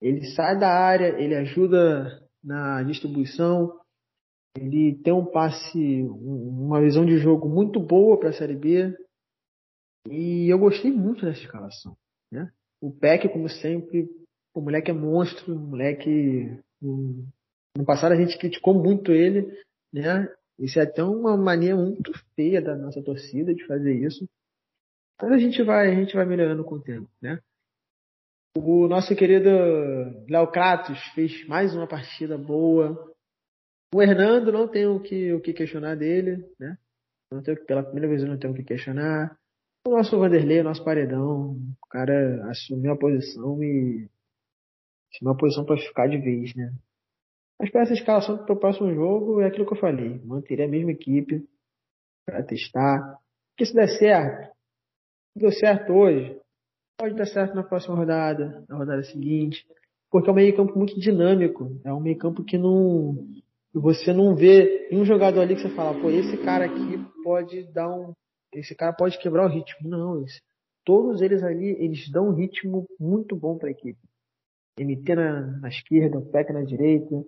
Ele 0.00 0.24
sai 0.34 0.58
da 0.58 0.68
área, 0.68 1.20
ele 1.20 1.34
ajuda 1.34 2.22
na 2.42 2.82
distribuição, 2.82 3.78
ele 4.56 4.94
tem 5.02 5.12
um 5.12 5.24
passe, 5.24 6.02
uma 6.02 6.80
visão 6.80 7.04
de 7.04 7.18
jogo 7.18 7.48
muito 7.48 7.78
boa 7.78 8.18
para 8.18 8.30
a 8.30 8.32
Série 8.32 8.56
B. 8.56 8.96
E 10.08 10.48
eu 10.48 10.58
gostei 10.58 10.90
muito 10.90 11.24
dessa 11.24 11.40
escalação. 11.40 11.96
Né? 12.30 12.50
O 12.80 12.90
Peck, 12.90 13.28
como 13.28 13.48
sempre, 13.48 14.08
o 14.54 14.60
moleque 14.60 14.90
é 14.90 14.94
monstro, 14.94 15.54
o 15.54 15.58
moleque. 15.58 16.58
No 16.80 17.84
passado 17.84 18.12
a 18.12 18.16
gente 18.16 18.38
criticou 18.38 18.74
muito 18.74 19.12
ele, 19.12 19.46
né? 19.92 20.32
Isso 20.58 20.78
é 20.78 20.82
até 20.82 21.02
uma 21.02 21.36
mania 21.36 21.76
muito 21.76 22.12
feia 22.34 22.62
da 22.62 22.74
nossa 22.74 23.02
torcida 23.02 23.54
de 23.54 23.66
fazer 23.66 23.94
isso. 23.94 24.26
Mas 25.20 25.32
a 25.32 25.38
gente 25.38 25.62
vai, 25.62 25.90
a 25.90 25.94
gente 25.94 26.14
vai 26.14 26.24
melhorando 26.24 26.64
com 26.64 26.76
o 26.76 26.82
tempo, 26.82 27.08
né? 27.20 27.38
O 28.56 28.88
nosso 28.88 29.14
querido 29.14 29.50
Léo 30.28 30.50
Kratos 30.50 30.98
fez 31.14 31.46
mais 31.46 31.74
uma 31.74 31.86
partida 31.86 32.38
boa. 32.38 33.14
O 33.94 34.02
Hernando 34.02 34.52
não 34.52 34.68
tem 34.68 34.86
o 34.86 35.00
que, 35.00 35.32
o 35.32 35.40
que 35.40 35.52
questionar 35.52 35.96
dele, 35.96 36.44
né? 36.58 36.76
Não 37.30 37.42
tem, 37.42 37.56
pela 37.64 37.82
primeira 37.82 38.08
vez 38.08 38.22
eu 38.22 38.28
não 38.28 38.38
tenho 38.38 38.52
o 38.52 38.56
que 38.56 38.64
questionar. 38.64 39.38
O 39.86 39.90
nosso 39.90 40.18
Vanderlei, 40.18 40.60
o 40.60 40.64
nosso 40.64 40.84
paredão, 40.84 41.52
o 41.52 41.86
cara 41.88 42.50
assumiu 42.50 42.92
a 42.92 42.98
posição 42.98 43.62
e 43.62 44.08
uma 45.22 45.36
posição 45.36 45.64
para 45.64 45.78
ficar 45.78 46.08
de 46.08 46.18
vez, 46.18 46.54
né? 46.54 46.72
Mas 47.58 47.70
para 47.70 47.82
essa 47.82 47.94
escalação 47.94 48.44
para 48.44 48.54
o 48.54 48.58
próximo 48.58 48.92
jogo 48.94 49.40
é 49.40 49.46
aquilo 49.46 49.66
que 49.66 49.72
eu 49.72 49.78
falei. 49.78 50.20
Manter 50.24 50.60
a 50.62 50.68
mesma 50.68 50.92
equipe 50.92 51.48
para 52.24 52.42
testar. 52.42 53.18
Porque 53.50 53.64
se 53.64 53.74
der 53.74 53.88
certo, 53.88 54.54
deu 55.34 55.50
certo 55.50 55.92
hoje, 55.92 56.38
pode 56.98 57.14
dar 57.14 57.26
certo 57.26 57.54
na 57.54 57.62
próxima 57.62 57.94
rodada, 57.94 58.64
na 58.68 58.76
rodada 58.76 59.02
seguinte. 59.04 59.66
Porque 60.10 60.28
é 60.28 60.32
um 60.32 60.36
meio 60.36 60.54
campo 60.54 60.76
muito 60.76 60.98
dinâmico. 61.00 61.80
É 61.84 61.92
um 61.92 62.00
meio 62.00 62.18
campo 62.18 62.44
que 62.44 62.58
não. 62.58 63.26
Você 63.78 64.10
não 64.10 64.34
vê 64.34 64.88
nenhum 64.90 65.04
jogador 65.04 65.42
ali 65.42 65.54
que 65.54 65.60
você 65.60 65.68
fala, 65.68 66.00
pô, 66.00 66.08
esse 66.08 66.34
cara 66.38 66.64
aqui 66.64 66.96
pode 67.22 67.62
dar 67.74 67.90
um. 67.90 68.14
Esse 68.54 68.74
cara 68.74 68.94
pode 68.94 69.18
quebrar 69.18 69.44
o 69.44 69.52
ritmo. 69.52 69.86
Não, 69.86 70.22
esse, 70.22 70.40
todos 70.82 71.20
eles 71.20 71.42
ali, 71.42 71.76
eles 71.78 72.10
dão 72.10 72.28
um 72.28 72.34
ritmo 72.34 72.86
muito 72.98 73.36
bom 73.36 73.58
para 73.58 73.68
a 73.68 73.70
equipe. 73.70 73.98
MT 74.80 75.14
na, 75.14 75.40
na 75.58 75.68
esquerda, 75.68 76.22
PEC 76.22 76.52
na 76.54 76.62
direita. 76.62 77.22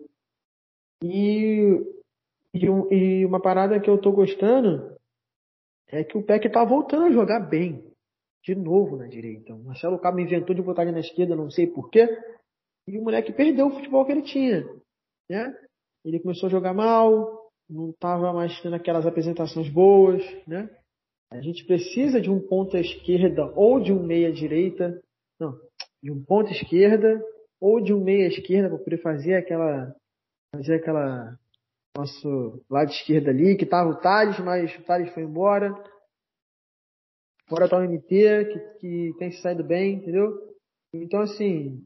E, 1.04 1.84
e, 2.54 2.70
um, 2.70 2.90
e, 2.90 3.26
uma 3.26 3.42
parada 3.42 3.78
que 3.78 3.90
eu 3.90 4.00
tô 4.00 4.10
gostando 4.10 4.96
é 5.88 6.02
que 6.02 6.16
o 6.16 6.22
PEC 6.22 6.48
tá 6.48 6.64
voltando 6.64 7.04
a 7.04 7.12
jogar 7.12 7.40
bem. 7.40 7.84
De 8.42 8.54
novo 8.54 8.96
na 8.96 9.06
direita. 9.06 9.54
O 9.54 9.64
Marcelo 9.64 9.98
Cabo 9.98 10.18
inventou 10.20 10.56
de 10.56 10.62
botar 10.62 10.82
ele 10.82 10.92
na 10.92 11.00
esquerda, 11.00 11.36
não 11.36 11.50
sei 11.50 11.66
porquê. 11.66 12.08
E 12.86 12.96
o 12.96 13.02
moleque 13.02 13.34
perdeu 13.34 13.66
o 13.66 13.70
futebol 13.70 14.06
que 14.06 14.12
ele 14.12 14.22
tinha. 14.22 14.64
Né? 15.28 15.67
Ele 16.04 16.20
começou 16.20 16.46
a 16.46 16.50
jogar 16.50 16.72
mal, 16.72 17.50
não 17.68 17.90
estava 17.90 18.32
mais 18.32 18.58
tendo 18.60 18.76
aquelas 18.76 19.06
apresentações 19.06 19.68
boas. 19.68 20.22
Né? 20.46 20.68
A 21.30 21.40
gente 21.40 21.64
precisa 21.64 22.20
de 22.20 22.30
um 22.30 22.40
ponta 22.40 22.78
esquerda 22.78 23.52
ou 23.54 23.80
de 23.80 23.92
um 23.92 24.02
meia 24.02 24.32
direita. 24.32 25.00
Não, 25.38 25.54
de 26.02 26.10
um 26.10 26.24
ponta 26.24 26.50
esquerda 26.50 27.22
ou 27.60 27.80
de 27.80 27.92
um 27.92 28.02
meia 28.02 28.28
esquerda 28.28 28.68
para 28.68 28.78
poder 28.78 29.02
fazer 29.02 29.34
aquela 29.34 29.94
fazer 30.54 30.76
aquela 30.76 31.36
nosso 31.96 32.64
lado 32.70 32.90
esquerdo 32.90 33.28
ali, 33.28 33.56
que 33.56 33.66
tava 33.66 33.90
o 33.90 34.00
Thales, 34.00 34.38
mas 34.38 34.74
o 34.76 34.82
Thales 34.84 35.12
foi 35.12 35.24
embora. 35.24 35.74
Fora 37.48 37.68
tá 37.68 37.78
o 37.78 37.82
MT, 37.82 38.44
que, 38.44 38.58
que 38.78 39.14
tem 39.18 39.32
se 39.32 39.40
saído 39.40 39.64
bem, 39.64 39.94
entendeu? 39.94 40.32
Então, 40.92 41.20
assim, 41.20 41.84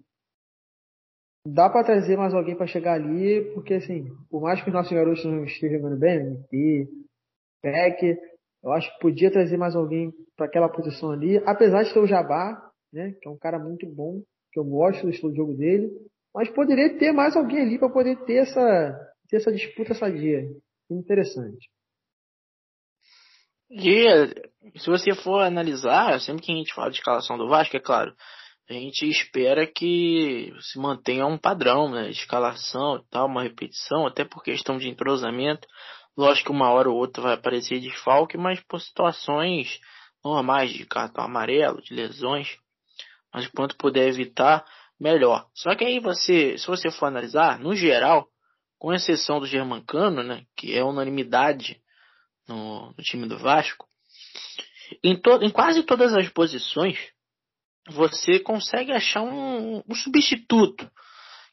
dá 1.46 1.68
para 1.68 1.85
trazer 1.85 2.16
mais 2.16 2.33
alguém 2.35 2.57
para 2.57 2.66
chegar 2.66 2.94
ali, 2.94 3.52
porque, 3.55 3.74
assim, 3.74 4.07
por 4.31 4.40
mais 4.40 4.62
que 4.62 4.68
os 4.68 4.74
nossos 4.74 4.92
garotos 4.92 5.24
não 5.24 5.44
estejam 5.44 5.78
jogando 5.78 5.98
bem, 5.98 6.20
MT, 6.20 6.88
Peck, 7.61 8.18
eu 8.62 8.72
acho 8.72 8.92
que 8.92 9.00
podia 9.00 9.31
trazer 9.31 9.57
mais 9.57 9.74
alguém 9.74 10.12
para 10.37 10.46
aquela 10.46 10.68
posição 10.68 11.11
ali, 11.11 11.38
apesar 11.44 11.83
de 11.83 11.92
ter 11.92 11.98
o 11.98 12.07
Jabá, 12.07 12.70
né, 12.92 13.14
que 13.20 13.28
é 13.28 13.31
um 13.31 13.38
cara 13.38 13.59
muito 13.59 13.87
bom, 13.87 14.22
que 14.52 14.59
eu 14.59 14.64
gosto 14.64 15.02
do 15.02 15.11
estilo 15.11 15.33
de 15.33 15.38
jogo 15.38 15.55
dele, 15.55 15.90
mas 16.35 16.48
poderia 16.50 16.96
ter 16.98 17.12
mais 17.12 17.37
alguém 17.37 17.61
ali 17.61 17.78
para 17.78 17.90
poder 17.90 18.16
ter 18.24 18.37
essa, 18.37 19.14
ter 19.28 19.37
essa 19.37 19.52
disputa 19.52 19.94
sadia. 19.94 20.48
Interessante. 20.90 21.70
E 23.70 24.05
se 24.78 24.88
você 24.88 25.14
for 25.14 25.40
analisar, 25.40 26.20
sempre 26.20 26.42
que 26.42 26.52
a 26.52 26.57
gente 26.57 26.74
fala 26.74 26.90
de 26.90 26.98
escalação 26.98 27.38
do 27.38 27.48
Vasco, 27.48 27.76
é 27.76 27.81
claro, 27.81 28.14
a 28.76 28.80
gente 28.80 29.08
espera 29.08 29.66
que 29.66 30.52
se 30.61 30.78
mantenha 30.78 31.26
um 31.26 31.38
padrão, 31.38 31.90
né, 31.90 32.11
escalação 32.11 32.96
e 32.96 33.11
tal, 33.11 33.26
uma 33.26 33.42
repetição, 33.42 34.06
até 34.06 34.24
por 34.24 34.42
questão 34.42 34.78
de 34.78 34.88
entrosamento. 34.88 35.66
Lógico 36.16 36.50
que 36.50 36.56
uma 36.56 36.70
hora 36.70 36.90
ou 36.90 36.96
outra 36.96 37.22
vai 37.22 37.35
aparecer 37.35 37.80
desfalque, 37.80 38.37
mas 38.37 38.61
por 38.61 38.80
situações 38.80 39.80
normais 40.24 40.70
de 40.72 40.87
cartão 40.87 41.24
amarelo, 41.24 41.82
de 41.82 41.94
lesões, 41.94 42.56
mas 43.32 43.46
quanto 43.48 43.76
puder 43.76 44.08
evitar, 44.08 44.64
melhor. 45.00 45.48
Só 45.54 45.74
que 45.74 45.85
aí 45.85 45.98
você, 45.98 46.56
se 46.56 46.66
você 46.66 46.90
for 46.90 47.06
analisar, 47.06 47.58
no 47.58 47.74
geral, 47.74 48.28
com 48.78 48.92
exceção 48.92 49.40
do 49.40 49.46
Germancano, 49.46 50.22
né, 50.22 50.44
que 50.56 50.76
é 50.76 50.85
unanimidade 50.85 51.80
no, 52.48 52.92
no 52.96 53.02
time 53.02 53.26
do 53.26 53.38
Vasco, 53.38 53.87
em, 55.02 55.16
to, 55.16 55.38
em 55.42 55.50
quase 55.50 55.82
todas 55.82 56.12
as 56.14 56.28
posições, 56.28 56.98
você 57.88 58.38
consegue 58.38 58.92
achar 58.92 59.22
um, 59.22 59.82
um 59.88 59.94
substituto 59.94 60.90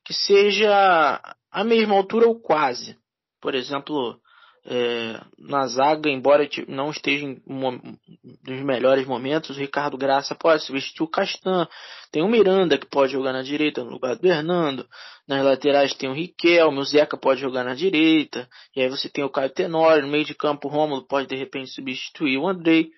que 0.05 0.13
seja 0.13 1.21
a 1.51 1.63
mesma 1.63 1.95
altura 1.95 2.27
ou 2.27 2.39
quase. 2.39 2.97
Por 3.41 3.55
exemplo, 3.55 4.19
é, 4.65 5.19
na 5.37 5.65
zaga, 5.67 6.09
embora 6.09 6.47
não 6.67 6.91
esteja 6.91 7.25
nos 7.47 8.61
melhores 8.63 9.05
momentos, 9.07 9.57
o 9.57 9.59
Ricardo 9.59 9.97
Graça 9.97 10.35
pode 10.35 10.63
substituir 10.63 11.05
o 11.05 11.09
Castan. 11.09 11.67
Tem 12.11 12.21
o 12.21 12.27
Miranda 12.27 12.77
que 12.77 12.85
pode 12.85 13.13
jogar 13.13 13.33
na 13.33 13.41
direita 13.41 13.83
no 13.83 13.91
lugar 13.91 14.15
do 14.15 14.27
Hernando. 14.27 14.87
Nas 15.27 15.43
laterais 15.43 15.93
tem 15.93 16.09
o 16.09 16.13
Riquelme, 16.13 16.79
o 16.79 16.83
Zeca 16.83 17.17
pode 17.17 17.41
jogar 17.41 17.63
na 17.63 17.73
direita. 17.73 18.47
E 18.75 18.81
aí 18.81 18.89
você 18.89 19.09
tem 19.09 19.23
o 19.23 19.29
Caio 19.29 19.49
Tenório, 19.49 20.03
no 20.03 20.11
meio 20.11 20.25
de 20.25 20.35
campo 20.35 20.67
o 20.67 20.71
Rômulo 20.71 21.07
pode 21.07 21.27
de 21.27 21.35
repente 21.35 21.71
substituir 21.71 22.37
o 22.37 22.47
Andrei. 22.47 22.91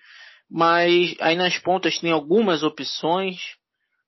Mas 0.54 1.16
aí 1.18 1.34
nas 1.34 1.56
pontas 1.58 1.98
tem 1.98 2.12
algumas 2.12 2.62
opções. 2.62 3.38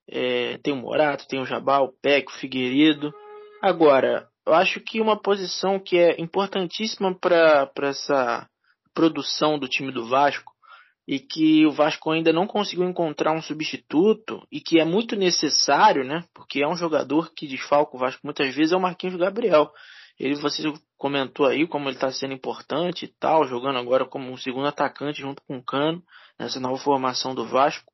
É, 0.06 0.58
tem 0.58 0.74
o 0.74 0.76
Morato, 0.76 1.26
tem 1.26 1.40
o 1.40 1.46
Jabal, 1.46 1.86
o 1.86 1.92
Peck, 2.02 2.30
o 2.30 2.34
Figueiredo. 2.34 3.14
Agora, 3.62 4.28
eu 4.46 4.52
acho 4.52 4.78
que 4.78 5.00
uma 5.00 5.18
posição 5.18 5.80
que 5.80 5.96
é 5.96 6.20
importantíssima 6.20 7.18
para 7.18 7.72
essa 7.84 8.46
produção 8.92 9.58
do 9.58 9.66
time 9.66 9.90
do 9.90 10.06
Vasco 10.06 10.52
e 11.08 11.18
que 11.18 11.64
o 11.64 11.72
Vasco 11.72 12.10
ainda 12.10 12.30
não 12.30 12.46
conseguiu 12.46 12.84
encontrar 12.84 13.32
um 13.32 13.40
substituto 13.40 14.46
e 14.52 14.60
que 14.60 14.78
é 14.78 14.84
muito 14.84 15.16
necessário, 15.16 16.04
né? 16.04 16.24
Porque 16.34 16.62
é 16.62 16.68
um 16.68 16.76
jogador 16.76 17.32
que 17.34 17.46
desfalca 17.46 17.96
o 17.96 17.98
Vasco 17.98 18.20
muitas 18.22 18.54
vezes 18.54 18.72
é 18.72 18.76
o 18.76 18.80
Marquinhos 18.80 19.16
Gabriel. 19.16 19.72
Ele 20.20 20.34
você 20.34 20.62
comentou 20.98 21.46
aí 21.46 21.66
como 21.66 21.88
ele 21.88 21.96
está 21.96 22.12
sendo 22.12 22.34
importante 22.34 23.06
e 23.06 23.08
tal, 23.08 23.46
jogando 23.46 23.78
agora 23.78 24.04
como 24.04 24.30
um 24.30 24.36
segundo 24.36 24.66
atacante 24.66 25.22
junto 25.22 25.42
com 25.46 25.56
o 25.56 25.64
Cano 25.64 26.02
nessa 26.38 26.60
nova 26.60 26.76
formação 26.78 27.34
do 27.34 27.46
Vasco. 27.46 27.92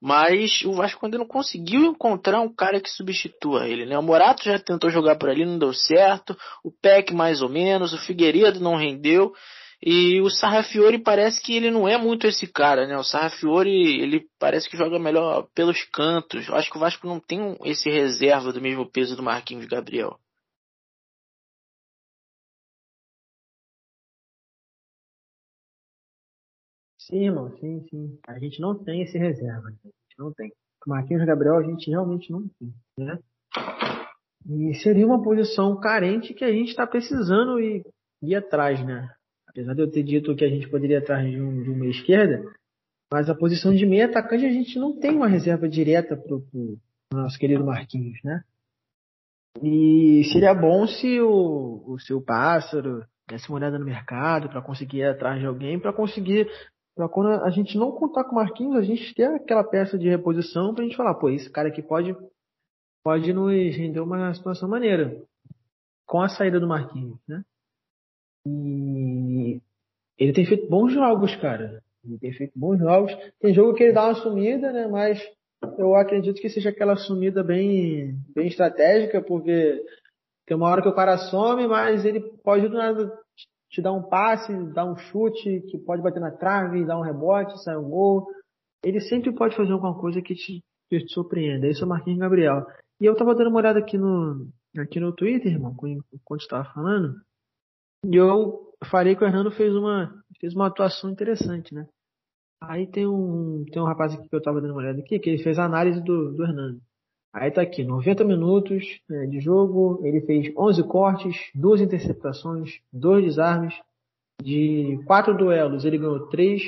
Mas 0.00 0.62
o 0.62 0.74
Vasco 0.74 1.04
ainda 1.04 1.18
não 1.18 1.26
conseguiu 1.26 1.84
encontrar 1.84 2.40
um 2.40 2.54
cara 2.54 2.80
que 2.80 2.90
substitua 2.90 3.66
ele, 3.66 3.86
né? 3.86 3.98
O 3.98 4.02
Morato 4.02 4.44
já 4.44 4.58
tentou 4.58 4.90
jogar 4.90 5.16
por 5.16 5.30
ali, 5.30 5.44
não 5.44 5.58
deu 5.58 5.72
certo. 5.72 6.36
O 6.62 6.70
Peck 6.70 7.14
mais 7.14 7.40
ou 7.40 7.48
menos, 7.48 7.92
o 7.94 7.98
Figueiredo 7.98 8.60
não 8.60 8.76
rendeu. 8.76 9.32
E 9.82 10.20
o 10.20 10.30
Sarrafiori 10.30 10.98
parece 10.98 11.40
que 11.42 11.54
ele 11.54 11.70
não 11.70 11.86
é 11.86 11.98
muito 11.98 12.26
esse 12.26 12.46
cara, 12.46 12.86
né? 12.86 12.96
O 12.96 13.04
Sarrafiori, 13.04 14.00
ele 14.00 14.26
parece 14.38 14.68
que 14.68 14.76
joga 14.76 14.98
melhor 14.98 15.48
pelos 15.54 15.82
cantos. 15.84 16.48
Eu 16.48 16.54
acho 16.54 16.70
que 16.70 16.76
o 16.76 16.80
Vasco 16.80 17.06
não 17.06 17.20
tem 17.20 17.56
esse 17.64 17.90
reserva 17.90 18.52
do 18.52 18.60
mesmo 18.60 18.90
peso 18.90 19.16
do 19.16 19.22
Marquinhos 19.22 19.66
Gabriel. 19.66 20.18
Sim, 27.06 27.26
irmão, 27.26 27.56
sim, 27.58 27.86
sim. 27.88 28.18
A 28.26 28.38
gente 28.38 28.60
não 28.60 28.74
tem 28.74 29.02
esse 29.02 29.16
reserva. 29.16 29.68
Né? 29.70 29.76
A 29.84 29.88
gente 29.88 30.18
não 30.18 30.32
tem. 30.32 30.52
Marquinhos 30.86 31.24
Gabriel 31.24 31.56
a 31.56 31.62
gente 31.62 31.90
realmente 31.90 32.30
não 32.30 32.48
tem, 32.60 32.72
né? 32.98 33.18
E 34.48 34.74
seria 34.76 35.04
uma 35.04 35.20
posição 35.20 35.78
carente 35.80 36.32
que 36.32 36.44
a 36.44 36.52
gente 36.52 36.68
está 36.68 36.86
precisando 36.86 37.58
e 37.58 37.82
ir 38.22 38.36
atrás, 38.36 38.84
né? 38.84 39.12
Apesar 39.48 39.74
de 39.74 39.80
eu 39.82 39.90
ter 39.90 40.04
dito 40.04 40.36
que 40.36 40.44
a 40.44 40.48
gente 40.48 40.68
poderia 40.68 40.98
ir 40.98 41.02
atrás 41.02 41.28
de 41.28 41.40
um, 41.40 41.62
de 41.62 41.70
uma 41.70 41.86
esquerda, 41.86 42.44
mas 43.12 43.28
a 43.28 43.34
posição 43.34 43.74
de 43.74 43.84
meia 43.84 44.06
atacante 44.06 44.46
a 44.46 44.52
gente 44.52 44.78
não 44.78 44.96
tem 44.96 45.10
uma 45.10 45.26
reserva 45.26 45.68
direta 45.68 46.16
para 46.16 46.36
o 46.36 46.78
nosso 47.12 47.36
querido 47.36 47.64
Marquinhos, 47.64 48.18
né? 48.22 48.44
E 49.62 50.22
seria 50.32 50.54
bom 50.54 50.86
se 50.86 51.20
o, 51.20 51.82
o 51.86 51.98
seu 51.98 52.20
pássaro 52.20 53.04
desse 53.28 53.48
uma 53.48 53.58
olhada 53.58 53.78
no 53.78 53.84
mercado 53.84 54.48
para 54.48 54.62
conseguir 54.62 54.98
ir 54.98 55.08
atrás 55.08 55.40
de 55.40 55.46
alguém, 55.46 55.80
para 55.80 55.92
conseguir, 55.92 56.48
para 56.96 57.10
quando 57.10 57.28
a 57.44 57.50
gente 57.50 57.76
não 57.76 57.92
contar 57.92 58.24
com 58.24 58.32
o 58.32 58.36
Marquinhos, 58.36 58.74
a 58.74 58.82
gente 58.82 59.14
ter 59.14 59.26
aquela 59.26 59.62
peça 59.62 59.98
de 59.98 60.08
reposição 60.08 60.74
para 60.74 60.82
a 60.82 60.86
gente 60.86 60.96
falar, 60.96 61.14
pô, 61.14 61.28
esse 61.28 61.50
cara 61.50 61.68
aqui 61.68 61.82
pode, 61.82 62.16
pode 63.04 63.34
nos 63.34 63.52
render 63.76 64.00
uma 64.00 64.32
situação 64.32 64.66
maneira 64.66 65.22
com 66.06 66.22
a 66.22 66.28
saída 66.30 66.58
do 66.58 66.66
Marquinhos, 66.66 67.18
né? 67.28 67.44
E 68.46 69.60
ele 70.18 70.32
tem 70.32 70.46
feito 70.46 70.68
bons 70.70 70.92
jogos, 70.92 71.36
cara. 71.36 71.82
Ele 72.02 72.18
tem 72.18 72.32
feito 72.32 72.58
bons 72.58 72.78
jogos. 72.78 73.14
Tem 73.40 73.52
jogo 73.52 73.74
que 73.74 73.82
ele 73.82 73.92
dá 73.92 74.06
uma 74.06 74.14
sumida, 74.14 74.72
né? 74.72 74.86
Mas 74.86 75.20
eu 75.76 75.94
acredito 75.94 76.40
que 76.40 76.48
seja 76.48 76.70
aquela 76.70 76.96
sumida 76.96 77.44
bem, 77.44 78.16
bem 78.34 78.46
estratégica, 78.46 79.20
porque 79.20 79.84
tem 80.46 80.56
uma 80.56 80.68
hora 80.68 80.80
que 80.80 80.88
o 80.88 80.94
cara 80.94 81.18
some, 81.18 81.66
mas 81.66 82.06
ele 82.06 82.20
pode 82.42 82.68
do 82.68 82.76
nada 82.76 83.12
te 83.70 83.82
dar 83.82 83.92
um 83.92 84.02
passe, 84.02 84.52
dar 84.72 84.84
um 84.84 84.96
chute, 84.96 85.62
que 85.68 85.78
pode 85.78 86.02
bater 86.02 86.20
na 86.20 86.30
trave, 86.30 86.84
dar 86.84 86.98
um 86.98 87.02
rebote, 87.02 87.62
sair 87.62 87.76
um 87.76 87.88
gol. 87.88 88.26
Ele 88.84 89.00
sempre 89.00 89.34
pode 89.34 89.56
fazer 89.56 89.72
alguma 89.72 89.98
coisa 89.98 90.22
que 90.22 90.34
te, 90.34 90.62
que 90.88 90.98
te 91.00 91.12
surpreenda. 91.12 91.66
Esse 91.66 91.82
é 91.82 91.86
o 91.86 91.88
Marquinhos 91.88 92.20
Gabriel. 92.20 92.64
E 93.00 93.04
eu 93.04 93.16
tava 93.16 93.34
dando 93.34 93.50
uma 93.50 93.58
olhada 93.58 93.78
aqui 93.78 93.98
no, 93.98 94.48
aqui 94.78 95.00
no 95.00 95.12
Twitter, 95.12 95.52
irmão, 95.52 95.74
quando 96.24 96.40
estava 96.40 96.64
falando. 96.72 97.14
E 98.04 98.14
eu 98.14 98.72
falei 98.84 99.16
que 99.16 99.24
o 99.24 99.26
Hernando 99.26 99.50
fez 99.50 99.74
uma, 99.74 100.12
fez 100.40 100.54
uma 100.54 100.68
atuação 100.68 101.10
interessante, 101.10 101.74
né? 101.74 101.86
Aí 102.62 102.86
tem 102.86 103.06
um, 103.06 103.64
tem 103.70 103.82
um 103.82 103.86
rapaz 103.86 104.14
aqui 104.14 104.28
que 104.28 104.34
eu 104.34 104.42
tava 104.42 104.60
dando 104.60 104.70
uma 104.72 104.80
olhada 104.80 105.00
aqui, 105.00 105.18
que 105.18 105.28
ele 105.28 105.42
fez 105.42 105.58
a 105.58 105.64
análise 105.64 106.02
do, 106.02 106.32
do 106.32 106.44
Hernando. 106.44 106.80
Aí 107.36 107.50
tá 107.50 107.60
aqui, 107.60 107.84
90 107.84 108.24
minutos 108.24 108.98
né, 109.06 109.26
de 109.26 109.40
jogo, 109.40 110.00
ele 110.02 110.22
fez 110.22 110.50
11 110.56 110.82
cortes, 110.84 111.36
duas 111.54 111.82
interceptações, 111.82 112.80
dois 112.90 113.22
desarmes, 113.22 113.74
de 114.42 114.98
quatro 115.04 115.36
duelos 115.36 115.84
ele 115.84 115.98
ganhou 115.98 116.28
três, 116.28 116.62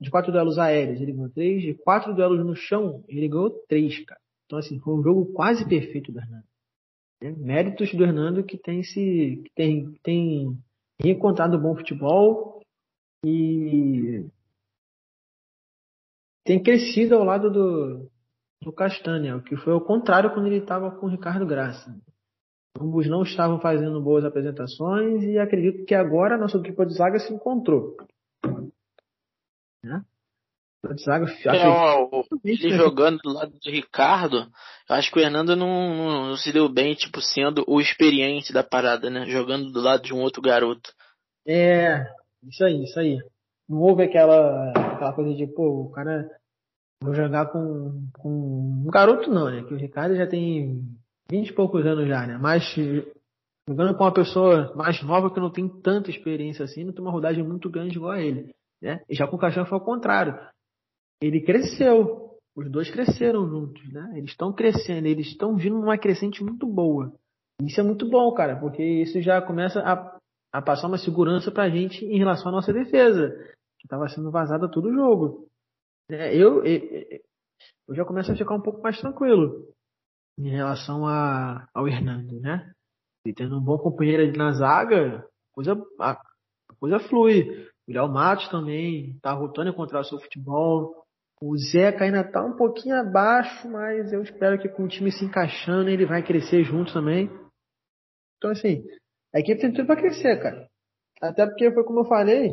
de 0.00 0.10
quatro 0.10 0.32
duelos 0.32 0.58
aéreos 0.58 0.98
ele 0.98 1.12
ganhou 1.12 1.28
três, 1.28 1.60
de 1.60 1.74
quatro 1.74 2.14
duelos 2.14 2.42
no 2.42 2.56
chão 2.56 3.04
ele 3.06 3.28
ganhou 3.28 3.50
três, 3.68 4.02
cara. 4.02 4.18
Então 4.46 4.58
assim, 4.58 4.80
foi 4.80 4.94
um 4.94 5.02
jogo 5.02 5.26
quase 5.34 5.68
perfeito 5.68 6.10
do 6.10 6.18
Hernando. 6.18 6.46
Né? 7.22 7.34
Méritos 7.36 7.92
do 7.92 8.02
Hernando 8.02 8.42
que 8.42 8.56
tem 8.56 8.82
se, 8.82 9.42
que 9.44 9.50
tem, 9.54 9.92
tem 10.02 10.58
reencontrado 11.02 11.58
bom 11.58 11.76
futebol 11.76 12.62
e 13.26 14.24
tem 16.46 16.62
crescido 16.62 17.14
ao 17.14 17.24
lado 17.24 17.50
do, 17.50 18.10
do 18.62 18.72
Castanha, 18.72 19.36
o 19.36 19.42
que 19.42 19.56
foi 19.56 19.72
ao 19.72 19.80
contrário 19.80 20.32
quando 20.32 20.46
ele 20.46 20.58
estava 20.58 20.90
com 20.90 21.06
o 21.06 21.10
Ricardo 21.10 21.46
Graça. 21.46 21.94
Ambos 22.80 23.08
não 23.08 23.22
estavam 23.22 23.60
fazendo 23.60 24.02
boas 24.02 24.24
apresentações 24.24 25.22
e 25.22 25.38
acredito 25.38 25.84
que 25.84 25.94
agora 25.94 26.34
a 26.34 26.38
nossa 26.38 26.58
equipe 26.58 26.86
de 26.86 26.94
zaga 26.94 27.18
se 27.20 27.32
encontrou. 27.32 27.96
Né? 29.82 30.02
De 30.92 31.02
zaga, 31.02 31.26
é, 31.46 31.66
ó, 31.66 32.24
ele 32.44 32.70
jogando 32.76 33.18
do 33.18 33.32
lado 33.32 33.52
do 33.52 33.70
Ricardo, 33.70 34.50
eu 34.88 34.96
acho 34.96 35.10
que 35.10 35.18
o 35.18 35.22
Hernando 35.22 35.56
não, 35.56 35.96
não, 35.96 36.28
não, 36.28 36.36
se 36.36 36.52
deu 36.52 36.68
bem, 36.68 36.94
tipo, 36.94 37.22
sendo 37.22 37.64
o 37.66 37.80
experiente 37.80 38.52
da 38.52 38.62
parada, 38.62 39.08
né? 39.08 39.24
Jogando 39.26 39.72
do 39.72 39.80
lado 39.80 40.02
de 40.02 40.12
um 40.12 40.20
outro 40.20 40.42
garoto. 40.42 40.92
É, 41.46 42.04
isso 42.42 42.64
aí, 42.64 42.84
isso 42.84 42.98
aí. 43.00 43.18
Não 43.66 43.78
houve 43.78 44.02
aquela, 44.02 44.72
aquela 44.72 45.12
coisa 45.14 45.34
de, 45.34 45.46
pô, 45.46 45.86
o 45.86 45.90
cara. 45.90 46.28
Vou 47.04 47.12
jogar 47.12 47.52
com, 47.52 48.08
com 48.18 48.30
um 48.86 48.90
garoto 48.90 49.30
não, 49.30 49.50
né? 49.50 49.62
Que 49.64 49.74
o 49.74 49.76
Ricardo 49.76 50.16
já 50.16 50.26
tem 50.26 50.82
vinte 51.30 51.50
e 51.50 51.52
poucos 51.52 51.84
anos 51.84 52.08
já, 52.08 52.26
né? 52.26 52.38
Mas 52.40 52.64
jogando 53.68 53.94
com 53.94 54.04
uma 54.04 54.14
pessoa 54.14 54.72
mais 54.74 55.02
nova 55.02 55.30
que 55.30 55.38
não 55.38 55.50
tem 55.50 55.68
tanta 55.68 56.08
experiência 56.08 56.64
assim, 56.64 56.82
não 56.82 56.94
tem 56.94 57.02
uma 57.02 57.12
rodagem 57.12 57.44
muito 57.44 57.68
grande 57.68 57.96
igual 57.96 58.12
a 58.12 58.22
ele. 58.22 58.54
Né? 58.80 59.02
E 59.06 59.14
já 59.14 59.26
com 59.26 59.36
o 59.36 59.38
Caixão 59.38 59.66
foi 59.66 59.78
ao 59.78 59.84
contrário. 59.84 60.38
Ele 61.22 61.42
cresceu. 61.42 62.38
Os 62.56 62.70
dois 62.70 62.90
cresceram 62.90 63.46
juntos, 63.48 63.92
né? 63.92 64.12
Eles 64.14 64.30
estão 64.30 64.50
crescendo, 64.50 65.06
eles 65.06 65.26
estão 65.26 65.56
vindo 65.56 65.76
numa 65.76 65.98
crescente 65.98 66.42
muito 66.42 66.66
boa. 66.66 67.12
Isso 67.62 67.80
é 67.80 67.82
muito 67.82 68.08
bom, 68.08 68.32
cara, 68.32 68.56
porque 68.56 68.82
isso 68.82 69.20
já 69.20 69.42
começa 69.42 69.80
a, 69.80 70.18
a 70.52 70.62
passar 70.62 70.86
uma 70.86 70.98
segurança 70.98 71.50
pra 71.50 71.68
gente 71.68 72.04
em 72.04 72.16
relação 72.16 72.48
à 72.48 72.52
nossa 72.52 72.72
defesa 72.72 73.30
que 73.78 73.86
estava 73.86 74.08
sendo 74.08 74.30
vazada 74.30 74.70
todo 74.70 74.88
o 74.88 74.94
jogo. 74.94 75.48
É, 76.10 76.34
eu, 76.36 76.64
eu, 76.64 77.20
eu, 77.88 77.94
já 77.94 78.04
começo 78.04 78.30
a 78.30 78.36
ficar 78.36 78.54
um 78.54 78.60
pouco 78.60 78.82
mais 78.82 79.00
tranquilo 79.00 79.72
em 80.38 80.50
relação 80.50 81.06
a, 81.06 81.66
ao 81.72 81.88
Hernando, 81.88 82.40
né? 82.40 82.72
E 83.26 83.32
tendo 83.32 83.56
um 83.56 83.64
bom 83.64 83.78
companheiro 83.78 84.36
na 84.36 84.52
zaga, 84.52 85.26
coisa, 85.52 85.74
a, 85.98 86.20
coisa 86.78 86.98
flui. 86.98 87.68
O 87.88 87.92
Léo 87.92 88.08
Matos 88.08 88.48
também 88.48 89.18
tá 89.20 89.34
voltando 89.34 89.68
a 89.68 89.70
encontrar 89.70 90.00
o 90.00 90.04
seu 90.04 90.18
futebol. 90.18 91.04
O 91.40 91.56
Zeca 91.56 92.04
ainda 92.04 92.24
tá 92.24 92.44
um 92.44 92.56
pouquinho 92.56 92.96
abaixo, 92.96 93.68
mas 93.68 94.12
eu 94.12 94.22
espero 94.22 94.58
que 94.60 94.68
com 94.68 94.84
o 94.84 94.88
time 94.88 95.10
se 95.10 95.24
encaixando 95.24 95.88
ele 95.88 96.06
vai 96.06 96.22
crescer 96.22 96.64
junto 96.64 96.92
também. 96.92 97.30
Então, 98.36 98.50
assim, 98.50 98.84
a 99.34 99.40
equipe 99.40 99.60
tem 99.60 99.72
tudo 99.72 99.86
para 99.86 100.00
crescer, 100.00 100.40
cara. 100.40 100.68
Até 101.20 101.46
porque 101.46 101.72
foi 101.72 101.84
como 101.84 102.00
eu 102.00 102.04
falei, 102.04 102.52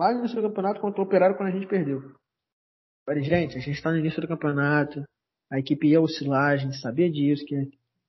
lá 0.00 0.14
no 0.14 0.20
início 0.20 0.40
do 0.40 0.48
campeonato 0.48 0.80
contra 0.80 1.02
o 1.02 1.04
Operário 1.04 1.36
quando 1.36 1.50
a 1.50 1.52
gente 1.52 1.66
perdeu. 1.66 2.00
Falei, 3.04 3.22
gente, 3.22 3.58
a 3.58 3.60
gente 3.60 3.76
está 3.76 3.90
no 3.90 3.98
início 3.98 4.22
do 4.22 4.28
campeonato, 4.28 5.04
a 5.52 5.58
equipe 5.58 5.88
ia 5.88 6.00
oscilar, 6.00 6.52
a 6.52 6.56
gente 6.56 6.80
sabia 6.80 7.10
disso, 7.10 7.44
que, 7.44 7.66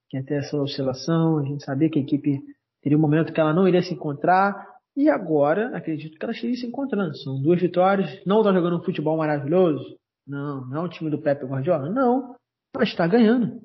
que 0.09 0.17
ia 0.17 0.23
ter 0.23 0.35
essa 0.35 0.55
oscilação, 0.55 1.39
a 1.39 1.43
gente 1.43 1.65
sabia 1.65 1.89
que 1.89 1.99
a 1.99 2.01
equipe 2.01 2.39
teria 2.81 2.97
um 2.97 3.01
momento 3.01 3.33
que 3.33 3.41
ela 3.41 3.53
não 3.53 3.67
iria 3.67 3.81
se 3.81 3.93
encontrar, 3.93 4.69
e 4.95 5.09
agora 5.09 5.75
acredito 5.75 6.17
que 6.17 6.23
ela 6.23 6.33
esteja 6.33 6.61
se 6.61 6.67
encontrando. 6.67 7.17
São 7.17 7.41
duas 7.41 7.59
vitórias, 7.59 8.23
não 8.25 8.39
está 8.39 8.53
jogando 8.53 8.77
um 8.77 8.83
futebol 8.83 9.17
maravilhoso, 9.17 9.97
não, 10.25 10.65
não 10.67 10.83
é 10.83 10.85
o 10.85 10.89
time 10.89 11.09
do 11.09 11.21
Pepe 11.21 11.45
Guardiola, 11.45 11.89
não, 11.89 12.35
mas 12.73 12.89
está 12.89 13.05
ganhando. 13.05 13.61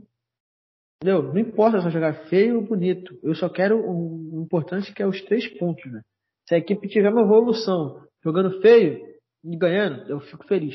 Entendeu? 1.00 1.22
Não 1.32 1.38
importa 1.38 1.80
se 1.80 1.90
jogar 1.90 2.26
feio 2.28 2.56
ou 2.56 2.66
bonito. 2.66 3.16
Eu 3.22 3.34
só 3.34 3.48
quero 3.48 3.78
o, 3.78 4.38
o 4.38 4.42
importante 4.42 4.92
que 4.92 5.02
é 5.02 5.06
os 5.06 5.20
três 5.22 5.46
pontos, 5.58 5.84
né? 5.92 6.00
Se 6.48 6.54
a 6.54 6.58
equipe 6.58 6.88
tiver 6.88 7.10
uma 7.10 7.20
evolução 7.20 8.05
jogando 8.26 8.60
feio 8.60 9.06
e 9.44 9.56
ganhando, 9.56 10.10
eu 10.10 10.18
fico 10.18 10.44
feliz. 10.48 10.74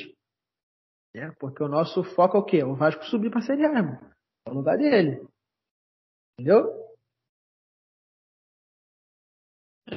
É, 1.14 1.30
porque 1.38 1.62
o 1.62 1.68
nosso 1.68 2.02
foco 2.02 2.38
é 2.38 2.40
o 2.40 2.46
quê? 2.46 2.58
É 2.60 2.66
o 2.66 2.76
Vasco 2.76 3.04
subir 3.04 3.30
para 3.30 3.40
a 3.40 3.44
Série 3.44 3.66
A, 3.66 3.74
irmão. 3.74 4.00
É 4.48 4.50
o 4.50 4.54
lugar 4.54 4.78
dele. 4.78 5.28
Entendeu? 6.40 6.72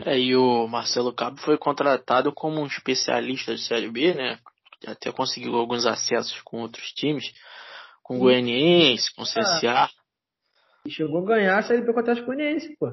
É, 0.04 0.18
e 0.18 0.34
o 0.34 0.66
Marcelo 0.66 1.14
Cabo 1.14 1.36
foi 1.36 1.56
contratado 1.56 2.32
como 2.32 2.60
um 2.60 2.66
especialista 2.66 3.54
de 3.54 3.62
Série 3.62 3.88
B, 3.88 4.12
né? 4.14 4.40
Até 4.88 5.12
conseguiu 5.12 5.54
alguns 5.54 5.86
acessos 5.86 6.42
com 6.42 6.60
outros 6.60 6.92
times, 6.92 7.32
com 8.02 8.16
o 8.16 8.18
Goianiense, 8.18 9.14
com 9.14 9.22
o 9.22 9.24
CSA. 9.24 9.88
E 10.86 10.90
chegou 10.90 11.22
a 11.22 11.26
ganhar 11.26 11.58
a 11.58 11.62
Série 11.62 11.80
B 11.80 11.92
com 11.92 11.98
o 11.98 12.00
Atlético 12.00 12.26
Goianiense, 12.26 12.76
pô. 12.78 12.92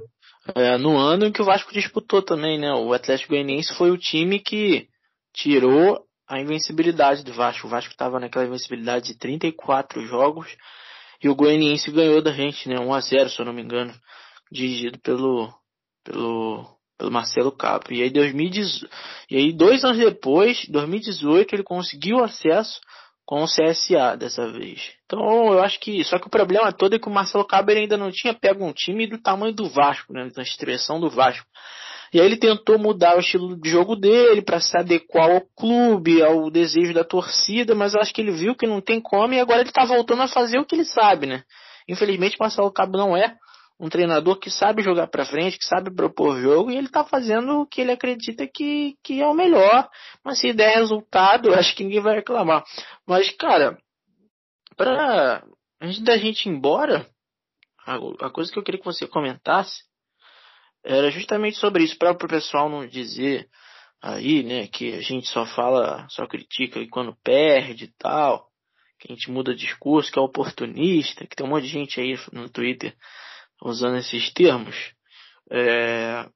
É, 0.56 0.77
no 0.77 0.97
ano 0.97 1.25
em 1.25 1.32
que 1.32 1.41
o 1.41 1.45
Vasco 1.45 1.73
disputou 1.73 2.21
também, 2.21 2.58
né? 2.58 2.71
O 2.73 2.93
Atlético 2.93 3.34
Goianiense 3.34 3.75
foi 3.75 3.91
o 3.91 3.97
time 3.97 4.39
que 4.39 4.88
tirou 5.34 6.06
a 6.27 6.39
invencibilidade 6.39 7.23
do 7.23 7.34
Vasco. 7.34 7.67
O 7.67 7.69
Vasco 7.69 7.91
estava 7.91 8.19
naquela 8.19 8.45
invencibilidade 8.45 9.08
de 9.08 9.17
34 9.17 10.06
jogos 10.06 10.56
e 11.21 11.27
o 11.27 11.36
Goianiense 11.36 11.91
ganhou 11.91 12.21
da 12.21 12.32
gente, 12.32 12.69
né? 12.69 12.80
1 12.80 12.93
a 12.93 13.01
0, 13.01 13.30
se 13.30 13.39
eu 13.39 13.45
não 13.45 13.54
me 13.54 13.62
engano, 13.62 13.93
dirigido 14.49 14.97
pelo 14.99 15.54
pelo 16.04 16.65
pelo 16.97 17.12
Marcelo 17.12 17.51
Capo. 17.51 17.91
E 17.91 18.04
aí 18.04 18.10
2018, 18.10 18.89
e 19.30 19.36
aí 19.36 19.51
dois 19.51 19.84
anos 19.84 19.97
depois, 19.97 20.65
2018, 20.69 21.56
ele 21.56 21.63
conseguiu 21.63 22.23
acesso 22.23 22.80
com 23.26 23.44
o 23.44 23.48
CSA 23.48 24.18
dessa 24.18 24.52
vez. 24.52 24.92
Então 25.06 25.54
eu 25.54 25.64
acho 25.64 25.80
que. 25.80 26.04
Só 26.04 26.20
que 26.20 26.28
o 26.28 26.30
problema 26.30 26.72
todo 26.72 26.96
é 26.96 27.00
que 27.00 27.08
o 27.08 27.12
Marcelo 27.12 27.46
Cabo 27.46 27.72
ainda 27.72 27.98
não 27.98 28.12
tinha 28.12 28.34
pego 28.34 28.66
um 28.66 28.74
time 28.74 29.08
do 29.08 29.22
tamanho 29.22 29.54
do 29.54 29.70
Vasco, 29.70 30.14
né? 30.14 30.30
Da 30.36 30.42
expressão 30.42 31.00
do 31.00 31.10
Vasco. 31.10 31.46
E 32.14 32.20
aí 32.20 32.26
ele 32.26 32.36
tentou 32.36 32.78
mudar 32.78 33.16
o 33.16 33.22
estilo 33.22 33.56
de 33.56 33.70
jogo 33.70 33.96
dele 33.96 34.42
para 34.42 34.60
se 34.60 34.78
adequar 34.78 35.32
ao 35.32 35.42
clube, 35.56 36.22
ao 36.22 36.52
desejo 36.52 36.94
da 36.94 37.06
torcida, 37.06 37.74
mas 37.74 37.94
eu 37.94 38.02
acho 38.02 38.14
que 38.14 38.20
ele 38.20 38.32
viu 38.32 38.54
que 38.54 38.68
não 38.68 38.82
tem 38.82 39.00
como 39.00 39.34
e 39.34 39.40
agora 39.40 39.62
ele 39.62 39.72
tá 39.72 39.86
voltando 39.86 40.22
a 40.22 40.28
fazer 40.28 40.60
o 40.60 40.66
que 40.66 40.76
ele 40.76 40.84
sabe, 40.84 41.26
né? 41.26 41.44
Infelizmente 41.88 42.36
o 42.36 42.44
Marcelo 42.44 42.72
Cabo 42.72 42.98
não 42.98 43.16
é 43.16 43.34
um 43.82 43.89
treinador 43.89 44.38
que 44.38 44.52
sabe 44.52 44.84
jogar 44.84 45.08
para 45.08 45.26
frente, 45.26 45.58
que 45.58 45.65
sabe 45.65 45.89
propor 45.89 46.39
jogo, 46.39 46.70
e 46.70 46.78
ele 46.78 46.86
está 46.86 47.04
fazendo 47.04 47.62
o 47.62 47.65
que 47.65 47.82
ele 47.82 47.91
acredita 47.91 48.48
que, 48.48 48.96
que 49.04 49.20
é 49.20 49.26
o 49.26 49.34
melhor. 49.34 49.89
Mas 50.24 50.39
se 50.39 50.54
der 50.54 50.76
resultado, 50.76 51.52
acho 51.56 51.76
que 51.76 51.84
ninguém 51.84 52.00
vai 52.00 52.17
reclamar. 52.17 52.63
Mas, 53.08 53.32
cara, 53.32 53.76
para 54.78 55.44
antes 55.82 56.00
da 56.04 56.15
gente 56.15 56.46
ir 56.46 56.52
embora, 56.52 57.08
a, 57.84 57.96
a, 58.28 58.30
coisa 58.30 58.52
que 58.52 58.60
eu 58.60 58.63
queria 58.63 58.80
que 58.80 58.86
você 58.86 59.08
comentasse 59.08 59.82
era 60.86 61.10
justamente 61.10 61.58
sobre 61.58 61.84
isso, 61.84 61.98
para 61.98 62.12
o 62.12 62.28
pessoal 62.28 62.70
não 62.70 62.86
dizer 62.86 63.50
aí, 64.00 64.44
né, 64.44 64.67
que 64.67 64.94
a 64.94 65.02
gente 65.02 65.28
só 65.28 65.44
fala, 65.44 66.08
só 66.10 66.28
critica 66.28 66.80
quando 66.91 67.17
perde 67.24 67.86
e 67.86 67.94
tal, 67.98 68.48
que 69.00 69.12
a 69.12 69.15
gente 69.15 69.32
muda 69.32 69.56
discurso, 69.56 70.12
que 70.12 70.20
é 70.20 70.22
oportunista, 70.22 71.26
que 71.26 71.36
tem 71.36 71.48
um 71.48 71.50
monte 71.50 71.63
de 71.63 71.70
gente 71.70 72.00
aí 72.00 72.15
no 72.32 72.48
Twitter 72.48 72.96
usando 73.62 73.97
esses 73.97 74.32
termos. 74.34 74.76
É... 75.50 76.28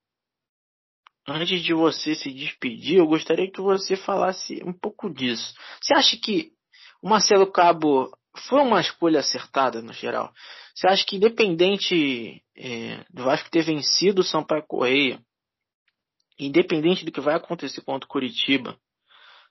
Antes 1.28 1.64
de 1.64 1.74
você 1.74 2.14
se 2.14 2.32
despedir, 2.32 3.00
eu 3.00 3.08
gostaria 3.08 3.50
que 3.50 3.60
você 3.60 3.96
falasse 3.96 4.62
um 4.64 4.72
pouco 4.72 5.10
disso. 5.10 5.56
Você 5.82 5.96
acha 5.96 6.18
que 6.18 6.52
o 7.02 7.10
Marcelo 7.10 7.52
Cabo 7.52 8.16
foi 8.48 8.62
uma 8.62 8.80
escolha 8.80 9.22
acertada 9.22 9.82
no 9.82 9.92
geral? 9.92 10.32
Você 10.76 10.88
acha 10.88 11.06
que 11.06 11.16
independente 11.16 12.44
é, 12.56 13.04
do 13.10 13.24
Vasco 13.24 13.50
ter 13.50 13.64
vencido 13.64 14.22
o 14.22 14.24
Sampaio 14.24 14.68
Correia, 14.68 15.20
independente 16.38 17.04
do 17.04 17.12
que 17.12 17.22
vai 17.22 17.34
acontecer 17.36 17.82
contra 17.82 18.06
o 18.06 18.10
Curitiba, 18.10 18.78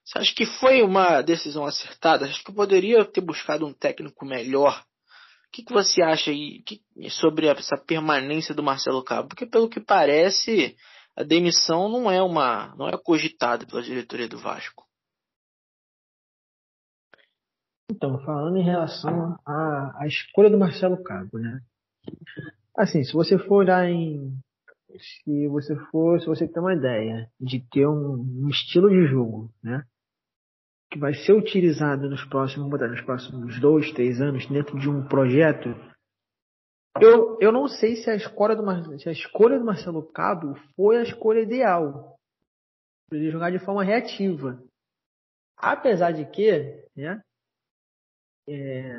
você 0.04 0.18
acha 0.18 0.34
que 0.34 0.44
foi 0.44 0.82
uma 0.82 1.22
decisão 1.22 1.64
acertada? 1.64 2.26
Acho 2.26 2.44
que 2.44 2.52
poderia 2.52 3.04
ter 3.06 3.22
buscado 3.22 3.66
um 3.66 3.72
técnico 3.72 4.26
melhor 4.26 4.84
que, 5.54 5.62
que 5.62 5.72
você 5.72 6.02
acha 6.02 6.32
aí 6.32 6.62
que, 6.62 6.82
sobre 7.10 7.46
essa 7.46 7.76
permanência 7.76 8.52
do 8.52 8.62
Marcelo 8.62 9.04
Cabo? 9.04 9.28
Porque 9.28 9.46
pelo 9.46 9.68
que 9.68 9.80
parece, 9.80 10.76
a 11.16 11.22
demissão 11.22 11.88
não 11.88 12.10
é 12.10 12.20
uma 12.20 12.74
não 12.76 12.88
é 12.88 12.98
cogitada 12.98 13.64
pela 13.64 13.82
diretoria 13.82 14.28
do 14.28 14.38
Vasco. 14.38 14.84
Então, 17.88 18.18
falando 18.24 18.56
em 18.56 18.64
relação 18.64 19.38
à, 19.46 20.02
à 20.02 20.06
escolha 20.06 20.50
do 20.50 20.58
Marcelo 20.58 21.00
Cabo, 21.04 21.38
né? 21.38 21.60
Assim, 22.76 23.04
se 23.04 23.12
você 23.12 23.38
for 23.38 23.56
olhar 23.56 23.88
em 23.88 24.36
se 24.98 25.48
você 25.48 25.76
for, 25.90 26.20
se 26.20 26.26
você 26.26 26.48
tem 26.48 26.60
uma 26.60 26.74
ideia 26.74 27.30
de 27.40 27.60
ter 27.70 27.86
um, 27.86 28.44
um 28.44 28.48
estilo 28.48 28.88
de 28.88 29.06
jogo, 29.06 29.52
né? 29.62 29.84
Que 30.94 31.00
vai 31.00 31.12
ser 31.12 31.32
utilizado 31.32 32.08
nos 32.08 32.24
próximos, 32.26 32.70
nos 32.70 33.00
próximos 33.00 33.60
dois, 33.60 33.90
três 33.90 34.20
anos 34.20 34.46
dentro 34.46 34.78
de 34.78 34.88
um 34.88 35.04
projeto, 35.08 35.70
eu, 37.02 37.36
eu 37.40 37.50
não 37.50 37.66
sei 37.66 37.96
se 37.96 38.08
a, 38.08 38.14
escolha 38.14 38.54
do, 38.54 38.70
a 38.70 39.10
escolha 39.10 39.58
do 39.58 39.64
Marcelo 39.64 40.08
Cabo 40.12 40.54
foi 40.76 40.98
a 40.98 41.02
escolha 41.02 41.40
ideal 41.40 42.16
para 43.08 43.18
ele 43.18 43.32
jogar 43.32 43.50
de 43.50 43.58
forma 43.58 43.82
reativa. 43.82 44.62
Apesar 45.58 46.12
de 46.12 46.26
que, 46.26 46.86
né, 46.96 47.20
é, 48.48 48.96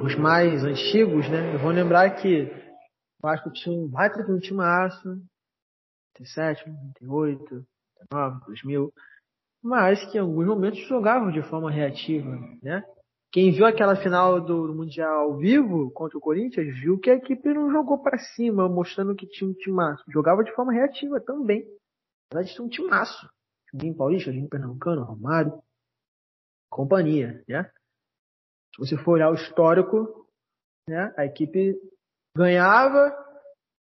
os 0.00 0.14
mais 0.14 0.62
antigos, 0.62 1.28
né, 1.28 1.56
vão 1.58 1.70
lembrar 1.72 2.22
que 2.22 2.44
o 2.44 3.20
Vasco 3.20 3.50
tinha 3.50 3.76
um 3.76 3.88
baita 3.88 4.22
de 4.22 4.30
um 4.30 4.38
timaço, 4.38 5.08
97, 6.20 6.70
98, 7.00 7.66
99, 8.12 8.46
2000, 8.46 8.92
mas 9.62 10.04
que 10.10 10.18
em 10.18 10.20
alguns 10.20 10.46
momentos 10.46 10.80
jogavam 10.88 11.30
de 11.30 11.42
forma 11.42 11.70
reativa, 11.70 12.30
né? 12.62 12.82
Quem 13.30 13.50
viu 13.50 13.64
aquela 13.64 13.96
final 13.96 14.38
do 14.40 14.74
Mundial 14.74 15.20
ao 15.20 15.38
vivo 15.38 15.90
contra 15.92 16.18
o 16.18 16.20
Corinthians 16.20 16.78
viu 16.80 16.98
que 16.98 17.08
a 17.08 17.14
equipe 17.14 17.54
não 17.54 17.70
jogou 17.70 18.02
para 18.02 18.18
cima, 18.18 18.68
mostrando 18.68 19.14
que 19.14 19.26
tinha 19.26 19.48
um 19.48 19.54
timaço. 19.54 20.04
Jogava 20.10 20.44
de 20.44 20.54
forma 20.54 20.70
reativa 20.72 21.18
também. 21.18 21.64
Verdade, 22.30 22.54
tinha 22.54 22.64
um 22.64 22.68
timaço. 22.68 23.26
Juninho 23.72 23.96
Paulista, 23.96 24.30
Juninho 24.30 24.50
Pernambucano, 24.50 25.04
Romário, 25.04 25.62
companhia, 26.70 27.42
né? 27.48 27.70
Se 28.74 28.78
você 28.78 28.96
for 28.98 29.12
olhar 29.12 29.30
o 29.30 29.34
histórico, 29.34 30.26
né? 30.86 31.14
A 31.16 31.24
equipe 31.24 31.80
ganhava, 32.36 33.16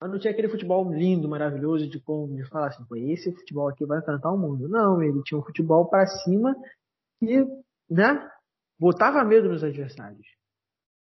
mas 0.01 0.11
não 0.11 0.19
tinha 0.19 0.33
aquele 0.33 0.49
futebol 0.49 0.93
lindo, 0.93 1.29
maravilhoso, 1.29 1.89
de 1.89 2.01
como 2.01 2.35
de 2.37 2.49
falar 2.49 2.69
assim, 2.69 2.85
esse 3.11 3.33
futebol 3.33 3.69
aqui 3.69 3.85
vai 3.85 4.01
cantar 4.03 4.33
o 4.33 4.39
mundo. 4.39 4.69
Não, 4.69 5.03
ele 5.03 5.23
tinha 5.25 5.39
um 5.39 5.45
futebol 5.45 5.89
para 5.89 6.07
cima 6.07 6.55
e, 7.21 7.45
né, 7.91 8.31
botava 8.79 9.25
medo 9.25 9.49
nos 9.49 9.65
adversários. 9.65 10.27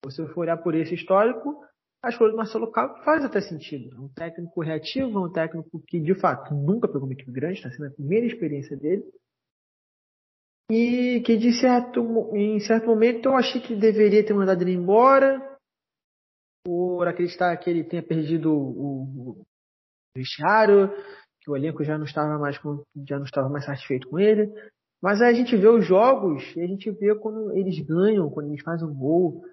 Se 0.04 0.22
você 0.22 0.26
for 0.28 0.40
olhar 0.42 0.56
por 0.56 0.74
esse 0.74 0.94
histórico, 0.94 1.62
a 2.02 2.08
escolha 2.08 2.30
do 2.30 2.36
Marcelo 2.36 2.70
Cabo 2.70 3.02
faz 3.04 3.24
até 3.24 3.40
sentido. 3.40 3.94
É 3.96 4.00
um 4.00 4.08
técnico 4.08 4.62
reativo, 4.62 5.18
é 5.18 5.26
um 5.26 5.32
técnico 5.32 5.82
que, 5.86 6.00
de 6.00 6.14
fato, 6.14 6.54
nunca 6.54 6.88
pegou 6.88 7.04
uma 7.04 7.12
equipe 7.12 7.32
grande, 7.32 7.54
está 7.54 7.70
sendo 7.70 7.88
a 7.88 7.90
primeira 7.90 8.26
experiência 8.26 8.76
dele. 8.76 9.04
E 10.70 11.20
que, 11.24 11.36
de 11.36 11.52
certo, 11.60 12.00
em 12.34 12.58
certo 12.60 12.86
momento, 12.86 13.26
eu 13.26 13.34
achei 13.34 13.60
que 13.60 13.74
deveria 13.74 14.24
ter 14.24 14.34
mandado 14.34 14.62
ele 14.62 14.72
embora, 14.72 15.55
por 16.96 17.06
acreditar 17.06 17.54
que 17.58 17.68
ele 17.68 17.84
tenha 17.84 18.02
perdido 18.02 18.50
o, 18.50 19.02
o 19.30 19.42
vestiário, 20.16 20.90
que 21.42 21.50
o 21.50 21.56
elenco 21.56 21.84
já 21.84 21.98
não 21.98 22.06
estava 22.06 22.38
mais 22.38 22.56
com, 22.58 22.82
já 23.06 23.18
não 23.18 23.24
estava 23.26 23.48
mais 23.50 23.66
satisfeito 23.66 24.08
com 24.08 24.18
ele. 24.18 24.50
Mas 25.02 25.20
aí 25.20 25.30
a 25.30 25.36
gente 25.36 25.54
vê 25.56 25.68
os 25.68 25.86
jogos 25.86 26.42
e 26.56 26.62
a 26.62 26.66
gente 26.66 26.90
vê 26.90 27.14
quando 27.14 27.56
eles 27.56 27.78
ganham, 27.80 28.30
quando 28.30 28.48
eles 28.48 28.62
fazem 28.62 28.88
um 28.88 28.94
gol, 28.94 29.44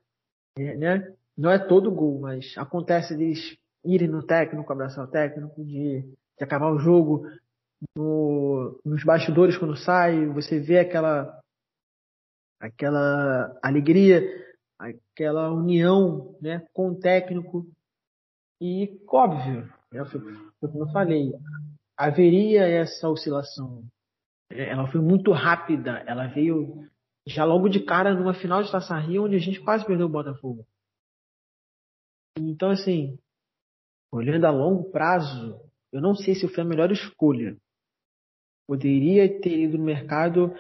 é, 0.58 0.78
né? 0.78 1.14
Não 1.38 1.52
é 1.52 1.60
todo 1.60 1.92
gol, 1.92 2.20
mas 2.22 2.54
acontece 2.58 3.16
deles 3.18 3.58
irem 3.84 4.08
no 4.08 4.26
técnico, 4.26 4.72
abraçar 4.72 5.04
o 5.04 5.12
técnico, 5.12 5.64
de, 5.66 6.02
de 6.02 6.44
acabar 6.44 6.72
o 6.72 6.80
jogo 6.80 7.28
no, 7.98 8.80
nos 8.86 9.04
bastidores 9.04 9.58
quando 9.58 9.76
sai, 9.76 10.26
você 10.28 10.60
vê 10.60 10.80
aquela 10.80 11.40
aquela 12.62 13.60
alegria 13.62 14.22
aquela 14.84 15.52
união 15.52 16.38
né, 16.42 16.66
com 16.74 16.90
o 16.90 17.00
técnico. 17.00 17.66
E, 18.62 19.00
óbvio, 19.08 19.66
né, 19.92 20.04
como 20.60 20.84
eu 20.84 20.92
falei, 20.92 21.32
haveria 21.98 22.68
essa 22.68 23.10
oscilação. 23.10 23.84
Ela 24.50 24.88
foi 24.92 25.02
muito 25.02 25.32
rápida, 25.32 26.04
ela 26.06 26.28
veio 26.28 26.88
já 27.26 27.46
logo 27.46 27.70
de 27.70 27.80
cara 27.80 28.14
numa 28.14 28.34
final 28.34 28.62
de 28.62 28.72
Taça 28.72 28.98
Rio, 28.98 29.26
onde 29.26 29.36
a 29.36 29.40
gente 29.40 29.62
quase 29.62 29.86
perdeu 29.86 30.08
o 30.08 30.12
Botafogo. 30.12 30.66
Então, 32.38 32.70
assim, 32.70 33.18
olhando 34.12 34.46
a 34.46 34.52
longo 34.52 34.92
prazo, 34.92 35.60
eu 35.92 36.02
não 36.02 36.14
sei 36.16 36.36
se 36.36 36.48
foi 36.48 36.64
a 36.64 36.68
melhor 36.68 36.92
escolha. 36.92 37.56
Poderia 38.68 39.40
ter 39.42 39.64
ido 39.64 39.78
no 39.78 39.84
mercado 39.84 40.54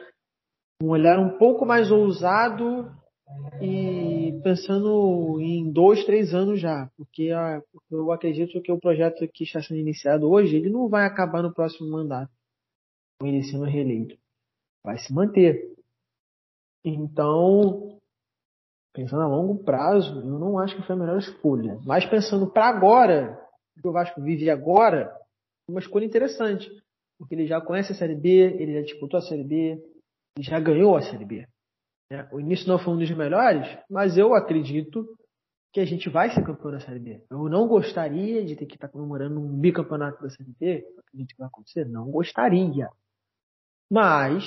um 0.81 0.89
olhar 0.89 1.19
um 1.19 1.37
pouco 1.37 1.65
mais 1.65 1.91
ousado 1.91 2.91
e 3.61 4.39
pensando 4.43 5.39
em 5.39 5.71
dois, 5.71 6.05
três 6.05 6.33
anos 6.33 6.59
já, 6.59 6.89
porque 6.97 7.29
eu 7.89 8.11
acredito 8.11 8.61
que 8.61 8.71
o 8.71 8.79
projeto 8.79 9.27
que 9.33 9.43
está 9.43 9.61
sendo 9.61 9.79
iniciado 9.79 10.29
hoje, 10.29 10.55
ele 10.55 10.69
não 10.69 10.89
vai 10.89 11.05
acabar 11.05 11.41
no 11.41 11.53
próximo 11.53 11.89
mandato, 11.89 12.31
com 13.19 13.27
ele 13.27 13.43
sendo 13.43 13.63
reeleito. 13.63 14.17
Vai 14.83 14.97
se 14.97 15.13
manter. 15.13 15.73
Então, 16.83 17.97
pensando 18.93 19.21
a 19.21 19.27
longo 19.27 19.63
prazo, 19.63 20.19
eu 20.19 20.39
não 20.39 20.59
acho 20.59 20.75
que 20.75 20.83
foi 20.85 20.95
a 20.95 20.99
melhor 20.99 21.17
escolha. 21.17 21.79
Mas 21.85 22.05
pensando 22.05 22.51
para 22.51 22.67
agora, 22.67 23.39
o 23.77 23.81
que 23.81 23.87
o 23.87 23.93
Vasco 23.93 24.21
vive 24.21 24.49
agora, 24.49 25.15
uma 25.69 25.79
escolha 25.79 26.05
interessante. 26.05 26.69
Porque 27.17 27.35
ele 27.35 27.47
já 27.47 27.61
conhece 27.61 27.93
a 27.93 27.95
Série 27.95 28.15
B, 28.15 28.29
ele 28.29 28.73
já 28.73 28.81
disputou 28.81 29.17
a 29.17 29.21
Série 29.21 29.45
B, 29.45 29.81
ele 30.35 30.45
já 30.45 30.59
ganhou 30.59 30.97
a 30.97 31.01
Série 31.01 31.23
B. 31.23 31.47
É, 32.13 32.27
o 32.31 32.39
início 32.39 32.67
não 32.67 32.77
foi 32.77 32.93
um 32.93 32.99
dos 32.99 33.09
melhores, 33.09 33.65
mas 33.89 34.15
eu 34.19 34.35
acredito 34.35 35.03
que 35.73 35.79
a 35.79 35.85
gente 35.85 36.11
vai 36.11 36.29
ser 36.29 36.45
campeão 36.45 36.69
da 36.69 36.79
Série 36.79 36.99
B. 36.99 37.25
Eu 37.27 37.49
não 37.49 37.67
gostaria 37.67 38.45
de 38.45 38.55
ter 38.55 38.67
que 38.67 38.75
estar 38.75 38.87
comemorando 38.87 39.39
um 39.39 39.59
bicampeonato 39.59 40.21
da 40.21 40.29
Série 40.29 40.53
B. 40.59 40.85
Acredito 40.99 41.29
que 41.29 41.39
vai 41.39 41.47
acontecer? 41.47 41.85
Não 41.89 42.11
gostaria. 42.11 42.87
Mas, 43.89 44.43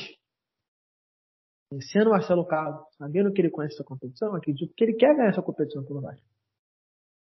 sendo 1.91 2.11
Marcelo 2.11 2.47
Carlos, 2.47 2.87
sabendo 2.97 3.33
que 3.33 3.41
ele 3.41 3.51
conhece 3.51 3.75
essa 3.75 3.83
competição, 3.83 4.37
acredito 4.37 4.73
que 4.77 4.85
ele 4.85 4.95
quer 4.95 5.17
ganhar 5.17 5.31
essa 5.31 5.43
competição 5.43 5.85
pelo 5.85 6.01
Vasco. 6.01 6.25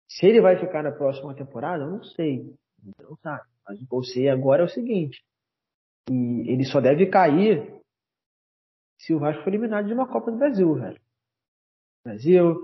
Se 0.09 0.25
ele 0.25 0.41
vai 0.41 0.59
ficar 0.59 0.83
na 0.83 0.91
próxima 0.91 1.35
temporada, 1.35 1.85
eu 1.85 1.91
não 1.91 2.03
sei. 2.03 2.55
Não 2.99 3.15
sabe. 3.19 3.45
Mas 3.69 3.79
o 3.79 3.87
que 3.87 3.95
eu 3.95 4.03
sei 4.03 4.31
agora 4.31 4.63
é 4.63 4.65
o 4.65 4.71
seguinte. 4.71 5.23
E 6.09 6.51
ele 6.51 6.65
só 6.65 6.81
deve 6.81 7.07
cair 7.11 7.80
se 9.01 9.15
o 9.15 9.19
Vasco 9.19 9.43
foi 9.43 9.53
eliminado 9.53 9.87
de 9.87 9.95
uma 9.95 10.07
Copa 10.07 10.31
do 10.31 10.37
Brasil, 10.37 10.75
velho. 10.75 11.01
Brasil 12.05 12.55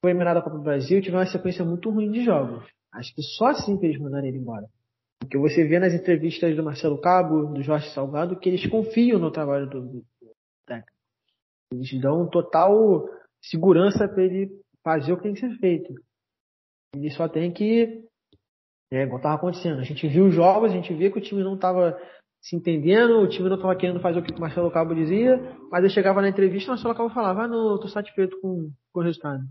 foi 0.00 0.10
eliminado 0.10 0.36
da 0.36 0.42
Copa 0.42 0.56
do 0.56 0.62
Brasil 0.62 0.98
e 0.98 1.02
tiver 1.02 1.16
uma 1.16 1.26
sequência 1.26 1.64
muito 1.64 1.90
ruim 1.90 2.10
de 2.10 2.24
jogos. 2.24 2.64
Acho 2.92 3.14
que 3.14 3.22
só 3.22 3.46
assim 3.46 3.78
que 3.78 3.86
eles 3.86 3.98
mandaram 3.98 4.26
ele 4.26 4.38
embora. 4.38 4.68
Porque 5.18 5.38
você 5.38 5.66
vê 5.66 5.78
nas 5.78 5.94
entrevistas 5.94 6.54
do 6.54 6.62
Marcelo 6.62 7.00
Cabo, 7.00 7.54
do 7.54 7.62
Jorge 7.62 7.88
Salgado, 7.90 8.38
que 8.38 8.48
eles 8.48 8.66
confiam 8.66 9.18
no 9.18 9.30
trabalho 9.30 9.68
do, 9.68 10.04
técnico. 10.66 10.92
Eles 11.72 12.00
dão 12.00 12.28
total 12.28 13.08
segurança 13.40 14.06
para 14.06 14.22
ele 14.24 14.50
fazer 14.84 15.12
o 15.12 15.16
que 15.16 15.22
tem 15.22 15.34
que 15.34 15.40
ser 15.40 15.56
feito. 15.58 15.94
Ele 16.94 17.10
só 17.10 17.28
tem 17.28 17.50
que 17.50 18.04
É, 18.92 19.04
igual 19.04 19.22
tava 19.22 19.36
acontecendo. 19.36 19.80
A 19.80 19.84
gente 19.84 20.06
viu 20.06 20.26
os 20.26 20.34
jogos, 20.34 20.70
a 20.70 20.74
gente 20.74 20.92
via 20.92 21.10
que 21.10 21.18
o 21.18 21.22
time 21.22 21.42
não 21.42 21.56
tava 21.56 21.98
se 22.42 22.56
entendendo, 22.56 23.20
o 23.20 23.28
time 23.28 23.48
não 23.48 23.54
estava 23.54 23.76
querendo 23.76 24.00
fazer 24.00 24.18
o 24.18 24.22
que 24.22 24.32
o 24.32 24.40
Marcelo 24.40 24.70
Cabo 24.70 24.94
dizia, 24.94 25.38
mas 25.70 25.84
eu 25.84 25.90
chegava 25.90 26.20
na 26.20 26.28
entrevista 26.28 26.66
e 26.66 26.70
o 26.70 26.72
Marcelo 26.72 26.94
Cabo 26.94 27.08
falava, 27.08 27.44
ah, 27.44 27.48
não, 27.48 27.70
eu 27.70 27.78
tô 27.78 27.86
satisfeito 27.86 28.38
com, 28.40 28.72
com 28.92 29.00
o 29.00 29.02
resultado. 29.02 29.44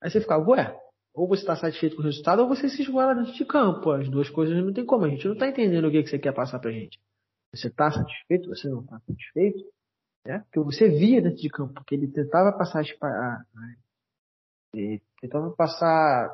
Aí 0.00 0.08
você 0.08 0.20
ficava, 0.20 0.48
ué, 0.48 0.78
ou 1.12 1.26
você 1.26 1.42
está 1.42 1.56
satisfeito 1.56 1.96
com 1.96 2.02
o 2.02 2.04
resultado 2.04 2.42
ou 2.42 2.48
você 2.48 2.68
se 2.68 2.82
esgoela 2.82 3.16
dentro 3.16 3.32
de 3.32 3.44
campo. 3.44 3.90
As 3.90 4.08
duas 4.08 4.30
coisas 4.30 4.56
não 4.56 4.72
tem 4.72 4.86
como, 4.86 5.04
a 5.04 5.08
gente 5.08 5.26
não 5.26 5.34
está 5.34 5.48
entendendo 5.48 5.88
o 5.88 5.90
que, 5.90 6.04
que 6.04 6.08
você 6.08 6.18
quer 6.18 6.32
passar 6.32 6.60
pra 6.60 6.70
gente. 6.70 7.00
Você 7.52 7.66
está 7.66 7.90
satisfeito, 7.90 8.48
você 8.48 8.68
não 8.68 8.82
está 8.82 9.00
satisfeito, 9.00 9.64
né? 10.24 10.44
Porque 10.44 10.60
você 10.60 10.88
via 10.88 11.20
dentro 11.20 11.38
de 11.38 11.48
campo, 11.48 11.74
porque 11.74 11.96
ele 11.96 12.06
tentava 12.06 12.56
passar 12.56 12.80
a, 12.80 13.06
a, 13.06 13.44
a 13.56 13.74
tentava 15.20 15.50
passar 15.50 16.30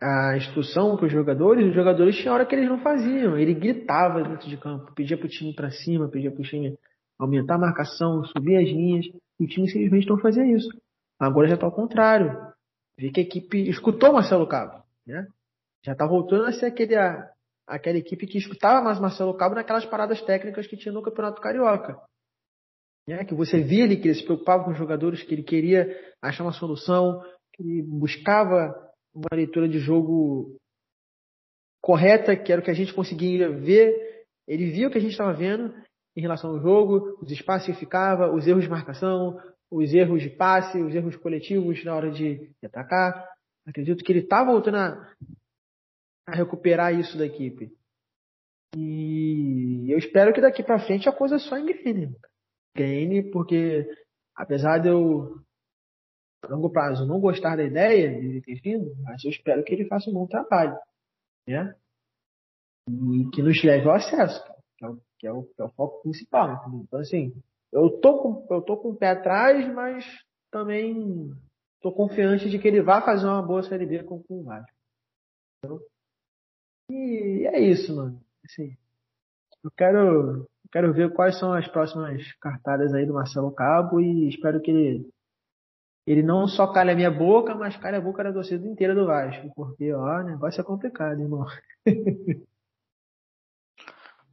a 0.00 0.36
instrução 0.36 0.96
para 0.96 1.06
os 1.06 1.12
jogadores, 1.12 1.66
os 1.66 1.74
jogadores 1.74 2.16
tinha 2.16 2.32
hora 2.32 2.44
que 2.44 2.54
eles 2.54 2.68
não 2.68 2.80
faziam. 2.80 3.38
Ele 3.38 3.54
gritava 3.54 4.22
dentro 4.22 4.48
de 4.48 4.56
campo, 4.56 4.92
pedia 4.94 5.16
para 5.16 5.26
o 5.26 5.30
time 5.30 5.54
para 5.54 5.70
cima, 5.70 6.08
pedia 6.08 6.30
para 6.30 6.40
o 6.40 6.44
time 6.44 6.78
aumentar 7.18 7.54
a 7.54 7.58
marcação, 7.58 8.24
subir 8.24 8.56
as 8.56 8.68
linhas, 8.68 9.06
e 9.40 9.44
o 9.44 9.48
time 9.48 9.68
simplesmente 9.68 10.08
não 10.08 10.18
fazia 10.18 10.44
isso. 10.44 10.68
Agora 11.18 11.48
já 11.48 11.54
está 11.54 11.66
ao 11.66 11.72
contrário. 11.72 12.36
Vê 12.98 13.10
que 13.10 13.20
a 13.20 13.22
equipe 13.22 13.68
escutou 13.68 14.12
Marcelo 14.12 14.46
Cabo, 14.46 14.82
né? 15.06 15.26
Já 15.84 15.92
está 15.92 16.06
voltando 16.06 16.46
a 16.46 16.52
ser 16.52 16.66
aquele, 16.66 16.96
a, 16.96 17.30
aquela 17.66 17.98
equipe 17.98 18.26
que 18.26 18.38
escutava 18.38 18.82
mais 18.82 18.98
Marcelo 18.98 19.34
Cabo 19.34 19.54
naquelas 19.54 19.86
paradas 19.86 20.20
técnicas 20.22 20.66
que 20.66 20.76
tinha 20.76 20.92
no 20.92 21.02
Campeonato 21.02 21.40
Carioca. 21.40 21.98
Né? 23.08 23.24
Que 23.24 23.34
você 23.34 23.60
via 23.60 23.84
ali 23.84 23.96
que 23.96 24.08
ele 24.08 24.14
se 24.14 24.24
preocupava 24.24 24.64
com 24.64 24.72
os 24.72 24.78
jogadores, 24.78 25.22
que 25.22 25.34
ele 25.34 25.42
queria 25.42 25.88
achar 26.20 26.42
uma 26.42 26.52
solução, 26.52 27.22
que 27.54 27.62
ele 27.62 27.82
buscava 27.82 28.74
uma 29.16 29.34
leitura 29.34 29.66
de 29.66 29.78
jogo 29.78 30.56
correta, 31.80 32.36
que 32.36 32.52
era 32.52 32.60
o 32.60 32.64
que 32.64 32.70
a 32.70 32.74
gente 32.74 32.92
conseguia 32.92 33.50
ver. 33.50 34.24
Ele 34.46 34.70
via 34.70 34.88
o 34.88 34.90
que 34.90 34.98
a 34.98 35.00
gente 35.00 35.12
estava 35.12 35.32
vendo 35.32 35.74
em 36.14 36.20
relação 36.20 36.50
ao 36.50 36.60
jogo, 36.60 37.18
os 37.20 37.30
espaços 37.30 37.66
que 37.66 37.80
ficava, 37.80 38.32
os 38.32 38.46
erros 38.46 38.64
de 38.64 38.70
marcação, 38.70 39.38
os 39.70 39.92
erros 39.92 40.22
de 40.22 40.30
passe, 40.30 40.80
os 40.80 40.94
erros 40.94 41.16
coletivos 41.16 41.82
na 41.84 41.94
hora 41.94 42.10
de, 42.10 42.50
atacar. 42.64 43.26
Acredito 43.66 44.04
que 44.04 44.12
ele 44.12 44.20
está 44.20 44.44
voltando 44.44 44.76
a, 44.76 45.14
a, 46.28 46.34
recuperar 46.34 46.94
isso 46.94 47.18
da 47.18 47.26
equipe. 47.26 47.72
E 48.76 49.86
eu 49.90 49.98
espero 49.98 50.32
que 50.32 50.40
daqui 50.40 50.62
para 50.62 50.78
frente 50.78 51.08
a 51.08 51.12
coisa 51.12 51.38
só 51.38 51.58
engrene. 51.58 52.14
Engrene, 52.74 53.30
porque 53.30 53.88
apesar 54.34 54.78
de 54.78 54.88
eu 54.88 55.45
longo 56.48 56.70
prazo 56.70 57.06
não 57.06 57.20
gostar 57.20 57.56
da 57.56 57.64
ideia 57.64 58.20
de 58.20 58.40
ter 58.42 58.60
vindo, 58.60 58.94
mas 59.02 59.24
eu 59.24 59.30
espero 59.30 59.62
que 59.64 59.74
ele 59.74 59.86
faça 59.86 60.10
um 60.10 60.14
bom 60.14 60.26
trabalho, 60.26 60.78
né? 61.46 61.74
E 62.88 63.28
que 63.30 63.42
nos 63.42 63.62
leve 63.64 63.88
ao 63.88 63.94
acesso, 63.94 64.42
que 64.76 64.84
é 64.84 64.88
o, 64.88 65.00
que 65.18 65.26
é 65.26 65.32
o, 65.32 65.42
que 65.42 65.62
é 65.62 65.64
o 65.64 65.70
foco 65.70 66.02
principal. 66.02 66.64
Então, 66.82 67.00
assim, 67.00 67.34
eu 67.72 67.90
tô, 68.00 68.18
com, 68.18 68.54
eu 68.54 68.62
tô 68.62 68.76
com 68.76 68.90
o 68.90 68.96
pé 68.96 69.10
atrás, 69.10 69.66
mas 69.74 70.04
também 70.50 71.32
tô 71.80 71.92
confiante 71.92 72.48
de 72.48 72.58
que 72.58 72.68
ele 72.68 72.82
vai 72.82 73.04
fazer 73.04 73.26
uma 73.26 73.42
boa 73.42 73.62
Série 73.62 73.86
B 73.86 74.02
com, 74.04 74.22
com 74.22 74.40
o 74.40 74.44
Vasco. 74.44 74.72
Então, 75.58 75.80
e 76.90 77.46
é 77.46 77.60
isso, 77.60 77.94
mano. 77.94 78.20
Assim, 78.44 78.76
eu 79.64 79.70
quero, 79.76 79.98
eu 79.98 80.48
quero 80.70 80.92
ver 80.92 81.12
quais 81.12 81.38
são 81.38 81.52
as 81.52 81.66
próximas 81.68 82.32
cartadas 82.34 82.94
aí 82.94 83.04
do 83.04 83.14
Marcelo 83.14 83.52
Cabo 83.52 84.00
e 84.00 84.28
espero 84.28 84.60
que 84.60 84.70
ele 84.70 85.10
ele 86.06 86.22
não 86.22 86.46
só 86.46 86.66
calha 86.68 86.92
a 86.92 86.96
minha 86.96 87.10
boca, 87.10 87.54
mas 87.54 87.76
calha 87.76 87.98
a 87.98 88.00
boca 88.00 88.22
da 88.22 88.32
torcida 88.32 88.66
inteira 88.66 88.94
do 88.94 89.06
Vasco. 89.06 89.50
Porque, 89.54 89.92
ó, 89.92 90.20
o 90.20 90.22
negócio 90.22 90.60
é 90.60 90.64
complicado, 90.64 91.20
irmão. 91.20 91.44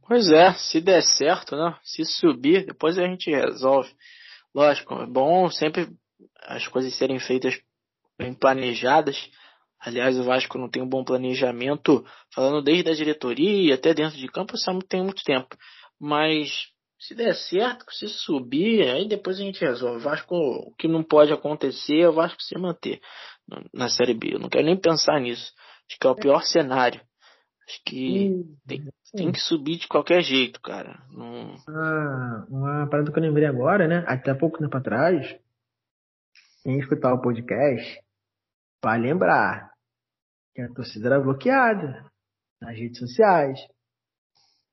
Pois 0.06 0.30
é, 0.30 0.52
se 0.52 0.82
der 0.82 1.02
certo, 1.02 1.56
né? 1.56 1.78
Se 1.82 2.04
subir, 2.04 2.66
depois 2.66 2.98
a 2.98 3.06
gente 3.06 3.30
resolve. 3.30 3.90
Lógico, 4.54 4.92
é 4.94 5.06
bom 5.06 5.48
sempre 5.48 5.88
as 6.42 6.68
coisas 6.68 6.94
serem 6.94 7.18
feitas 7.18 7.58
bem 8.18 8.34
planejadas. 8.34 9.30
Aliás, 9.80 10.18
o 10.18 10.24
Vasco 10.24 10.58
não 10.58 10.68
tem 10.68 10.82
um 10.82 10.88
bom 10.88 11.04
planejamento, 11.04 12.04
falando 12.34 12.62
desde 12.62 12.90
a 12.90 12.94
diretoria 12.94 13.74
até 13.74 13.94
dentro 13.94 14.18
de 14.18 14.28
campo, 14.28 14.54
isso 14.54 14.78
tem 14.88 15.02
muito 15.02 15.22
tempo. 15.24 15.56
Mas 15.98 16.68
se 16.98 17.14
der 17.14 17.34
certo, 17.34 17.84
se 17.92 18.08
subir, 18.08 18.82
aí 18.88 19.08
depois 19.08 19.38
a 19.38 19.42
gente 19.42 19.64
resolve. 19.64 20.02
Vasco, 20.02 20.34
o 20.34 20.74
que 20.76 20.88
não 20.88 21.02
pode 21.02 21.32
acontecer 21.32 22.00
é 22.00 22.08
o 22.08 22.12
Vasco 22.12 22.42
se 22.42 22.56
manter 22.58 23.00
na 23.72 23.88
Série 23.88 24.14
B. 24.14 24.34
Eu 24.34 24.38
não 24.38 24.48
quero 24.48 24.64
nem 24.64 24.76
pensar 24.76 25.20
nisso. 25.20 25.52
Acho 25.88 25.98
que 25.98 26.06
é 26.06 26.10
o 26.10 26.16
pior 26.16 26.42
cenário. 26.42 27.00
Acho 27.66 27.82
que 27.84 28.44
tem, 28.66 28.88
tem, 29.14 29.32
que 29.32 29.40
subir 29.40 29.78
de 29.78 29.88
qualquer 29.88 30.22
jeito, 30.22 30.60
cara. 30.60 31.02
Não... 31.10 31.56
Ah, 31.68 32.46
uma 32.48 32.88
parada 32.90 33.10
que 33.10 33.18
eu 33.18 33.22
lembrei 33.22 33.46
agora, 33.46 33.88
né? 33.88 34.04
Até 34.06 34.34
pouco 34.34 34.58
tempo 34.58 34.76
atrás, 34.76 35.38
quem 36.62 36.78
escutar 36.78 37.14
o 37.14 37.22
podcast 37.22 38.00
vai 38.82 38.98
lembrar 38.98 39.70
que 40.54 40.60
a 40.60 40.72
torcida 40.72 41.08
era 41.08 41.20
bloqueada 41.20 42.10
nas 42.60 42.76
redes 42.76 42.98
sociais. 42.98 43.58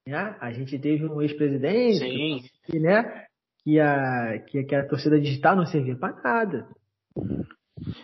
Né? 0.08 0.36
A 0.40 0.52
gente 0.52 0.78
teve 0.80 1.06
um 1.06 1.22
ex-presidente 1.22 2.52
que, 2.66 2.80
né, 2.80 3.26
que, 3.64 3.80
a, 3.80 4.40
que, 4.48 4.64
que 4.64 4.76
a 4.76 4.88
torcida 4.88 5.20
digital 5.20 5.56
não 5.56 5.66
servia 5.66 5.96
para 5.96 6.16
nada. 6.22 6.68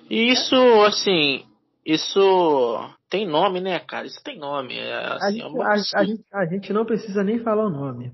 E 0.10 0.32
isso, 0.32 0.56
assim, 0.86 1.46
isso 1.86 2.96
tem 3.10 3.28
nome, 3.28 3.62
né, 3.62 3.80
cara? 3.80 4.06
Isso 4.06 4.22
tem 4.24 4.38
nome. 4.38 4.78
É, 4.78 4.94
assim, 4.94 5.42
a, 5.42 5.48
gente, 5.48 5.58
é 5.58 5.64
a, 5.64 5.72
a, 5.72 6.06
gente, 6.06 6.26
a, 6.34 6.46
gente, 6.46 6.74
não 6.74 6.86
precisa 6.86 7.24
nem 7.24 7.40
falar 7.40 7.66
o 7.66 7.70
nome. 7.70 8.12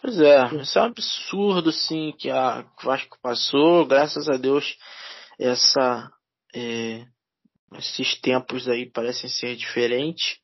Pois 0.00 0.20
é, 0.20 0.44
isso 0.56 0.78
é 0.78 0.82
um 0.82 0.86
absurdo, 0.86 1.72
sim, 1.72 2.12
que 2.18 2.28
a 2.28 2.64
Vasco 2.82 3.16
passou. 3.22 3.86
Graças 3.86 4.28
a 4.28 4.36
Deus, 4.36 4.76
essa, 5.38 6.10
é, 6.54 7.04
esses 7.76 8.20
tempos 8.20 8.68
aí 8.68 8.90
parecem 8.90 9.30
ser 9.30 9.56
diferentes. 9.56 10.38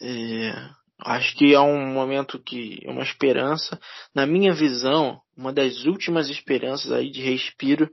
É, 0.00 0.52
Acho 0.98 1.36
que 1.36 1.54
é 1.54 1.60
um 1.60 1.92
momento 1.92 2.42
que 2.42 2.80
é 2.82 2.90
uma 2.90 3.02
esperança, 3.02 3.78
na 4.14 4.26
minha 4.26 4.54
visão, 4.54 5.20
uma 5.36 5.52
das 5.52 5.84
últimas 5.84 6.28
esperanças 6.30 6.90
aí 6.90 7.10
de 7.10 7.20
respiro 7.20 7.90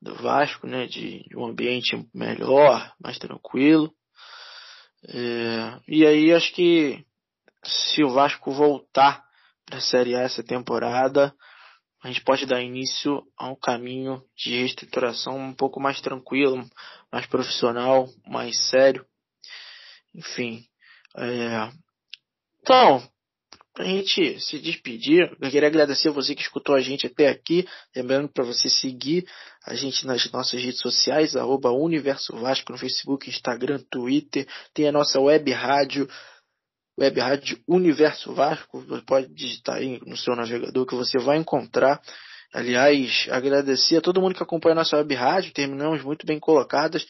do 0.00 0.14
Vasco, 0.14 0.66
né, 0.66 0.86
de, 0.86 1.22
de 1.28 1.36
um 1.36 1.46
ambiente 1.46 2.06
melhor, 2.14 2.92
mais 3.00 3.18
tranquilo. 3.18 3.92
É, 5.08 5.80
e 5.86 6.06
aí 6.06 6.32
acho 6.32 6.52
que 6.54 7.04
se 7.64 8.02
o 8.02 8.10
Vasco 8.10 8.50
voltar 8.52 9.22
para 9.66 9.78
a 9.78 9.82
Série 9.82 10.14
A 10.14 10.20
essa 10.20 10.42
temporada, 10.42 11.34
a 12.02 12.08
gente 12.08 12.22
pode 12.22 12.46
dar 12.46 12.62
início 12.62 13.22
a 13.36 13.48
um 13.48 13.56
caminho 13.56 14.22
de 14.36 14.50
reestruturação 14.50 15.36
um 15.36 15.54
pouco 15.54 15.80
mais 15.80 16.00
tranquilo, 16.00 16.64
mais 17.12 17.26
profissional, 17.26 18.08
mais 18.26 18.56
sério. 18.70 19.04
Enfim, 20.14 20.64
é, 21.16 21.70
então, 22.66 23.00
a 23.78 23.84
gente 23.84 24.40
se 24.40 24.58
despedir, 24.58 25.30
eu 25.40 25.50
queria 25.50 25.68
agradecer 25.68 26.08
a 26.08 26.12
você 26.12 26.34
que 26.34 26.42
escutou 26.42 26.74
a 26.74 26.80
gente 26.80 27.06
até 27.06 27.28
aqui. 27.28 27.64
Lembrando 27.94 28.28
para 28.28 28.42
você 28.42 28.68
seguir 28.68 29.24
a 29.64 29.76
gente 29.76 30.04
nas 30.04 30.28
nossas 30.32 30.60
redes 30.60 30.80
sociais, 30.80 31.36
arroba 31.36 31.70
Universo 31.70 32.36
Vasco 32.36 32.72
no 32.72 32.78
Facebook, 32.78 33.30
Instagram, 33.30 33.78
Twitter. 33.88 34.48
Tem 34.74 34.88
a 34.88 34.92
nossa 34.92 35.20
web 35.20 35.48
rádio, 35.52 36.08
web 36.98 37.20
rádio 37.20 37.56
Universo 37.68 38.34
Vasco. 38.34 38.80
Você 38.80 39.02
pode 39.02 39.32
digitar 39.32 39.76
aí 39.76 40.00
no 40.04 40.16
seu 40.16 40.34
navegador 40.34 40.86
que 40.86 40.96
você 40.96 41.18
vai 41.20 41.36
encontrar. 41.36 42.00
Aliás, 42.52 43.28
agradecer 43.30 43.98
a 43.98 44.00
todo 44.00 44.20
mundo 44.20 44.34
que 44.34 44.42
acompanha 44.42 44.72
a 44.72 44.78
nossa 44.78 44.96
web 44.96 45.14
rádio. 45.14 45.52
Terminamos 45.52 46.02
muito 46.02 46.26
bem 46.26 46.40
colocadas 46.40 47.06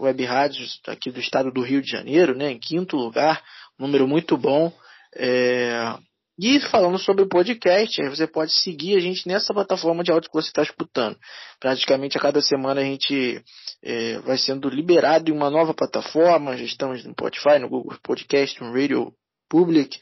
web 0.00 0.24
rádios 0.24 0.80
aqui 0.86 1.10
do 1.10 1.18
estado 1.18 1.50
do 1.50 1.62
Rio 1.62 1.82
de 1.82 1.90
Janeiro, 1.90 2.36
né, 2.36 2.50
em 2.52 2.58
quinto 2.58 2.96
lugar, 2.96 3.42
número 3.82 4.06
muito 4.08 4.36
bom. 4.36 4.72
É... 5.14 5.94
E 6.38 6.58
falando 6.70 6.98
sobre 6.98 7.22
o 7.22 7.28
podcast, 7.28 8.02
você 8.08 8.26
pode 8.26 8.52
seguir 8.52 8.96
a 8.96 9.00
gente 9.00 9.28
nessa 9.28 9.52
plataforma 9.52 10.02
de 10.02 10.10
áudio 10.10 10.30
que 10.30 10.34
você 10.34 10.48
está 10.48 10.62
escutando. 10.62 11.16
Praticamente 11.60 12.16
a 12.16 12.20
cada 12.20 12.40
semana 12.40 12.80
a 12.80 12.84
gente 12.84 13.44
é, 13.82 14.18
vai 14.20 14.38
sendo 14.38 14.68
liberado 14.70 15.30
em 15.30 15.34
uma 15.34 15.50
nova 15.50 15.74
plataforma. 15.74 16.56
Já 16.56 16.64
estamos 16.64 17.04
no 17.04 17.12
Spotify, 17.12 17.58
no 17.60 17.68
Google 17.68 17.98
Podcast, 18.02 18.60
no 18.62 18.72
Radio 18.72 19.12
Public. 19.48 19.98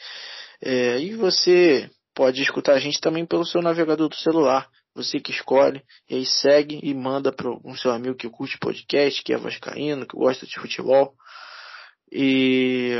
É, 0.63 1.01
e 1.01 1.15
você 1.17 1.91
pode 2.15 2.41
escutar 2.41 2.75
a 2.75 2.81
gente 2.81 3.01
também 3.01 3.27
pelo 3.27 3.45
seu 3.45 3.61
navegador 3.61 4.09
do 4.09 4.17
celular. 4.17 4.69
Você 4.95 5.21
que 5.21 5.33
escolhe, 5.33 5.83
e 6.09 6.17
aí 6.17 6.27
segue 6.27 6.81
e 6.83 6.95
manda 6.95 7.33
para 7.33 7.51
um 7.65 7.77
seu 7.77 7.91
amigo 7.93 8.17
que 8.17 8.29
curte 8.29 8.59
podcast, 8.59 9.23
que 9.23 9.33
é 9.33 9.37
vascaíno, 9.37 10.07
que 10.07 10.17
gosta 10.17 10.47
de 10.47 10.59
futebol. 10.59 11.15
E 12.11 12.97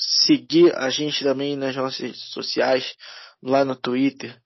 seguir 0.00 0.74
a 0.76 0.90
gente 0.90 1.22
também 1.22 1.56
nas 1.56 1.74
nossas 1.76 1.98
redes 2.00 2.22
sociais, 2.32 2.94
lá 3.42 3.64
no 3.64 3.76
Twitter, 3.76 4.36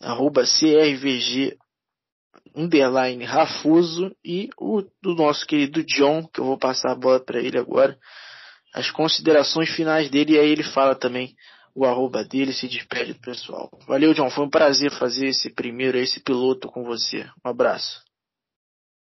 arroba 0.00 0.42
CRVG 0.42 1.56
underline 2.54 3.24
Rafuso 3.24 4.14
e 4.24 4.48
o 4.58 4.82
do 5.02 5.14
nosso 5.14 5.46
querido 5.46 5.82
John, 5.84 6.26
que 6.26 6.40
eu 6.40 6.44
vou 6.44 6.58
passar 6.58 6.92
a 6.92 6.96
bola 6.96 7.20
para 7.20 7.40
ele 7.40 7.58
agora. 7.58 7.98
As 8.74 8.90
considerações 8.90 9.70
finais 9.70 10.10
dele 10.10 10.34
e 10.34 10.38
aí 10.38 10.50
ele 10.50 10.62
fala 10.62 10.94
também 10.94 11.34
o 11.74 11.84
arroba 11.86 12.24
dele 12.24 12.52
se 12.52 12.68
despede 12.68 13.14
do 13.14 13.20
pessoal. 13.20 13.70
Valeu, 13.86 14.12
John. 14.12 14.30
Foi 14.30 14.44
um 14.44 14.50
prazer 14.50 14.90
fazer 14.90 15.28
esse 15.28 15.50
primeiro, 15.50 15.96
esse 15.98 16.20
piloto 16.20 16.68
com 16.68 16.84
você. 16.84 17.26
Um 17.44 17.48
abraço. 17.48 18.02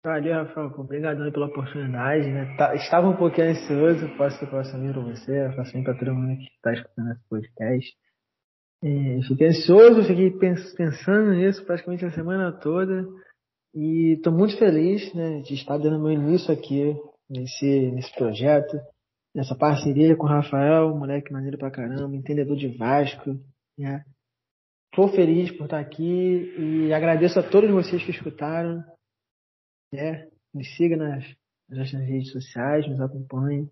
Valeu, 0.03 0.33
Rafael. 0.33 0.71
Obrigado 0.77 1.31
pela 1.31 1.47
oportunidade. 1.47 2.27
Né? 2.29 2.55
Tá, 2.57 2.73
estava 2.75 3.07
um 3.09 3.17
pouquinho 3.17 3.49
ansioso. 3.49 4.07
Posso, 4.17 4.39
vir 4.39 4.49
para 4.49 5.01
você, 5.01 5.49
vir 5.73 5.83
para 5.83 5.97
todo 5.97 6.15
mundo 6.15 6.37
que 6.37 6.45
está 6.55 6.73
escutando 6.73 7.11
esse 7.11 7.29
podcast. 7.29 7.97
É, 8.81 9.19
fiquei 9.27 9.47
ansioso, 9.47 10.07
fiquei 10.07 10.31
pensando 10.31 11.33
nisso 11.33 11.65
praticamente 11.65 12.05
a 12.05 12.11
semana 12.11 12.51
toda. 12.51 13.05
E 13.73 14.13
estou 14.13 14.33
muito 14.33 14.57
feliz 14.57 15.13
né, 15.13 15.41
de 15.41 15.53
estar 15.53 15.77
dando 15.77 15.99
meu 15.99 16.11
início 16.11 16.53
aqui 16.53 16.95
nesse, 17.29 17.91
nesse 17.91 18.15
projeto 18.15 18.79
nessa 19.33 19.55
parceria 19.55 20.15
com 20.15 20.25
o 20.25 20.29
Rafael, 20.29 20.95
moleque 20.95 21.31
maneiro 21.31 21.57
pra 21.57 21.71
caramba, 21.71 22.15
entendedor 22.15 22.55
de 22.57 22.67
Vasco, 22.67 23.39
né? 23.77 24.03
Tô 24.91 25.07
feliz 25.09 25.51
por 25.51 25.65
estar 25.65 25.79
aqui 25.79 26.53
e 26.57 26.93
agradeço 26.93 27.39
a 27.39 27.43
todos 27.43 27.69
vocês 27.69 28.03
que 28.03 28.11
escutaram, 28.11 28.83
né? 29.91 30.27
Me 30.53 30.63
siga 30.63 30.95
nas, 30.97 31.23
nas 31.69 31.91
redes 31.91 32.31
sociais, 32.31 32.87
nos 32.87 32.99
acompanhem. 32.99 33.69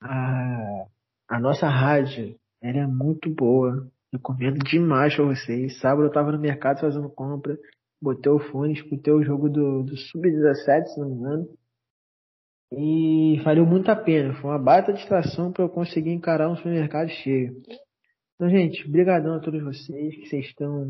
A, 0.00 0.86
a 1.28 1.40
nossa 1.40 1.68
rádio, 1.68 2.38
ela 2.62 2.78
é 2.78 2.86
muito 2.86 3.30
boa. 3.34 3.90
Recomendo 4.12 4.58
demais 4.58 5.14
pra 5.14 5.24
vocês. 5.24 5.78
Sábado 5.80 6.06
eu 6.06 6.12
tava 6.12 6.32
no 6.32 6.38
mercado 6.38 6.80
fazendo 6.80 7.10
compra, 7.10 7.58
botei 8.00 8.32
o 8.32 8.38
fone, 8.38 8.72
escutei 8.72 9.12
o 9.12 9.22
jogo 9.22 9.48
do, 9.48 9.82
do 9.82 9.96
Sub-17, 9.96 10.86
se 10.86 11.00
não 11.00 11.08
me 11.08 11.14
engano. 11.14 11.48
E 12.72 13.40
valeu 13.44 13.66
muito 13.66 13.90
a 13.90 13.96
pena. 13.96 14.34
Foi 14.40 14.50
uma 14.50 14.58
baita 14.58 14.92
distração 14.92 15.52
para 15.52 15.64
eu 15.64 15.68
conseguir 15.68 16.10
encarar 16.10 16.50
um 16.50 16.56
supermercado 16.56 17.08
cheio. 17.08 17.62
Então, 18.34 18.48
gente, 18.48 18.88
brigadão 18.88 19.34
a 19.34 19.40
todos 19.40 19.62
vocês 19.62 20.14
que 20.14 20.26
vocês 20.26 20.46
estão 20.46 20.86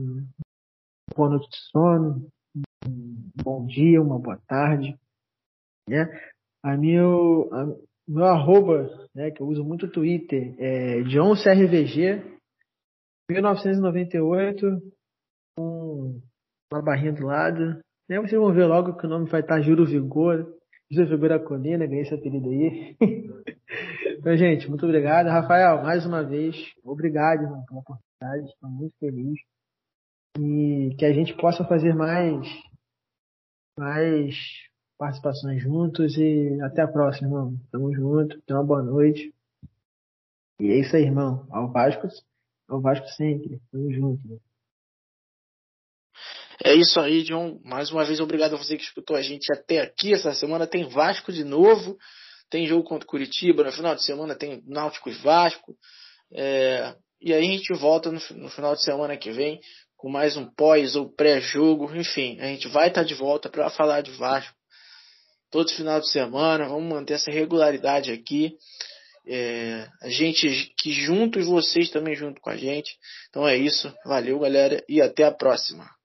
boa 1.16 1.30
noite 1.30 1.48
de 1.48 1.56
sono, 1.70 2.28
bom 3.49 3.64
dia, 3.64 4.03
uma 4.03 4.18
boa 4.18 4.36
tarde, 4.46 4.94
né? 5.88 6.05
A 6.62 6.76
meu, 6.76 7.49
a, 7.51 7.64
meu 8.07 8.24
arroba, 8.26 9.09
né, 9.14 9.30
que 9.30 9.40
eu 9.40 9.46
uso 9.46 9.64
muito 9.64 9.86
o 9.86 9.90
Twitter, 9.90 10.55
é 10.59 11.03
JohnCRVG 11.05 12.22
1998 13.30 14.66
com 15.57 16.20
uma 16.70 16.82
barrinha 16.82 17.14
do 17.14 17.24
lado. 17.24 17.80
Né? 18.07 18.20
Vocês 18.20 18.38
vão 18.38 18.53
ver 18.53 18.66
logo 18.66 18.99
que 18.99 19.07
o 19.07 19.09
nome 19.09 19.30
vai 19.30 19.40
estar 19.40 19.62
Juro 19.62 19.86
Vigor. 19.86 20.55
José 20.90 21.07
Figueira 21.07 21.38
Colina, 21.38 21.86
ganhei 21.86 22.03
esse 22.03 22.14
apelido 22.14 22.51
aí. 22.51 22.96
então, 24.18 24.36
gente, 24.36 24.68
muito 24.68 24.84
obrigado. 24.84 25.26
Rafael, 25.26 25.82
mais 25.82 26.05
uma 26.05 26.22
vez, 26.22 26.55
obrigado 26.84 27.40
pela 27.66 27.80
oportunidade. 27.80 28.53
Estou 28.53 28.70
muito 28.70 28.94
feliz. 28.99 29.38
E 30.38 30.94
que 30.99 31.05
a 31.05 31.12
gente 31.12 31.34
possa 31.34 31.64
fazer 31.64 31.94
mais, 31.94 32.46
mais 33.78 34.34
participações 34.98 35.62
juntos. 35.62 36.16
E 36.16 36.60
até 36.62 36.82
a 36.82 36.88
próxima, 36.88 37.28
irmão. 37.28 37.56
Tamo 37.70 37.94
junto. 37.94 38.40
Tenha 38.42 38.58
uma 38.58 38.66
boa 38.66 38.82
noite. 38.82 39.32
E 40.60 40.70
é 40.70 40.80
isso 40.80 40.96
aí, 40.96 41.04
irmão. 41.04 41.46
Ao 41.50 41.70
Vasco, 41.70 42.08
ao 42.68 42.80
Vasco 42.80 43.06
sempre. 43.08 43.60
Tamo 43.70 43.92
junto. 43.92 44.24
Irmão. 44.24 44.40
É 46.64 46.74
isso 46.74 46.98
aí, 46.98 47.22
John. 47.22 47.60
Mais 47.64 47.92
uma 47.92 48.04
vez, 48.04 48.18
obrigado 48.18 48.54
a 48.54 48.58
você 48.58 48.76
que 48.76 48.82
escutou 48.82 49.16
a 49.16 49.22
gente 49.22 49.52
até 49.52 49.80
aqui. 49.80 50.12
Essa 50.12 50.34
semana 50.34 50.66
tem 50.66 50.88
Vasco 50.88 51.32
de 51.32 51.44
novo. 51.44 51.96
Tem 52.50 52.66
jogo 52.66 52.82
contra 52.82 53.06
Curitiba. 53.06 53.62
No 53.62 53.70
final 53.70 53.94
de 53.94 54.04
semana 54.04 54.34
tem 54.34 54.62
Náutico 54.66 55.08
e 55.08 55.12
Vasco. 55.12 55.76
É... 56.32 56.96
E 57.20 57.32
aí 57.32 57.46
a 57.46 57.50
gente 57.50 57.72
volta 57.74 58.10
no, 58.10 58.18
no, 58.36 58.48
final 58.48 58.74
de 58.74 58.82
semana 58.82 59.16
que 59.16 59.30
vem 59.30 59.60
com 59.99 60.09
mais 60.09 60.36
um 60.36 60.46
pós 60.46 60.96
ou 60.96 61.12
pré-jogo. 61.12 61.94
Enfim, 61.94 62.38
a 62.40 62.46
gente 62.46 62.68
vai 62.68 62.88
estar 62.88 63.03
de 63.03 63.14
volta 63.14 63.51
para 63.51 63.68
falar 63.68 64.01
de 64.01 64.12
Vasco 64.12 64.57
todo 65.51 65.72
final 65.72 66.01
de 66.01 66.09
semana. 66.11 66.68
Vamos 66.68 66.88
manter 66.88 67.14
essa 67.14 67.30
regularidade 67.30 68.12
aqui. 68.12 68.57
É, 69.26 69.86
a 70.01 70.09
gente 70.09 70.72
que 70.78 70.92
juntos, 70.92 71.46
vocês 71.46 71.90
também 71.90 72.14
junto 72.14 72.40
com 72.40 72.49
a 72.49 72.57
gente. 72.57 72.96
Então 73.28 73.46
é 73.46 73.57
isso. 73.57 73.92
Valeu, 74.07 74.38
galera, 74.38 74.82
e 74.88 75.03
até 75.03 75.24
a 75.24 75.32
próxima. 75.32 75.97